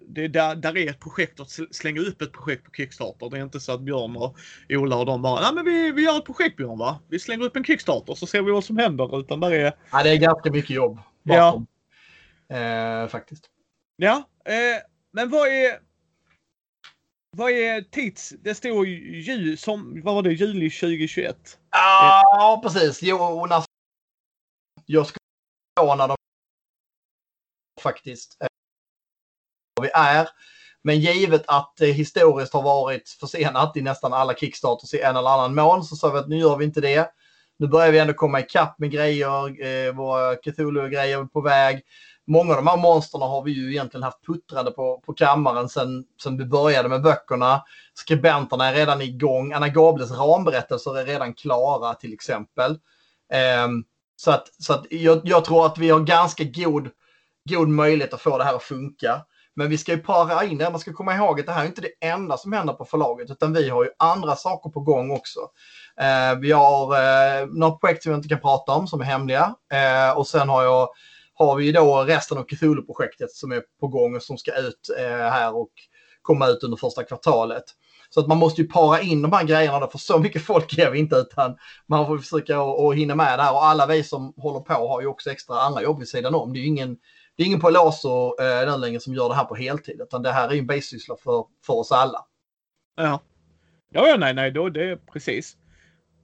Det, 0.09 0.29
där, 0.29 0.55
där 0.55 0.77
är 0.77 0.91
ett 0.91 1.01
projekt 1.01 1.41
att 1.41 1.51
slänga 1.71 2.01
upp 2.01 2.23
ett 2.23 2.33
projekt 2.33 2.65
på 2.65 2.71
Kickstarter. 2.71 3.31
Det 3.31 3.39
är 3.39 3.43
inte 3.43 3.61
så 3.61 3.73
att 3.73 3.81
Björn 3.81 4.17
och 4.17 4.37
Ola 4.69 4.97
och 4.97 5.07
de 5.07 5.23
bara, 5.23 5.41
nej 5.41 5.55
men 5.55 5.65
vi, 5.65 5.93
vi 5.93 6.03
gör 6.05 6.19
ett 6.19 6.25
projekt 6.25 6.57
Björn 6.57 6.79
va? 6.79 7.01
Vi 7.09 7.19
slänger 7.19 7.45
upp 7.45 7.57
en 7.57 7.65
Kickstarter 7.65 8.15
så 8.15 8.27
ser 8.27 8.43
vi 8.43 8.53
vad 8.53 8.65
som 8.65 8.79
händer. 8.79 9.21
Utan 9.21 9.41
där 9.41 9.51
är... 9.51 9.73
Ja, 9.93 10.03
det 10.03 10.11
är 10.11 10.17
ganska 10.17 10.51
mycket 10.51 10.71
jobb 10.71 10.99
bakom. 11.23 11.67
Ja. 12.49 12.57
Eh, 12.57 13.09
faktiskt. 13.09 13.45
Ja, 13.97 14.29
eh, 14.45 14.83
men 15.13 15.31
vad 15.31 15.49
är 15.49 15.88
vad 17.37 17.51
är 17.51 17.81
tids... 17.81 18.29
Det 18.29 18.55
står 18.55 18.87
ju 18.87 19.57
som, 19.57 20.03
vad 20.05 20.15
var 20.15 20.23
det, 20.23 20.33
juli 20.33 20.71
2021? 20.71 21.59
Ja, 21.71 22.61
precis. 22.63 23.03
Jonas. 23.03 23.65
Jag 24.87 25.07
skulle 25.07 25.97
när 25.97 26.09
dem 26.09 26.17
faktiskt 27.81 28.37
eh, 28.41 28.47
vi 29.83 29.91
är. 29.95 30.29
Men 30.83 31.01
givet 31.01 31.45
att 31.47 31.75
det 31.79 31.93
historiskt 31.93 32.53
har 32.53 32.63
varit 32.63 33.09
försenat 33.09 33.77
i 33.77 33.83
nästan 33.83 34.13
alla 34.13 34.35
Kickstarters 34.35 34.95
i 34.95 35.01
en 35.01 35.17
eller 35.17 35.31
annan 35.31 35.55
mån 35.55 35.85
så 35.85 35.97
sa 35.97 36.11
vi 36.11 36.19
att 36.19 36.29
nu 36.29 36.37
gör 36.37 36.57
vi 36.57 36.65
inte 36.65 36.81
det. 36.81 37.11
Nu 37.59 37.67
börjar 37.67 37.93
vi 37.93 37.99
ändå 37.99 38.15
komma 38.15 38.41
ikapp 38.41 38.79
med 38.79 38.91
grejer, 38.91 39.63
eh, 39.65 39.95
våra 39.95 40.37
Cthulhu-grejer 40.37 41.25
på 41.25 41.41
väg. 41.41 41.83
Många 42.29 42.51
av 42.51 42.57
de 42.57 42.67
här 42.67 42.77
monsterna 42.77 43.25
har 43.25 43.43
vi 43.43 43.53
ju 43.53 43.71
egentligen 43.71 44.03
haft 44.03 44.27
puttrande 44.27 44.71
på, 44.71 45.03
på 45.07 45.15
kammaren 45.15 45.69
sen, 45.69 46.05
sen 46.23 46.39
vi 46.39 46.45
började 46.45 46.89
med 46.89 47.03
böckerna. 47.03 47.63
Skribenterna 47.95 48.67
är 48.67 48.75
redan 48.75 49.03
igång. 49.03 49.53
Anna 49.53 49.69
Gables 49.69 50.11
ramberättelser 50.11 50.99
är 50.99 51.05
redan 51.05 51.35
klara 51.35 51.95
till 51.95 52.13
exempel. 52.13 52.71
Eh, 53.33 53.69
så 54.17 54.31
att, 54.31 54.49
så 54.59 54.73
att 54.73 54.87
jag, 54.91 55.21
jag 55.25 55.45
tror 55.45 55.67
att 55.67 55.79
vi 55.79 55.91
har 55.91 56.01
ganska 56.01 56.45
god 56.45 56.89
god 57.49 57.69
möjlighet 57.69 58.15
att 58.15 58.21
få 58.21 58.39
det 58.39 58.45
här 58.45 58.55
att 58.55 58.63
funka. 58.63 59.21
Men 59.55 59.71
vi 59.71 59.79
ska 59.79 59.93
ju 59.93 59.99
para 59.99 60.45
in 60.45 60.59
det. 60.59 60.71
Man 60.71 60.81
ska 60.81 60.93
komma 60.93 61.15
ihåg 61.15 61.41
att 61.41 61.47
det 61.47 61.53
här 61.53 61.63
är 61.63 61.67
inte 61.67 61.81
det 61.81 62.07
enda 62.07 62.37
som 62.37 62.53
händer 62.53 62.73
på 62.73 62.85
förlaget, 62.85 63.31
utan 63.31 63.53
vi 63.53 63.69
har 63.69 63.85
ju 63.85 63.91
andra 63.99 64.37
saker 64.37 64.71
på 64.71 64.81
gång 64.81 65.11
också. 65.11 65.41
Eh, 66.01 66.39
vi 66.41 66.53
har 66.53 66.95
eh, 66.95 67.47
några 67.47 67.77
projekt 67.77 68.03
som 68.03 68.13
vi 68.13 68.17
inte 68.17 68.29
kan 68.29 68.41
prata 68.41 68.73
om 68.73 68.87
som 68.87 69.01
är 69.01 69.05
hemliga 69.05 69.55
eh, 69.73 70.19
och 70.19 70.27
sen 70.27 70.49
har 70.49 70.63
jag 70.63 70.89
har 71.39 71.57
vi 71.57 71.73
då 71.73 72.05
resten 72.05 72.39
av 72.39 72.45
Cthulhu-projektet 72.45 73.31
som 73.31 73.53
är 73.53 73.63
på 73.81 73.89
gång 73.89 74.17
och 74.17 74.23
som 74.23 74.39
ska 74.39 74.59
ut 74.59 74.91
eh, 74.99 75.05
här 75.05 75.57
och 75.57 75.71
komma 76.23 76.47
ut 76.47 76.63
under 76.63 76.77
första 76.77 77.05
kvartalet. 77.05 77.65
Så 78.11 78.21
att 78.21 78.27
man 78.27 78.39
måste 78.39 78.63
ju 78.63 78.69
para 78.69 79.01
in 79.01 79.23
de 79.23 79.33
här 79.33 79.45
grejerna, 79.45 79.87
för 79.87 79.99
så 79.99 80.19
mycket 80.19 80.43
folk 80.43 80.79
är 80.79 80.91
vi 80.91 80.99
inte 80.99 81.17
utan 81.17 81.57
man 81.87 82.07
får 82.07 82.19
försöka 82.19 82.61
att 82.61 82.95
hinna 82.95 83.15
med 83.15 83.39
det 83.39 83.43
här 83.43 83.53
och 83.53 83.65
alla 83.65 83.87
vi 83.87 84.05
som 84.05 84.35
håller 84.37 84.61
på 84.61 84.89
har 84.89 85.01
ju 85.01 85.07
också 85.07 85.31
extra 85.31 85.61
andra 85.61 85.83
jobb 85.83 85.99
vid 85.99 86.09
sidan 86.09 86.35
om. 86.35 86.53
Det 86.53 86.59
är 86.59 86.61
ju 86.61 86.67
ingen 86.67 86.97
det 87.37 87.43
är 87.43 87.47
ingen 87.47 87.61
på 87.61 87.71
Laser 87.71 88.43
eh, 88.43 88.79
längre 88.79 89.01
som 89.01 89.15
gör 89.15 89.29
det 89.29 89.35
här 89.35 89.45
på 89.45 89.55
heltid, 89.55 90.01
utan 90.01 90.23
det 90.23 90.33
här 90.33 90.49
är 90.49 90.53
ju 90.53 90.59
en 90.59 90.67
bisyssla 90.67 91.17
för, 91.17 91.45
för 91.67 91.75
oss 91.75 91.93
alla. 91.93 92.25
Ja. 92.97 93.21
Ja, 93.91 94.09
ja 94.09 94.17
nej, 94.17 94.35
nej, 94.35 94.51
då 94.51 94.69
det 94.69 94.91
är 94.91 94.97
precis. 94.97 95.57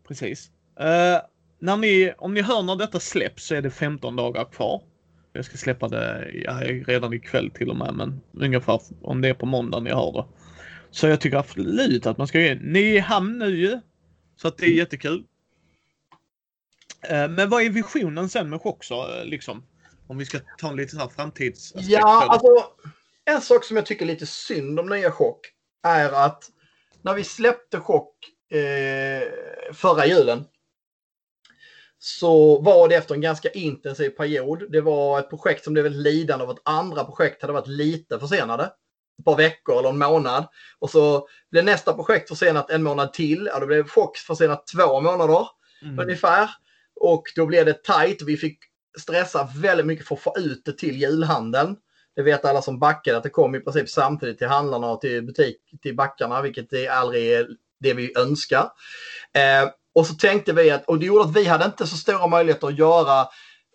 Precis. 0.09 0.51
Uh, 0.81 1.27
när 1.59 1.77
ni, 1.77 2.15
om 2.19 2.35
ni 2.35 2.43
hör 2.43 2.62
när 2.62 2.77
detta 2.77 3.01
släpps 3.01 3.47
så 3.47 3.55
är 3.55 3.62
det 3.62 3.71
15 3.71 4.17
dagar 4.17 4.45
kvar. 4.45 4.83
Jag 5.37 5.45
ska 5.45 5.57
släppa 5.57 5.89
det 5.89 6.30
ja, 6.35 6.61
redan 6.87 7.12
ikväll 7.12 7.51
till 7.51 7.70
och 7.70 7.76
med, 7.76 7.95
men 7.95 8.20
ungefär 8.32 8.80
om 9.03 9.20
det 9.20 9.28
är 9.28 9.35
på 9.35 9.47
måndag 9.47 9.80
ni 9.80 9.91
hör 9.91 10.12
det. 10.12 10.24
Så 10.91 11.07
jag 11.07 11.20
tycker 11.20 11.37
absolut 11.37 12.07
att 12.07 12.18
man 12.18 12.26
ska 12.26 12.41
ge. 12.41 12.55
Ni 12.55 12.80
är 12.80 12.95
i 12.95 12.99
hamn 12.99 13.39
nu 13.39 13.57
ju. 13.57 13.80
Så 14.37 14.49
att 14.49 14.59
det 14.59 14.66
är 14.66 14.70
jättekul. 14.70 15.24
Uh, 17.11 17.28
men 17.28 17.51
vad 17.51 17.62
är 17.62 17.70
visionen 17.70 18.28
sen 18.28 18.51
med 18.51 18.61
Chocksa 18.61 19.24
liksom? 19.24 19.66
Om 20.07 20.18
vi 20.18 20.24
ska 20.24 20.39
ta 20.59 20.68
en 20.68 20.76
lite 20.76 20.93
så 20.93 20.99
här 20.99 21.09
framtidsaspekt. 21.09 21.89
Ja, 21.89 22.26
alltså 22.28 22.49
en 23.24 23.41
sak 23.41 23.64
som 23.64 23.76
jag 23.76 23.87
tycker 23.87 24.07
lite 24.07 24.26
synd 24.26 24.80
om 24.80 24.89
nya 24.89 25.11
Chock 25.11 25.47
är 25.82 26.12
att 26.12 26.51
när 27.03 27.14
vi 27.14 27.24
släppte 27.24 27.80
Chock 27.80 28.14
eh, 28.51 29.28
förra 29.72 30.07
julen 30.07 30.45
så 32.07 32.61
var 32.61 32.89
det 32.89 32.95
efter 32.95 33.15
en 33.15 33.21
ganska 33.21 33.51
intensiv 33.51 34.11
period. 34.11 34.73
Det 34.73 34.81
var 34.81 35.19
ett 35.19 35.31
projekt 35.31 35.65
som 35.65 35.73
blev 35.73 35.83
väldigt 35.83 36.03
lidande 36.03 36.45
av 36.45 36.51
att 36.51 36.63
andra 36.65 37.05
projekt 37.05 37.43
hade 37.43 37.53
varit 37.53 37.67
lite 37.67 38.21
försenade. 38.21 38.65
Ett 39.19 39.25
par 39.25 39.37
veckor 39.37 39.79
eller 39.79 39.89
en 39.89 39.99
månad. 39.99 40.47
Och 40.79 40.91
så 40.91 41.29
blev 41.51 41.65
nästa 41.65 41.93
projekt 41.93 42.29
försenat 42.29 42.71
en 42.71 42.83
månad 42.83 43.13
till. 43.13 43.49
Ja, 43.53 43.61
då 43.61 43.67
blev 43.67 43.89
Chock 43.89 44.17
försenat 44.17 44.67
två 44.67 45.01
månader 45.01 45.49
mm. 45.83 45.99
ungefär. 45.99 46.51
Och 47.01 47.23
då 47.37 47.47
blev 47.47 47.67
det 47.67 47.85
tajt. 47.85 48.23
Vi 48.23 48.37
fick 48.37 48.59
stressar 49.01 49.49
väldigt 49.57 49.87
mycket 49.87 50.09
för 50.09 50.15
att 50.15 50.21
få 50.21 50.35
ut 50.39 50.65
det 50.65 50.79
till 50.79 50.97
julhandeln. 50.97 51.77
Det 52.17 52.23
vet 52.23 52.45
alla 52.45 52.63
som 52.63 52.79
backar 52.79 53.15
att 53.15 53.23
det 53.23 53.31
kom 53.31 53.55
i 53.55 53.61
princip 53.61 53.89
samtidigt 53.89 54.39
till 54.39 54.49
handlarna 54.49 54.91
och 54.91 55.01
till 55.01 55.23
butik, 55.23 55.57
till 55.83 55.97
backarna, 55.97 56.43
vilket 56.43 56.73
är 56.73 56.91
aldrig 56.91 57.47
det 57.81 57.95
vi 57.95 58.19
önskar. 58.19 58.71
Eh, 59.35 59.71
och 59.95 60.07
så 60.07 60.14
tänkte 60.14 60.53
vi 60.53 60.70
att, 60.70 60.84
och 60.84 60.99
det 60.99 61.07
gjorde 61.07 61.24
att 61.24 61.36
vi 61.36 61.45
hade 61.45 61.64
inte 61.64 61.86
så 61.86 61.97
stora 61.97 62.26
möjligheter 62.26 62.66
att 62.66 62.78
göra 62.78 63.26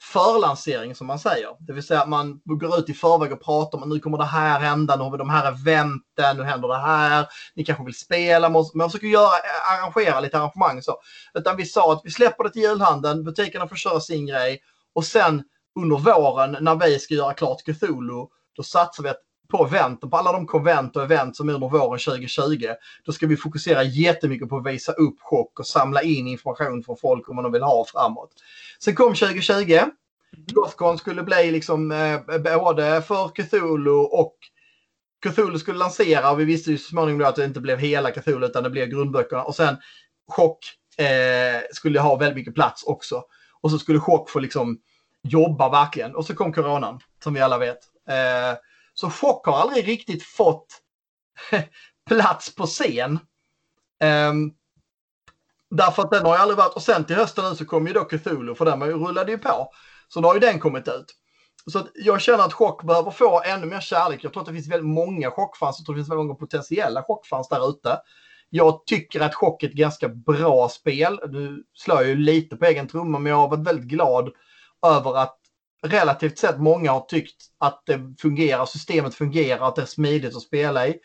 förlansering 0.01 0.95
som 0.95 1.07
man 1.07 1.19
säger. 1.19 1.49
Det 1.59 1.73
vill 1.73 1.83
säga 1.83 2.01
att 2.01 2.09
man 2.09 2.41
går 2.45 2.79
ut 2.79 2.89
i 2.89 2.93
förväg 2.93 3.31
och 3.31 3.43
pratar 3.43 3.77
om 3.77 3.83
att 3.83 3.89
nu 3.89 3.99
kommer 3.99 4.17
det 4.17 4.23
här 4.23 4.59
hända, 4.59 4.95
nu 4.95 5.03
har 5.03 5.11
vi 5.11 5.17
de 5.17 5.29
här 5.29 5.47
eventen, 5.47 6.37
nu 6.37 6.43
händer 6.43 6.67
det 6.67 6.77
här, 6.77 7.27
ni 7.55 7.65
kanske 7.65 7.83
vill 7.85 7.99
spela, 7.99 8.49
man 8.49 8.89
försöker 8.89 9.07
göra, 9.07 9.29
arrangera 9.71 10.19
lite 10.19 10.37
arrangemang 10.37 10.81
så. 10.81 10.97
Utan 11.33 11.57
vi 11.57 11.65
sa 11.65 11.93
att 11.93 12.01
vi 12.03 12.11
släpper 12.11 12.43
det 12.43 12.49
till 12.49 12.61
julhandeln, 12.61 13.23
butikerna 13.23 13.67
får 13.67 13.75
köra 13.75 13.99
sin 13.99 14.25
grej 14.25 14.59
och 14.95 15.05
sen 15.05 15.43
under 15.79 15.97
våren 15.97 16.57
när 16.61 16.75
vi 16.75 16.99
ska 16.99 17.13
göra 17.13 17.33
klart 17.33 17.61
Cthulhu, 17.65 18.25
då 18.55 18.63
satsar 18.63 19.03
vi 19.03 19.09
på 19.49 19.65
eventen, 19.65 20.09
på 20.09 20.17
alla 20.17 20.31
de 20.31 20.47
konvent 20.47 20.95
och 20.95 21.03
event 21.03 21.35
som 21.35 21.49
är 21.49 21.53
under 21.53 21.69
våren 21.69 21.99
2020. 21.99 22.67
Då 23.05 23.11
ska 23.11 23.27
vi 23.27 23.37
fokusera 23.37 23.83
jättemycket 23.83 24.49
på 24.49 24.57
att 24.57 24.65
visa 24.65 24.91
upp 24.91 25.15
chock 25.19 25.59
och 25.59 25.67
samla 25.67 26.01
in 26.01 26.27
information 26.27 26.83
från 26.83 26.97
folk 26.97 27.29
om 27.29 27.35
vad 27.35 27.45
de 27.45 27.51
vill 27.51 27.63
ha 27.63 27.85
framåt. 27.85 28.29
Sen 28.79 28.95
kom 28.95 29.15
2020. 29.15 29.71
Mm. 29.71 29.91
Gothcon 30.53 30.97
skulle 30.97 31.23
bli 31.23 31.51
liksom 31.51 31.91
eh, 31.91 32.19
både 32.59 33.01
för 33.01 33.27
Cthulhu 33.27 33.91
och 33.91 34.35
Cthulhu 35.25 35.59
skulle 35.59 35.77
lansera 35.77 36.31
och 36.31 36.39
vi 36.39 36.45
visste 36.45 36.71
ju 36.71 36.77
så 36.77 36.89
småningom 36.89 37.27
att 37.27 37.35
det 37.35 37.45
inte 37.45 37.59
blev 37.59 37.79
hela 37.79 38.11
Cthulhu 38.11 38.45
utan 38.45 38.63
det 38.63 38.69
blev 38.69 38.87
grundböckerna. 38.87 39.43
Och 39.43 39.55
sen 39.55 39.77
Chock 40.27 40.59
eh, 40.97 41.61
skulle 41.71 41.99
ha 41.99 42.15
väldigt 42.15 42.35
mycket 42.35 42.55
plats 42.55 42.83
också. 42.83 43.23
Och 43.61 43.71
så 43.71 43.79
skulle 43.79 43.99
Chock 43.99 44.29
få 44.29 44.39
liksom 44.39 44.79
jobba 45.23 45.69
verkligen. 45.69 46.15
Och 46.15 46.25
så 46.25 46.35
kom 46.35 46.53
coronan, 46.53 46.99
som 47.23 47.33
vi 47.33 47.39
alla 47.39 47.57
vet. 47.57 47.79
Eh, 48.09 48.57
så 48.99 49.09
Chock 49.09 49.45
har 49.45 49.53
aldrig 49.53 49.87
riktigt 49.87 50.23
fått 50.23 50.81
plats 52.09 52.55
på 52.55 52.65
scen. 52.65 53.19
Um, 54.03 54.53
därför 55.69 56.03
att 56.03 56.11
den 56.11 56.25
har 56.25 56.35
ju 56.35 56.41
aldrig 56.41 56.57
varit, 56.57 56.73
och 56.73 56.81
sen 56.81 57.05
till 57.05 57.15
hösten 57.15 57.49
nu 57.49 57.55
så 57.55 57.65
kom 57.65 57.87
ju 57.87 57.93
då 57.93 58.03
Cthulhu, 58.03 58.55
för 58.55 58.65
den 58.65 58.83
rullade 58.83 59.31
ju 59.31 59.37
på. 59.37 59.71
Så 60.07 60.19
då 60.19 60.27
har 60.27 60.33
ju 60.33 60.39
den 60.39 60.59
kommit 60.59 60.87
ut. 60.87 61.05
Så 61.71 61.87
jag 61.95 62.21
känner 62.21 62.43
att 62.43 62.53
Chock 62.53 62.83
behöver 62.83 63.11
få 63.11 63.41
ännu 63.45 63.65
mer 63.65 63.79
kärlek. 63.79 64.23
Jag 64.23 64.33
tror 64.33 64.41
att 64.41 64.47
det 64.47 64.53
finns 64.53 64.71
väldigt 64.71 64.89
många 64.89 65.31
chockfans. 65.31 65.79
Jag 65.79 65.85
tror 65.85 65.95
det 65.95 65.99
finns 65.99 66.09
väldigt 66.09 66.25
många 66.25 66.39
potentiella 66.39 67.03
chockfans 67.03 67.49
där 67.49 67.69
ute. 67.69 67.99
Jag 68.49 68.85
tycker 68.85 69.19
att 69.19 69.35
Chock 69.35 69.63
är 69.63 69.67
ett 69.67 69.73
ganska 69.73 70.09
bra 70.09 70.69
spel. 70.69 71.19
Nu 71.29 71.63
slår 71.73 71.97
jag 71.97 72.07
ju 72.07 72.15
lite 72.15 72.55
på 72.55 72.65
egen 72.65 72.87
trumma, 72.87 73.19
men 73.19 73.29
jag 73.29 73.37
har 73.37 73.49
varit 73.49 73.67
väldigt 73.67 73.89
glad 73.89 74.29
över 74.85 75.17
att 75.17 75.38
relativt 75.87 76.37
sett 76.37 76.59
många 76.59 76.91
har 76.91 77.01
tyckt 77.01 77.45
att 77.57 77.83
det 77.85 78.15
fungerar, 78.19 78.65
systemet 78.65 79.15
fungerar, 79.15 79.67
att 79.67 79.75
det 79.75 79.81
är 79.81 79.85
smidigt 79.85 80.35
att 80.35 80.41
spela 80.41 80.87
i. 80.87 80.99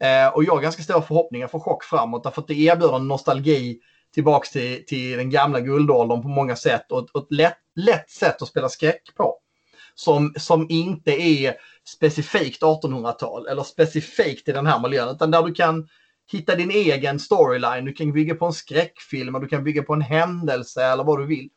Eh, 0.00 0.28
och 0.28 0.44
jag 0.44 0.54
har 0.54 0.60
ganska 0.60 0.82
stora 0.82 1.02
förhoppningar 1.02 1.48
för 1.48 1.58
Chock 1.58 1.84
framåt 1.84 2.24
därför 2.24 2.42
att 2.42 2.48
det 2.48 2.54
erbjuder 2.54 2.96
en 2.96 3.08
nostalgi 3.08 3.80
tillbaks 4.14 4.50
till, 4.50 4.84
till 4.86 5.16
den 5.16 5.30
gamla 5.30 5.60
guldåldern 5.60 6.22
på 6.22 6.28
många 6.28 6.56
sätt 6.56 6.92
och, 6.92 7.08
och 7.12 7.22
ett 7.22 7.32
lätt, 7.32 7.58
lätt 7.74 8.10
sätt 8.10 8.42
att 8.42 8.48
spela 8.48 8.68
skräck 8.68 9.02
på. 9.16 9.38
Som, 9.94 10.34
som 10.38 10.66
inte 10.70 11.10
är 11.10 11.54
specifikt 11.88 12.62
1800-tal 12.62 13.46
eller 13.46 13.62
specifikt 13.62 14.48
i 14.48 14.52
den 14.52 14.66
här 14.66 14.80
miljön 14.80 15.08
utan 15.08 15.30
där 15.30 15.42
du 15.42 15.54
kan 15.54 15.88
hitta 16.32 16.54
din 16.54 16.70
egen 16.70 17.20
storyline. 17.20 17.84
Du 17.84 17.92
kan 17.92 18.12
bygga 18.12 18.34
på 18.34 18.46
en 18.46 18.52
skräckfilm 18.52 19.34
och 19.34 19.40
du 19.40 19.48
kan 19.48 19.64
bygga 19.64 19.82
på 19.82 19.94
en 19.94 20.02
händelse 20.02 20.84
eller 20.84 21.04
vad 21.04 21.18
du 21.18 21.26
vill. 21.26 21.48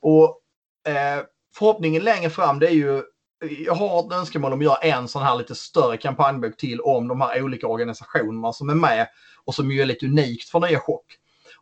Och 0.00 0.40
eh, 0.88 1.24
förhoppningen 1.54 2.04
längre 2.04 2.30
fram 2.30 2.58
det 2.58 2.66
är 2.66 2.74
ju 2.74 3.02
jag 3.48 3.74
har 3.74 4.06
ett 4.06 4.12
önskemål 4.12 4.52
om 4.52 4.58
att 4.58 4.64
göra 4.64 4.76
en 4.76 5.08
sån 5.08 5.22
här 5.22 5.36
lite 5.36 5.54
större 5.54 5.96
kampanjbok 5.96 6.56
till 6.56 6.80
om 6.80 7.08
de 7.08 7.20
här 7.20 7.42
olika 7.42 7.66
organisationerna 7.66 8.52
som 8.52 8.70
är 8.70 8.74
med 8.74 9.08
och 9.44 9.54
som 9.54 9.70
ju 9.70 9.82
är 9.82 9.86
lite 9.86 10.06
unikt 10.06 10.48
för 10.48 10.60
nya 10.60 10.80
chock. 10.80 11.06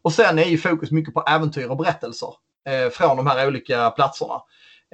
Och 0.02 0.12
sen 0.12 0.38
är 0.38 0.44
ju 0.44 0.58
fokus 0.58 0.90
mycket 0.90 1.14
på 1.14 1.24
äventyr 1.28 1.66
och 1.66 1.76
berättelser 1.76 2.28
eh, 2.68 2.90
från 2.90 3.16
de 3.16 3.26
här 3.26 3.46
olika 3.46 3.90
platserna. 3.90 4.42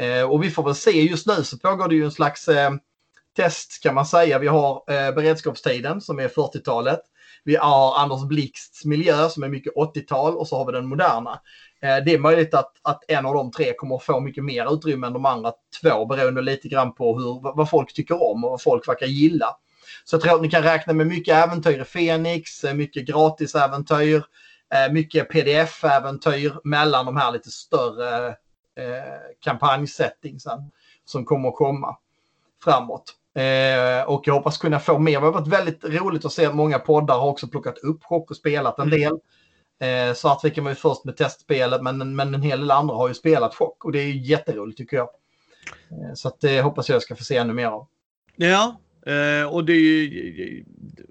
Eh, 0.00 0.22
och 0.22 0.44
vi 0.44 0.50
får 0.50 0.62
väl 0.62 0.74
se, 0.74 1.02
just 1.02 1.26
nu 1.26 1.44
så 1.44 1.58
pågår 1.58 1.88
det 1.88 1.94
ju 1.94 2.04
en 2.04 2.12
slags 2.12 2.48
eh, 2.48 2.70
test 3.36 3.82
kan 3.82 3.94
man 3.94 4.06
säga. 4.06 4.38
Vi 4.38 4.46
har 4.46 4.82
eh, 4.88 5.14
beredskapstiden 5.14 6.00
som 6.00 6.18
är 6.18 6.28
40-talet. 6.28 7.00
Vi 7.44 7.56
har 7.56 7.98
Anders 7.98 8.24
Blixts 8.24 8.84
miljö 8.84 9.28
som 9.28 9.42
är 9.42 9.48
mycket 9.48 9.74
80-tal 9.74 10.36
och 10.36 10.48
så 10.48 10.56
har 10.56 10.66
vi 10.66 10.72
den 10.72 10.88
moderna. 10.88 11.40
Eh, 11.80 11.96
det 12.04 12.14
är 12.14 12.18
möjligt 12.18 12.54
att, 12.54 12.72
att 12.82 13.04
en 13.08 13.26
av 13.26 13.34
de 13.34 13.50
tre 13.50 13.72
kommer 13.72 13.96
att 13.96 14.02
få 14.02 14.20
mycket 14.20 14.44
mer 14.44 14.74
utrymme 14.74 15.06
än 15.06 15.12
de 15.12 15.26
andra 15.26 15.52
två 15.82 16.06
beroende 16.06 16.42
lite 16.42 16.68
grann 16.68 16.94
på 16.94 17.18
hur, 17.18 17.56
vad 17.56 17.70
folk 17.70 17.94
tycker 17.94 18.22
om 18.22 18.44
och 18.44 18.50
vad 18.50 18.62
folk 18.62 18.88
verkar 18.88 19.06
gilla. 19.06 19.56
Så 20.04 20.14
jag 20.14 20.22
tror 20.22 20.34
att 20.34 20.42
ni 20.42 20.50
kan 20.50 20.62
räkna 20.62 20.92
med 20.92 21.06
mycket 21.06 21.34
äventyr 21.34 21.80
i 21.80 21.84
Fenix, 21.84 22.64
eh, 22.64 22.74
mycket 22.74 23.06
gratisäventyr, 23.06 24.22
eh, 24.74 24.92
mycket 24.92 25.28
pdf-äventyr 25.30 26.60
mellan 26.64 27.06
de 27.06 27.16
här 27.16 27.32
lite 27.32 27.50
större 27.50 28.36
kampanjsettingsen 29.44 30.58
som 31.04 31.24
kommer 31.24 31.48
att 31.48 31.54
komma 31.54 31.96
framåt. 32.64 33.14
Och 34.06 34.22
jag 34.26 34.34
hoppas 34.34 34.58
kunna 34.58 34.80
få 34.80 34.98
mer. 34.98 35.20
Det 35.20 35.26
har 35.26 35.32
varit 35.32 35.46
väldigt 35.46 35.84
roligt 35.84 36.24
att 36.24 36.32
se 36.32 36.46
att 36.46 36.54
många 36.54 36.78
poddar 36.78 37.18
har 37.18 37.28
också 37.28 37.48
plockat 37.48 37.78
upp 37.78 38.04
chock 38.04 38.30
och 38.30 38.36
spelat 38.36 38.78
en 38.78 38.86
mm. 38.88 39.00
del. 39.00 39.18
Eh, 39.80 40.14
Svartviken 40.14 40.64
var 40.64 40.70
ju 40.70 40.74
först 40.74 41.04
med 41.04 41.16
testspelet 41.16 41.82
men, 41.82 42.16
men 42.16 42.34
en 42.34 42.42
hel 42.42 42.60
del 42.60 42.70
andra 42.70 42.94
har 42.94 43.08
ju 43.08 43.14
spelat 43.14 43.54
chock 43.54 43.84
och 43.84 43.92
det 43.92 43.98
är 43.98 44.06
ju 44.06 44.22
jätteroligt 44.22 44.78
tycker 44.78 44.96
jag. 44.96 45.08
Eh, 45.90 46.14
så 46.14 46.28
att 46.28 46.40
det 46.40 46.62
hoppas 46.62 46.88
jag 46.88 47.02
ska 47.02 47.16
få 47.16 47.24
se 47.24 47.36
ännu 47.36 47.52
mer 47.52 47.66
av. 47.66 47.86
Ja, 48.36 48.80
eh, 49.06 49.48
och 49.48 49.64
det 49.64 49.72
är 49.72 49.76
ju 49.76 50.64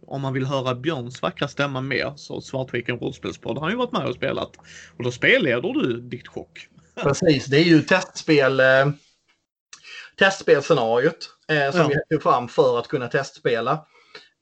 om 0.08 0.22
man 0.22 0.34
vill 0.34 0.46
höra 0.46 0.76
Björns 0.76 1.22
vackra 1.22 1.48
stämma 1.48 1.82
mer 1.82 2.14
så 2.16 2.42
Svartviken 2.42 3.00
rollspelspodd 3.00 3.58
har 3.58 3.70
ju 3.70 3.76
varit 3.76 3.92
med 3.92 4.06
och 4.06 4.16
spelat. 4.16 4.52
Och 4.98 5.04
då 5.04 5.12
spelleder 5.12 5.74
du 5.74 6.02
ditt 6.02 6.28
chock. 6.28 6.68
Precis, 6.96 7.46
det 7.46 7.58
är 7.58 7.64
ju 7.64 7.82
testspel, 7.82 8.60
eh, 8.60 8.90
testspelscenariot 10.20 11.30
eh, 11.48 11.72
som 11.72 11.82
ja. 11.82 11.88
vi 11.88 12.16
tog 12.16 12.24
fram 12.24 12.48
för 12.48 12.80
att 12.80 12.88
kunna 12.88 13.08
testspela. 13.08 13.86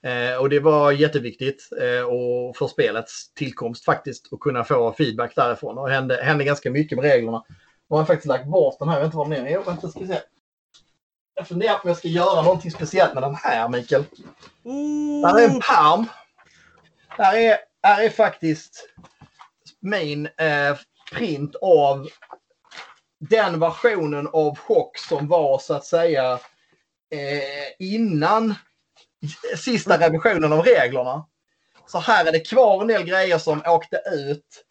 Eh, 0.04 0.36
och 0.38 0.49
det 0.49 0.60
var 0.60 0.91
jätteviktigt 0.91 1.70
eh, 1.82 2.04
och 2.04 2.58
för 2.58 2.68
spelets 2.68 3.34
tillkomst 3.34 3.86
faktiskt 3.86 4.34
att 4.34 4.39
kunna 4.39 4.64
få 4.64 4.93
feedback 4.93 5.36
därifrån. 5.36 5.78
Och 5.78 5.88
det 5.88 5.95
hände, 5.95 6.24
hände 6.24 6.43
ganska 6.43 6.72
mycket 6.72 6.97
med 6.97 7.06
reglerna. 7.06 7.43
Nu 7.49 7.56
har 7.89 7.97
jag 7.97 8.08
faktiskt 8.08 8.28
lagt 8.28 8.45
bort 8.45 8.80
den 8.80 8.89
här, 8.89 8.95
jag 8.95 9.01
vet 9.01 9.06
inte 9.06 9.18
vad 9.18 9.30
den 9.30 9.47
är. 9.47 9.51
Jo, 9.51 9.64
vänta 9.66 9.89
ska 9.89 9.99
vi 9.99 10.08
se. 10.08 10.20
Jag 11.36 11.47
funderar 11.47 11.74
på 11.74 11.84
om 11.84 11.88
jag 11.88 11.97
ska 11.97 12.08
göra 12.08 12.41
någonting 12.41 12.72
speciellt 12.72 13.14
med 13.14 13.24
den 13.24 13.36
här, 13.36 13.70
Mikael. 13.70 14.04
Mm. 14.66 15.22
Där 15.22 15.39
är 15.39 15.47
en 15.47 15.60
pärm. 15.60 16.06
Där 17.18 17.34
är, 17.34 17.58
där 17.82 18.04
är 18.04 18.10
faktiskt 18.10 18.89
min 19.80 20.26
eh, 20.26 20.78
print 21.14 21.56
av 21.62 22.08
den 23.20 23.60
versionen 23.60 24.28
av 24.28 24.58
chock 24.58 24.97
som 24.97 25.28
var 25.28 25.60
så 25.60 25.74
att 25.74 25.86
säga 25.86 26.34
eh, 27.12 27.70
innan 27.80 28.56
sista 29.57 29.97
revisionen 29.97 30.53
av 30.53 30.65
reglerna. 30.65 31.26
Så 31.88 31.99
här 31.99 32.26
är 32.26 32.32
det 32.32 32.39
kvar 32.39 32.82
en 32.82 32.88
del 32.88 33.03
grejer 33.03 33.38
som 33.38 33.61
åkte 33.67 34.01
ut 34.13 34.65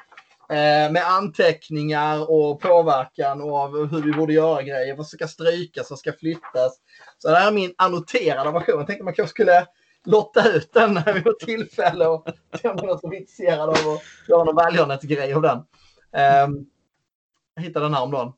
eh, 0.51 0.93
med 0.93 1.07
anteckningar 1.07 2.31
och 2.31 2.61
påverkan 2.61 3.43
av 3.43 3.87
hur 3.87 4.03
vi 4.03 4.13
borde 4.13 4.33
göra 4.33 4.63
grejer. 4.63 4.97
Vad 4.97 5.07
ska 5.07 5.29
strykas, 5.29 5.91
vad 5.91 5.99
ska 5.99 6.13
flyttas. 6.13 6.79
Så 7.19 7.29
det 7.29 7.37
här 7.37 7.49
är 7.49 7.53
min 7.53 7.75
annoterade 7.79 8.51
version. 8.51 8.79
Jag 8.79 8.87
tänkte 8.87 9.05
man 9.05 9.15
kanske 9.15 9.31
skulle 9.31 9.67
lotta 10.05 10.53
ut 10.53 10.73
den 10.73 10.95
när 10.95 11.13
vi 11.13 11.21
får 11.21 11.33
tillfälle 11.33 12.07
och 12.07 12.29
se 12.61 12.69
om 12.69 12.77
någon 12.77 12.99
som 12.99 13.13
är 13.13 13.17
intresserad 13.17 13.69
av 13.69 13.71
att 13.71 14.29
göra 14.29 14.45
någon 14.45 14.57
välgörenhetsgrej 14.57 15.35
av 15.35 15.43
den. 15.43 15.59
Eh, 16.17 16.49
jag 17.55 17.63
hittade 17.63 17.85
den 17.85 17.95
här 17.95 18.03
om 18.03 18.11
dagen. 18.11 18.33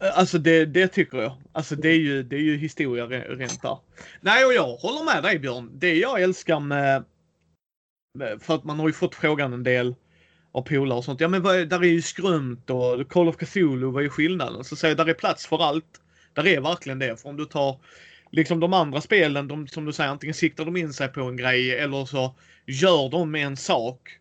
Alltså 0.00 0.38
det, 0.38 0.64
det 0.64 0.88
tycker 0.88 1.18
jag. 1.18 1.32
Alltså 1.52 1.76
det 1.76 1.88
är 1.88 1.98
ju, 1.98 2.22
det 2.22 2.36
är 2.36 2.40
ju 2.40 2.56
historia 2.56 3.06
rent 3.06 3.62
där. 3.62 3.78
Nej, 4.20 4.44
och 4.44 4.52
jag 4.54 4.76
håller 4.76 5.04
med 5.04 5.22
dig 5.22 5.38
Björn. 5.38 5.70
Det 5.74 5.94
jag 5.94 6.22
älskar 6.22 6.60
med, 6.60 7.04
för 8.40 8.54
att 8.54 8.64
man 8.64 8.78
har 8.78 8.88
ju 8.88 8.92
fått 8.92 9.14
frågan 9.14 9.52
en 9.52 9.62
del 9.62 9.94
av 10.52 10.62
polare 10.62 10.98
och 10.98 11.04
sånt. 11.04 11.20
Ja 11.20 11.28
men 11.28 11.42
vad, 11.42 11.68
där 11.68 11.80
är 11.80 11.88
ju 11.88 12.02
skrumt 12.02 12.70
och 12.70 13.08
Call 13.08 13.28
of 13.28 13.36
Cthulhu, 13.36 13.90
vad 13.90 14.04
är 14.04 14.08
skillnaden? 14.08 14.64
Så 14.64 14.76
säger 14.76 14.96
jag, 14.96 15.06
där 15.06 15.10
är 15.10 15.18
plats 15.18 15.46
för 15.46 15.62
allt. 15.62 16.00
Där 16.32 16.46
är 16.46 16.60
verkligen 16.60 16.98
det. 16.98 17.20
För 17.20 17.28
om 17.28 17.36
du 17.36 17.44
tar 17.44 17.80
liksom 18.30 18.60
de 18.60 18.72
andra 18.72 19.00
spelen, 19.00 19.48
de, 19.48 19.68
som 19.68 19.84
du 19.84 19.92
säger, 19.92 20.10
antingen 20.10 20.34
siktar 20.34 20.64
de 20.64 20.76
in 20.76 20.92
sig 20.92 21.08
på 21.08 21.20
en 21.20 21.36
grej 21.36 21.78
eller 21.78 22.04
så 22.04 22.34
gör 22.66 23.10
de 23.10 23.34
en 23.34 23.56
sak. 23.56 24.18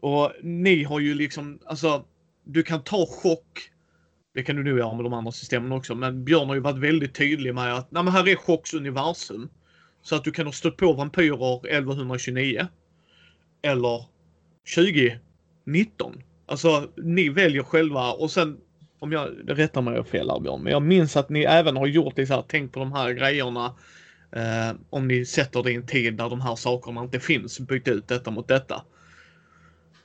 Och 0.00 0.32
ni 0.42 0.84
har 0.84 1.00
ju 1.00 1.14
liksom, 1.14 1.58
alltså, 1.66 2.04
du 2.44 2.62
kan 2.62 2.82
ta 2.84 3.06
chock 3.06 3.69
det 4.40 4.44
kan 4.44 4.56
du 4.56 4.64
nog 4.64 4.78
göra 4.78 4.94
med 4.94 5.04
de 5.04 5.12
andra 5.12 5.32
systemen 5.32 5.72
också. 5.72 5.94
Men 5.94 6.24
Björn 6.24 6.48
har 6.48 6.54
ju 6.54 6.60
varit 6.60 6.78
väldigt 6.78 7.14
tydlig 7.14 7.54
med 7.54 7.74
att 7.74 7.90
nej, 7.90 8.02
men 8.02 8.12
här 8.12 8.28
är 8.28 8.36
Chocks 8.36 8.74
universum. 8.74 9.48
Så 10.02 10.16
att 10.16 10.24
du 10.24 10.30
kan 10.30 10.46
ha 10.46 10.52
stött 10.52 10.76
på 10.76 10.92
vampyrer 10.92 11.66
1129. 11.66 12.66
Eller 13.62 14.04
2019. 14.74 16.22
Alltså 16.46 16.88
ni 16.96 17.28
väljer 17.28 17.62
själva 17.62 18.12
och 18.12 18.30
sen 18.30 18.56
om 18.98 19.12
jag 19.12 19.28
rättar 19.46 19.82
mig 19.82 20.04
fel 20.04 20.30
här 20.30 20.40
Björn, 20.40 20.62
men 20.62 20.72
jag 20.72 20.82
minns 20.82 21.16
att 21.16 21.28
ni 21.28 21.42
även 21.42 21.76
har 21.76 21.86
gjort 21.86 22.16
det 22.16 22.26
så 22.26 22.34
här, 22.34 22.44
tänk 22.48 22.72
på 22.72 22.80
de 22.80 22.92
här 22.92 23.12
grejerna. 23.12 23.74
Eh, 24.32 24.76
om 24.90 25.08
ni 25.08 25.24
sätter 25.24 25.62
det 25.62 25.72
i 25.72 25.74
en 25.74 25.86
tid 25.86 26.16
där 26.16 26.30
de 26.30 26.40
här 26.40 26.56
sakerna 26.56 27.02
inte 27.02 27.20
finns, 27.20 27.60
byt 27.60 27.88
ut 27.88 28.08
detta 28.08 28.30
mot 28.30 28.48
detta. 28.48 28.82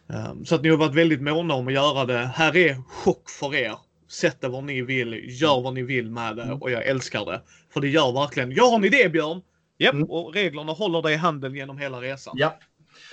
Eh, 0.10 0.34
så 0.46 0.56
att 0.56 0.62
ni 0.62 0.70
har 0.70 0.78
varit 0.78 0.96
väldigt 0.96 1.22
måna 1.22 1.54
om 1.54 1.68
att 1.68 1.74
göra 1.74 2.06
det. 2.06 2.32
Här 2.36 2.58
är 2.58 2.76
chock 2.90 3.30
för 3.30 3.56
er 3.56 3.76
sätt 4.08 4.42
det 4.42 4.48
vad 4.48 4.64
ni 4.64 4.82
vill, 4.82 5.42
gör 5.42 5.62
vad 5.62 5.74
ni 5.74 5.84
vill 5.84 6.12
med 6.12 6.36
det 6.36 6.58
och 6.62 6.72
jag 6.72 6.86
älskar 6.86 7.26
det. 7.26 7.42
För 7.74 7.82
det 7.82 7.88
gör 7.90 8.12
verkligen, 8.14 8.52
jag 8.52 8.70
har 8.70 8.76
en 8.76 8.86
idé 8.86 9.10
Björn! 9.10 9.42
Japp, 9.78 9.94
Mm. 9.94 10.10
och 10.10 10.34
reglerna 10.34 10.72
håller 10.72 11.02
dig 11.02 11.14
i 11.14 11.18
handen 11.18 11.56
genom 11.56 11.78
hela 11.78 12.02
resan. 12.02 12.36
Ja, 12.38 12.60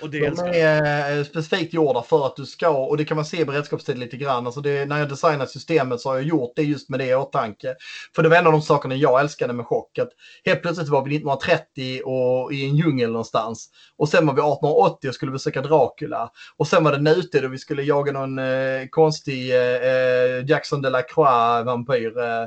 Och 0.02 0.10
det 0.10 0.18
de 0.18 0.36
jag. 0.36 0.56
är 0.56 1.18
eh, 1.18 1.24
specifikt 1.24 1.74
gjorda 1.74 2.02
för 2.02 2.26
att 2.26 2.36
du 2.36 2.46
ska, 2.46 2.68
och 2.68 2.96
det 2.96 3.04
kan 3.04 3.16
man 3.16 3.24
se 3.24 3.40
i 3.40 3.44
beredskapstid 3.44 3.98
lite 3.98 4.16
grann. 4.16 4.46
Alltså 4.46 4.60
det, 4.60 4.88
när 4.88 4.98
jag 4.98 5.08
designat 5.08 5.50
systemet 5.50 6.00
så 6.00 6.08
har 6.08 6.16
jag 6.16 6.24
gjort 6.24 6.52
det 6.56 6.62
just 6.62 6.88
med 6.88 7.00
det 7.00 7.06
i 7.06 7.14
åtanke. 7.14 7.74
För 8.14 8.22
det 8.22 8.28
var 8.28 8.36
en 8.36 8.46
av 8.46 8.52
de 8.52 8.62
sakerna 8.62 8.94
jag 8.94 9.20
älskade 9.20 9.52
med 9.52 9.66
chock. 9.66 9.98
Att 9.98 10.10
helt 10.44 10.62
plötsligt 10.62 10.88
var 10.88 11.04
vi 11.04 11.16
1930 11.16 12.02
och 12.04 12.52
i 12.52 12.68
en 12.68 12.76
djungel 12.76 13.10
någonstans. 13.10 13.70
Och 13.96 14.08
sen 14.08 14.26
var 14.26 14.34
vi 14.34 14.40
1880 14.40 15.08
och 15.08 15.14
skulle 15.14 15.32
besöka 15.32 15.62
Dracula. 15.62 16.30
Och 16.56 16.66
sen 16.66 16.84
var 16.84 16.92
det 16.92 16.98
nutid 16.98 17.44
och 17.44 17.52
vi 17.52 17.58
skulle 17.58 17.82
jaga 17.82 18.12
någon 18.12 18.38
eh, 18.38 18.86
konstig 18.90 19.54
eh, 19.54 20.44
Jackson 20.46 20.82
de 20.82 20.90
la 20.90 21.02
Croix-vampyr. 21.02 22.18
Eh, 22.18 22.46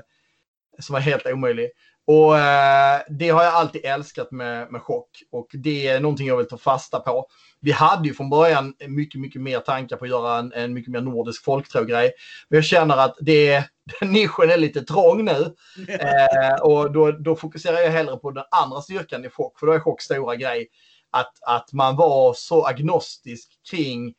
som 0.79 0.93
var 0.93 0.99
helt 0.99 1.25
omöjlig. 1.25 1.69
Och 2.07 2.37
eh, 2.37 3.01
det 3.09 3.29
har 3.29 3.43
jag 3.43 3.53
alltid 3.53 3.85
älskat 3.85 4.31
med, 4.31 4.71
med 4.71 4.81
chock. 4.81 5.09
Och 5.31 5.47
det 5.53 5.87
är 5.87 5.99
någonting 5.99 6.27
jag 6.27 6.37
vill 6.37 6.47
ta 6.47 6.57
fasta 6.57 6.99
på. 6.99 7.27
Vi 7.59 7.71
hade 7.71 8.07
ju 8.07 8.13
från 8.13 8.29
början 8.29 8.73
mycket, 8.87 9.21
mycket 9.21 9.41
mer 9.41 9.59
tankar 9.59 9.97
på 9.97 10.05
att 10.05 10.09
göra 10.09 10.39
en, 10.39 10.53
en 10.53 10.73
mycket 10.73 10.91
mer 10.91 11.01
nordisk 11.01 11.43
folktro-grej. 11.43 12.11
Men 12.49 12.57
jag 12.57 12.65
känner 12.65 12.97
att 12.97 13.15
det, 13.19 13.63
den 13.99 14.11
nischen 14.11 14.49
är 14.49 14.57
lite 14.57 14.81
trång 14.81 15.25
nu. 15.25 15.55
Eh, 15.87 16.61
och 16.61 16.91
då, 16.91 17.11
då 17.11 17.35
fokuserar 17.35 17.79
jag 17.79 17.91
hellre 17.91 18.17
på 18.17 18.31
den 18.31 18.43
andra 18.51 18.81
styrkan 18.81 19.25
i 19.25 19.29
chock. 19.29 19.59
För 19.59 19.67
då 19.67 19.73
är 19.73 19.79
chock 19.79 20.01
stora 20.01 20.35
grej. 20.35 20.67
Att, 21.11 21.33
att 21.41 21.73
man 21.73 21.95
var 21.95 22.33
så 22.33 22.65
agnostisk 22.65 23.49
kring 23.71 24.13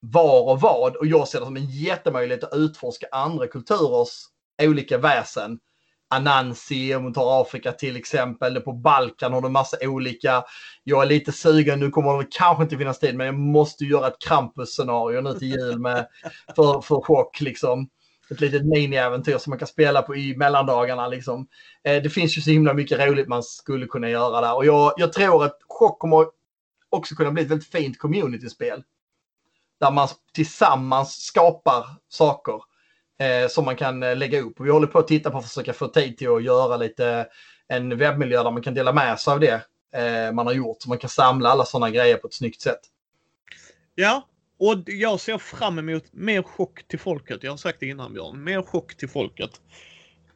var 0.00 0.50
och 0.50 0.60
vad. 0.60 0.96
Och 0.96 1.06
jag 1.06 1.28
ser 1.28 1.40
det 1.40 1.46
som 1.46 1.56
en 1.56 1.70
jättemöjlighet 1.70 2.44
att 2.44 2.54
utforska 2.54 3.06
andra 3.12 3.46
kulturers 3.46 4.10
olika 4.62 4.98
väsen. 4.98 5.58
Anansi, 6.08 6.94
om 6.94 7.02
man 7.02 7.12
tar 7.12 7.42
Afrika 7.42 7.72
till 7.72 7.96
exempel. 7.96 8.60
På 8.60 8.72
Balkan 8.72 9.32
har 9.32 9.40
du 9.40 9.48
massa 9.48 9.76
olika. 9.80 10.44
Jag 10.84 11.02
är 11.02 11.06
lite 11.06 11.32
sugen, 11.32 11.80
nu 11.80 11.90
kommer 11.90 12.18
det 12.18 12.28
kanske 12.30 12.62
inte 12.62 12.76
finnas 12.76 12.98
tid, 12.98 13.16
men 13.16 13.26
jag 13.26 13.34
måste 13.34 13.84
göra 13.84 14.06
ett 14.06 14.22
Krampus-scenario 14.28 15.20
nu 15.20 15.38
till 15.38 15.48
jul 15.48 15.78
med, 15.78 16.06
för, 16.56 16.80
för 16.80 17.00
chock. 17.00 17.40
Liksom. 17.40 17.88
Ett 18.30 18.40
litet 18.40 18.62
mini-äventyr 18.64 19.38
som 19.38 19.50
man 19.50 19.58
kan 19.58 19.68
spela 19.68 20.02
på 20.02 20.16
i 20.16 20.36
mellandagarna. 20.36 21.08
Liksom. 21.08 21.46
Eh, 21.84 22.02
det 22.02 22.10
finns 22.10 22.38
ju 22.38 22.42
så 22.42 22.50
himla 22.50 22.74
mycket 22.74 23.00
roligt 23.00 23.28
man 23.28 23.42
skulle 23.42 23.86
kunna 23.86 24.10
göra 24.10 24.40
där. 24.40 24.56
Och 24.56 24.66
jag, 24.66 24.92
jag 24.96 25.12
tror 25.12 25.44
att 25.44 25.58
chock 25.68 25.98
kommer 25.98 26.26
också 26.90 27.14
kunna 27.14 27.30
bli 27.30 27.42
ett 27.42 27.50
väldigt 27.50 27.70
fint 27.70 27.98
community-spel. 27.98 28.82
Där 29.80 29.90
man 29.90 30.08
tillsammans 30.34 31.24
skapar 31.24 31.86
saker 32.08 32.60
eh, 33.18 33.48
som 33.48 33.64
man 33.64 33.76
kan 33.76 34.02
eh, 34.02 34.16
lägga 34.16 34.40
upp. 34.40 34.60
Vi 34.60 34.70
håller 34.70 34.86
på 34.86 34.98
att 34.98 35.08
titta 35.08 35.30
på 35.30 35.38
att 35.38 35.48
försöka 35.48 35.72
få 35.72 35.88
tid 35.88 36.18
till 36.18 36.28
att 36.28 36.44
göra 36.44 36.76
lite 36.76 37.26
en 37.68 37.98
webbmiljö 37.98 38.42
där 38.42 38.50
man 38.50 38.62
kan 38.62 38.74
dela 38.74 38.92
med 38.92 39.20
sig 39.20 39.32
av 39.32 39.40
det 39.40 39.64
eh, 39.96 40.32
man 40.32 40.46
har 40.46 40.54
gjort. 40.54 40.82
Så 40.82 40.88
man 40.88 40.98
kan 40.98 41.10
samla 41.10 41.48
alla 41.48 41.64
sådana 41.64 41.90
grejer 41.90 42.16
på 42.16 42.26
ett 42.26 42.34
snyggt 42.34 42.60
sätt. 42.60 42.80
Ja, 43.94 44.28
och 44.58 44.82
jag 44.86 45.20
ser 45.20 45.38
fram 45.38 45.78
emot 45.78 46.04
mer 46.12 46.42
chock 46.42 46.88
till 46.88 46.98
folket. 46.98 47.42
Jag 47.42 47.52
har 47.52 47.56
sagt 47.56 47.80
det 47.80 47.86
innan 47.86 48.12
Björn. 48.12 48.44
Mer 48.44 48.62
chock 48.62 48.96
till 48.96 49.08
folket. 49.08 49.60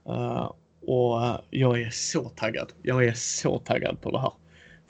Uh, 0.09 0.53
och 0.87 1.25
eh, 1.25 1.41
jag 1.51 1.81
är 1.81 1.91
så 1.91 2.29
taggad. 2.29 2.73
Jag 2.83 3.05
är 3.05 3.13
så 3.13 3.59
taggad 3.59 4.01
på 4.01 4.11
det 4.11 4.21
här. 4.21 4.33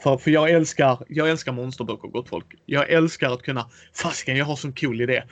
För, 0.02 0.16
för 0.16 0.30
jag 0.30 0.50
älskar, 0.50 1.04
jag 1.08 1.30
älskar 1.30 1.52
monsterböcker 1.52 2.08
gott 2.08 2.28
folk. 2.28 2.46
Jag 2.66 2.90
älskar 2.90 3.30
att 3.30 3.42
kunna, 3.42 3.70
fasken 3.94 4.36
jag 4.36 4.44
har 4.44 4.56
sån 4.56 4.72
cool 4.72 5.00
idé. 5.00 5.22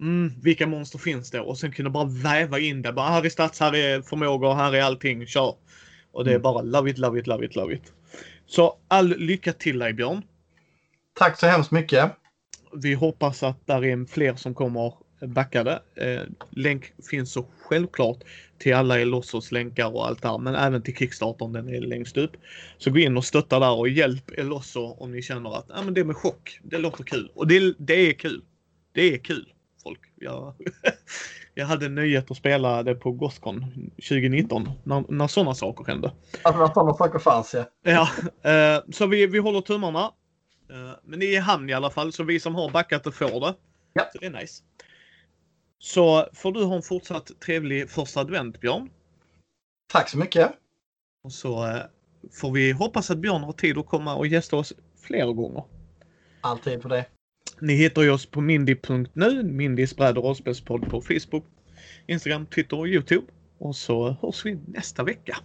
Mm, 0.00 0.32
vilka 0.42 0.66
monster 0.66 0.98
finns 0.98 1.30
det? 1.30 1.40
Och 1.40 1.58
sen 1.58 1.72
kunna 1.72 1.90
bara 1.90 2.04
väva 2.04 2.58
in 2.58 2.82
det. 2.82 2.92
Bara 2.92 3.08
här 3.08 3.24
är 3.24 3.28
stats, 3.28 3.60
här 3.60 3.74
är 3.76 4.02
förmågor, 4.02 4.54
här 4.54 4.74
är 4.74 4.82
allting, 4.82 5.26
kör. 5.26 5.54
Och 6.12 6.24
det 6.24 6.30
är 6.30 6.34
Mm. 6.34 6.42
bara 6.42 6.62
love 6.62 6.90
it, 6.90 6.98
love 6.98 7.20
it, 7.20 7.26
love 7.26 7.46
it, 7.46 7.56
love 7.56 7.74
it. 7.74 7.92
Så 8.46 8.78
all 8.88 9.08
lycka 9.08 9.52
till 9.52 9.78
dig 9.78 9.92
Björn. 9.92 10.22
Tack 11.14 11.38
så 11.38 11.46
hemskt 11.46 11.70
mycket. 11.70 12.12
Vi 12.82 12.94
hoppas 12.94 13.42
att 13.42 13.66
där 13.66 13.84
är 13.84 14.06
fler 14.06 14.34
som 14.34 14.54
kommer 14.54 14.94
backade. 15.20 15.82
Eh, 15.94 16.22
länk 16.50 16.92
finns 17.10 17.32
så 17.32 17.46
självklart 17.62 18.18
till 18.58 18.74
alla 18.74 19.00
Elossos 19.00 19.52
länkar 19.52 19.94
och 19.94 20.06
allt 20.06 20.22
där, 20.22 20.38
men 20.38 20.54
även 20.54 20.82
till 20.82 20.96
Kickstartern, 20.96 21.52
den 21.52 21.68
är 21.68 21.80
längst 21.80 22.16
upp. 22.16 22.32
Så 22.78 22.90
gå 22.90 22.98
in 22.98 23.16
och 23.16 23.24
stötta 23.24 23.58
där 23.58 23.78
och 23.78 23.88
hjälp 23.88 24.30
Elosso 24.30 24.96
om 24.98 25.12
ni 25.12 25.22
känner 25.22 25.58
att 25.58 25.70
ah, 25.70 25.82
men 25.82 25.94
det 25.94 26.04
med 26.04 26.16
chock, 26.16 26.60
det 26.62 26.78
låter 26.78 27.04
kul. 27.04 27.30
Och 27.34 27.46
det, 27.46 27.74
det 27.78 27.94
är 27.94 28.12
kul. 28.12 28.42
Det 28.92 29.14
är 29.14 29.18
kul, 29.18 29.52
folk. 29.82 30.00
Jag, 30.16 30.54
jag 31.54 31.66
hade 31.66 31.88
nöjet 31.88 32.30
att 32.30 32.36
spela 32.36 32.82
det 32.82 32.94
på 32.94 33.12
Gothcon 33.12 33.60
2019, 33.96 34.70
när, 34.84 35.04
när 35.08 35.26
sådana 35.26 35.54
saker 35.54 35.84
hände. 35.84 36.12
Alltså 36.42 36.62
när 36.62 36.72
sådana 36.72 36.94
saker 36.94 37.18
fanns 37.18 37.54
ja. 37.54 37.64
Ja, 37.82 38.08
eh, 38.50 38.82
så 38.92 39.06
vi, 39.06 39.26
vi 39.26 39.38
håller 39.38 39.60
tummarna. 39.60 40.12
Eh, 40.70 40.92
men 41.04 41.20
det 41.20 41.26
är 41.26 41.32
i 41.32 41.40
hamn 41.40 41.70
i 41.70 41.72
alla 41.72 41.90
fall, 41.90 42.12
så 42.12 42.24
vi 42.24 42.40
som 42.40 42.54
har 42.54 42.70
backat 42.70 43.04
det 43.04 43.12
får 43.12 43.40
det. 43.40 43.54
Ja. 43.92 44.08
Så 44.12 44.18
det 44.18 44.26
är 44.26 44.30
nice. 44.30 44.62
Så 45.82 46.28
får 46.32 46.52
du 46.52 46.64
ha 46.64 46.76
en 46.76 46.82
fortsatt 46.82 47.30
trevlig 47.40 47.90
första 47.90 48.20
advent, 48.20 48.60
Björn. 48.60 48.90
Tack 49.92 50.08
så 50.08 50.18
mycket. 50.18 50.52
Och 51.24 51.32
så 51.32 51.66
eh, 51.66 51.82
får 52.32 52.52
vi 52.52 52.72
hoppas 52.72 53.10
att 53.10 53.18
Björn 53.18 53.42
har 53.42 53.52
tid 53.52 53.78
att 53.78 53.86
komma 53.86 54.14
och 54.14 54.26
gästa 54.26 54.56
oss 54.56 54.72
fler 55.00 55.26
gånger. 55.26 55.64
Alltid 56.40 56.82
på 56.82 56.88
det. 56.88 57.06
Ni 57.60 57.74
hittar 57.74 58.02
ju 58.02 58.10
oss 58.10 58.26
på 58.26 58.40
mindy.nu, 58.40 59.42
Mindys 59.42 59.96
bräd 59.96 60.18
och 60.18 60.24
rollspelspodd 60.24 60.90
på 60.90 61.00
Facebook, 61.00 61.44
Instagram, 62.06 62.46
Twitter 62.46 62.78
och 62.78 62.88
Youtube. 62.88 63.26
Och 63.58 63.76
så 63.76 64.16
hörs 64.22 64.46
vi 64.46 64.58
nästa 64.66 65.04
vecka. 65.04 65.36